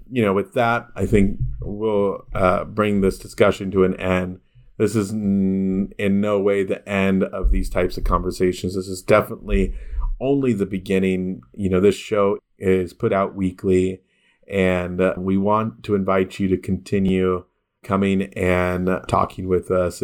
you 0.09 0.23
know, 0.23 0.33
with 0.33 0.53
that, 0.53 0.87
I 0.95 1.05
think 1.05 1.39
we'll 1.61 2.25
uh, 2.33 2.63
bring 2.65 3.01
this 3.01 3.17
discussion 3.17 3.69
to 3.71 3.83
an 3.83 3.99
end. 3.99 4.39
This 4.77 4.95
is 4.95 5.11
n- 5.11 5.91
in 5.97 6.21
no 6.21 6.39
way 6.39 6.63
the 6.63 6.87
end 6.87 7.23
of 7.23 7.51
these 7.51 7.69
types 7.69 7.97
of 7.97 8.05
conversations. 8.05 8.75
This 8.75 8.87
is 8.87 9.01
definitely 9.01 9.75
only 10.19 10.53
the 10.53 10.65
beginning. 10.65 11.41
You 11.53 11.69
know, 11.69 11.79
this 11.79 11.95
show 11.95 12.37
is 12.57 12.93
put 12.93 13.11
out 13.11 13.35
weekly, 13.35 14.01
and 14.47 15.01
uh, 15.01 15.13
we 15.17 15.37
want 15.37 15.83
to 15.83 15.95
invite 15.95 16.39
you 16.39 16.47
to 16.49 16.57
continue 16.57 17.45
coming 17.83 18.23
and 18.33 18.89
talking 19.07 19.47
with 19.47 19.69
us, 19.71 20.03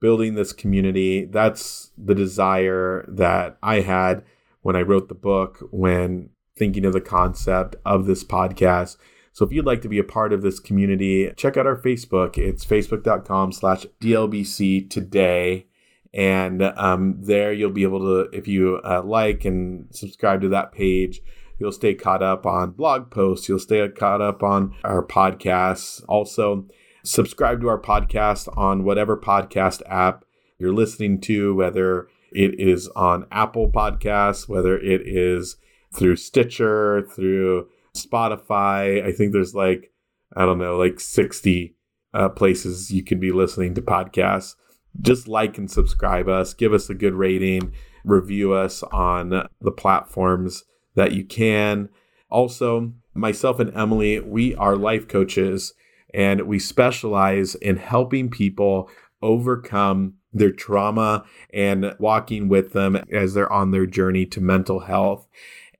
building 0.00 0.34
this 0.34 0.52
community. 0.52 1.24
That's 1.24 1.90
the 1.96 2.14
desire 2.14 3.04
that 3.08 3.58
I 3.62 3.80
had 3.80 4.24
when 4.62 4.76
I 4.76 4.82
wrote 4.82 5.08
the 5.08 5.14
book, 5.14 5.66
when 5.70 6.30
thinking 6.56 6.84
of 6.84 6.92
the 6.92 7.00
concept 7.00 7.76
of 7.84 8.06
this 8.06 8.24
podcast. 8.24 8.96
So 9.32 9.44
if 9.46 9.52
you'd 9.52 9.66
like 9.66 9.82
to 9.82 9.88
be 9.88 9.98
a 9.98 10.04
part 10.04 10.32
of 10.32 10.42
this 10.42 10.58
community, 10.58 11.32
check 11.36 11.56
out 11.56 11.66
our 11.66 11.80
Facebook. 11.80 12.36
It's 12.36 12.64
facebook.com 12.64 13.52
slash 13.52 13.86
DLBC 14.00 14.90
today. 14.90 15.66
And 16.12 16.62
um, 16.62 17.16
there 17.20 17.52
you'll 17.52 17.70
be 17.70 17.84
able 17.84 18.00
to, 18.00 18.36
if 18.36 18.48
you 18.48 18.80
uh, 18.84 19.02
like 19.04 19.44
and 19.44 19.86
subscribe 19.94 20.40
to 20.42 20.48
that 20.48 20.72
page, 20.72 21.20
you'll 21.60 21.70
stay 21.70 21.94
caught 21.94 22.22
up 22.22 22.46
on 22.46 22.70
blog 22.70 23.10
posts. 23.10 23.48
You'll 23.48 23.58
stay 23.58 23.86
caught 23.90 24.22
up 24.22 24.42
on 24.42 24.74
our 24.82 25.06
podcasts. 25.06 26.02
Also, 26.08 26.66
subscribe 27.04 27.60
to 27.60 27.68
our 27.68 27.80
podcast 27.80 28.48
on 28.56 28.82
whatever 28.82 29.16
podcast 29.16 29.82
app 29.86 30.24
you're 30.58 30.72
listening 30.72 31.20
to, 31.20 31.54
whether 31.54 32.08
it 32.32 32.58
is 32.58 32.88
on 32.88 33.26
Apple 33.30 33.70
Podcasts, 33.70 34.48
whether 34.48 34.78
it 34.78 35.02
is 35.06 35.56
through 35.94 36.16
Stitcher, 36.16 37.02
through 37.02 37.68
Spotify. 37.96 39.04
I 39.04 39.12
think 39.12 39.32
there's 39.32 39.54
like, 39.54 39.92
I 40.34 40.46
don't 40.46 40.58
know, 40.58 40.76
like 40.76 40.98
60 40.98 41.76
uh, 42.14 42.28
places 42.30 42.90
you 42.90 43.04
can 43.04 43.20
be 43.20 43.32
listening 43.32 43.74
to 43.74 43.82
podcasts. 43.82 44.54
Just 45.00 45.28
like 45.28 45.56
and 45.56 45.70
subscribe 45.70 46.28
us, 46.28 46.52
give 46.52 46.72
us 46.72 46.90
a 46.90 46.94
good 46.94 47.14
rating, 47.14 47.72
review 48.04 48.52
us 48.52 48.82
on 48.82 49.28
the 49.60 49.70
platforms 49.70 50.64
that 50.94 51.12
you 51.12 51.24
can. 51.24 51.88
Also, 52.30 52.92
myself 53.14 53.60
and 53.60 53.74
Emily, 53.76 54.20
we 54.20 54.54
are 54.54 54.76
life 54.76 55.08
coaches 55.08 55.74
and 56.12 56.42
we 56.42 56.58
specialize 56.58 57.54
in 57.56 57.76
helping 57.76 58.30
people 58.30 58.90
overcome 59.22 60.14
their 60.32 60.52
trauma 60.52 61.24
and 61.52 61.94
walking 61.98 62.48
with 62.48 62.72
them 62.72 62.96
as 63.12 63.34
they're 63.34 63.52
on 63.52 63.70
their 63.70 63.86
journey 63.86 64.26
to 64.26 64.40
mental 64.40 64.80
health. 64.80 65.26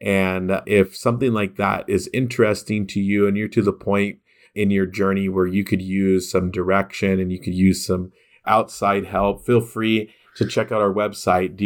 And 0.01 0.61
if 0.67 0.97
something 0.97 1.33
like 1.33 1.57
that 1.57 1.85
is 1.89 2.11
interesting 2.13 2.87
to 2.89 3.01
you 3.01 3.27
and 3.27 3.37
you're 3.37 3.49
to 3.49 3.63
the 3.63 3.73
point 3.73 4.19
in 4.55 4.71
your 4.71 4.87
journey 4.87 5.29
where 5.29 5.47
you 5.47 5.63
could 5.63 5.83
use 5.83 6.31
some 6.31 6.51
direction 6.51 7.21
and 7.21 7.31
you 7.31 7.39
could 7.39 7.55
use 7.55 7.87
some 7.87 8.13
outside 8.47 9.07
help, 9.07 9.45
feel 9.45 9.61
free 9.61 10.13
to 10.37 10.47
check 10.47 10.73
out 10.73 10.81
our 10.81 10.93
website, 10.93 11.57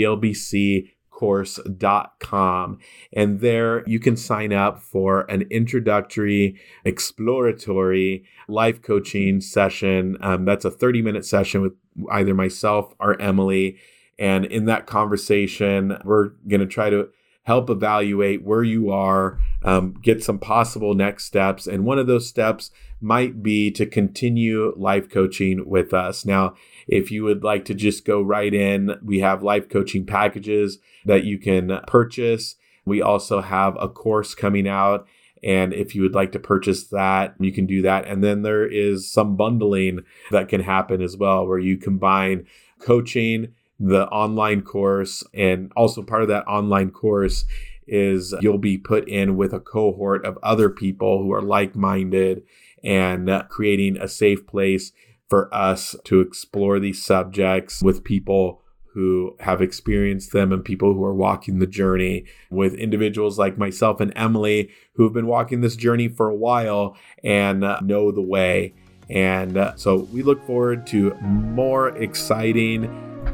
dlbccourse.com. 1.15 2.79
And 3.13 3.41
there 3.41 3.85
you 3.87 3.99
can 3.99 4.17
sign 4.17 4.53
up 4.53 4.83
for 4.83 5.23
an 5.31 5.43
introductory, 5.51 6.61
exploratory 6.85 8.25
life 8.49 8.83
coaching 8.83 9.41
session. 9.41 10.17
Um, 10.21 10.45
that's 10.45 10.65
a 10.65 10.71
30 10.71 11.03
minute 11.03 11.25
session 11.25 11.63
with 11.63 11.75
either 12.11 12.35
myself 12.35 12.95
or 12.99 13.21
Emily. 13.21 13.77
And 14.19 14.45
in 14.45 14.67
that 14.67 14.87
conversation, 14.87 15.99
we're 16.05 16.31
going 16.49 16.61
to 16.61 16.67
try 16.67 16.91
to 16.91 17.09
help 17.45 17.69
evaluate 17.69 18.43
where 18.43 18.63
you 18.63 18.91
are, 18.91 19.39
um, 19.63 19.95
get 20.03 20.25
some 20.25 20.39
possible 20.39 20.95
next 20.95 21.25
steps. 21.25 21.67
And 21.67 21.85
one 21.85 21.99
of 21.99 22.07
those 22.07 22.27
steps 22.27 22.71
might 23.01 23.43
be 23.43 23.71
to 23.73 23.85
continue 23.85 24.73
life 24.77 25.11
coaching 25.11 25.69
with 25.69 25.93
us. 25.93 26.25
Now, 26.25 26.55
if 26.87 27.11
you 27.11 27.25
would 27.25 27.45
like 27.45 27.65
to 27.67 27.75
just 27.75 28.05
go 28.05 28.21
right 28.21 28.53
in, 28.53 28.99
we 29.03 29.21
have 29.21 29.43
life 29.43 29.69
coaching 29.69 30.07
packages 30.07 30.79
that 31.05 31.25
you 31.25 31.39
can 31.39 31.81
purchase. 31.87 32.57
We 32.85 33.01
also 33.01 33.41
have 33.41 33.77
a 33.81 33.89
course 33.89 34.35
coming 34.35 34.69
out. 34.69 35.07
And 35.43 35.75
if 35.75 35.95
you 35.95 36.03
would 36.03 36.15
like 36.15 36.33
to 36.33 36.39
purchase 36.39 36.85
that, 36.89 37.35
you 37.39 37.53
can 37.53 37.67
do 37.67 37.83
that. 37.83 38.07
And 38.07 38.25
then 38.25 38.43
there 38.43 38.67
is 38.67 39.11
some 39.11 39.37
bundling 39.37 40.01
that 40.31 40.49
can 40.49 40.63
happen 40.63 41.03
as 41.03 41.17
well, 41.17 41.47
where 41.47 41.59
you 41.59 41.77
combine 41.77 42.47
coaching, 42.81 43.49
the 43.79 44.07
online 44.09 44.63
course, 44.63 45.23
and 45.35 45.71
also 45.77 46.03
part 46.03 46.23
of 46.23 46.29
that 46.29 46.47
online 46.47 46.91
course 46.91 47.45
is 47.87 48.35
you'll 48.41 48.57
be 48.57 48.79
put 48.79 49.07
in 49.07 49.37
with 49.37 49.53
a 49.53 49.61
cohort 49.61 50.25
of 50.25 50.39
other 50.43 50.71
people 50.71 51.23
who 51.23 51.31
are 51.33 51.43
like 51.43 51.77
minded 51.77 52.43
and 52.83 53.31
creating 53.51 53.99
a 53.99 54.09
safe 54.09 54.47
place 54.47 54.93
for 55.35 55.53
us 55.53 55.97
to 56.05 56.21
explore 56.21 56.79
these 56.79 57.05
subjects 57.05 57.83
with 57.83 58.05
people 58.05 58.63
who 58.93 59.35
have 59.41 59.61
experienced 59.61 60.33
them 60.33 60.53
and 60.53 60.65
people 60.65 60.95
who 60.95 61.03
are 61.03 61.13
walking 61.13 61.59
the 61.59 61.67
journey 61.67 62.25
with 62.51 62.73
individuals 62.75 63.37
like 63.37 63.59
myself 63.59 63.99
and 63.99 64.13
Emily 64.15 64.71
who 64.93 65.03
have 65.03 65.13
been 65.13 65.27
walking 65.27 65.61
this 65.61 65.75
journey 65.75 66.07
for 66.07 66.29
a 66.29 66.35
while 66.37 66.97
and 67.25 67.65
uh, 67.65 67.81
know 67.81 68.13
the 68.13 68.23
way. 68.23 68.75
And 69.11 69.57
uh, 69.57 69.75
so 69.75 70.07
we 70.13 70.23
look 70.23 70.47
forward 70.47 70.87
to 70.89 71.13
more 71.21 71.89
exciting 71.99 72.85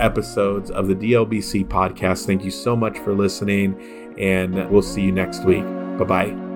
episodes 0.01 0.71
of 0.71 0.89
the 0.89 0.95
DLBC 0.95 1.69
podcast. 1.69 2.25
Thank 2.25 2.47
you 2.47 2.51
so 2.51 2.75
much 2.75 2.97
for 3.01 3.13
listening, 3.13 3.77
and 4.19 4.71
we'll 4.71 4.81
see 4.81 5.03
you 5.03 5.13
next 5.13 5.45
week. 5.45 5.65
Bye 5.99 6.05
bye. 6.05 6.50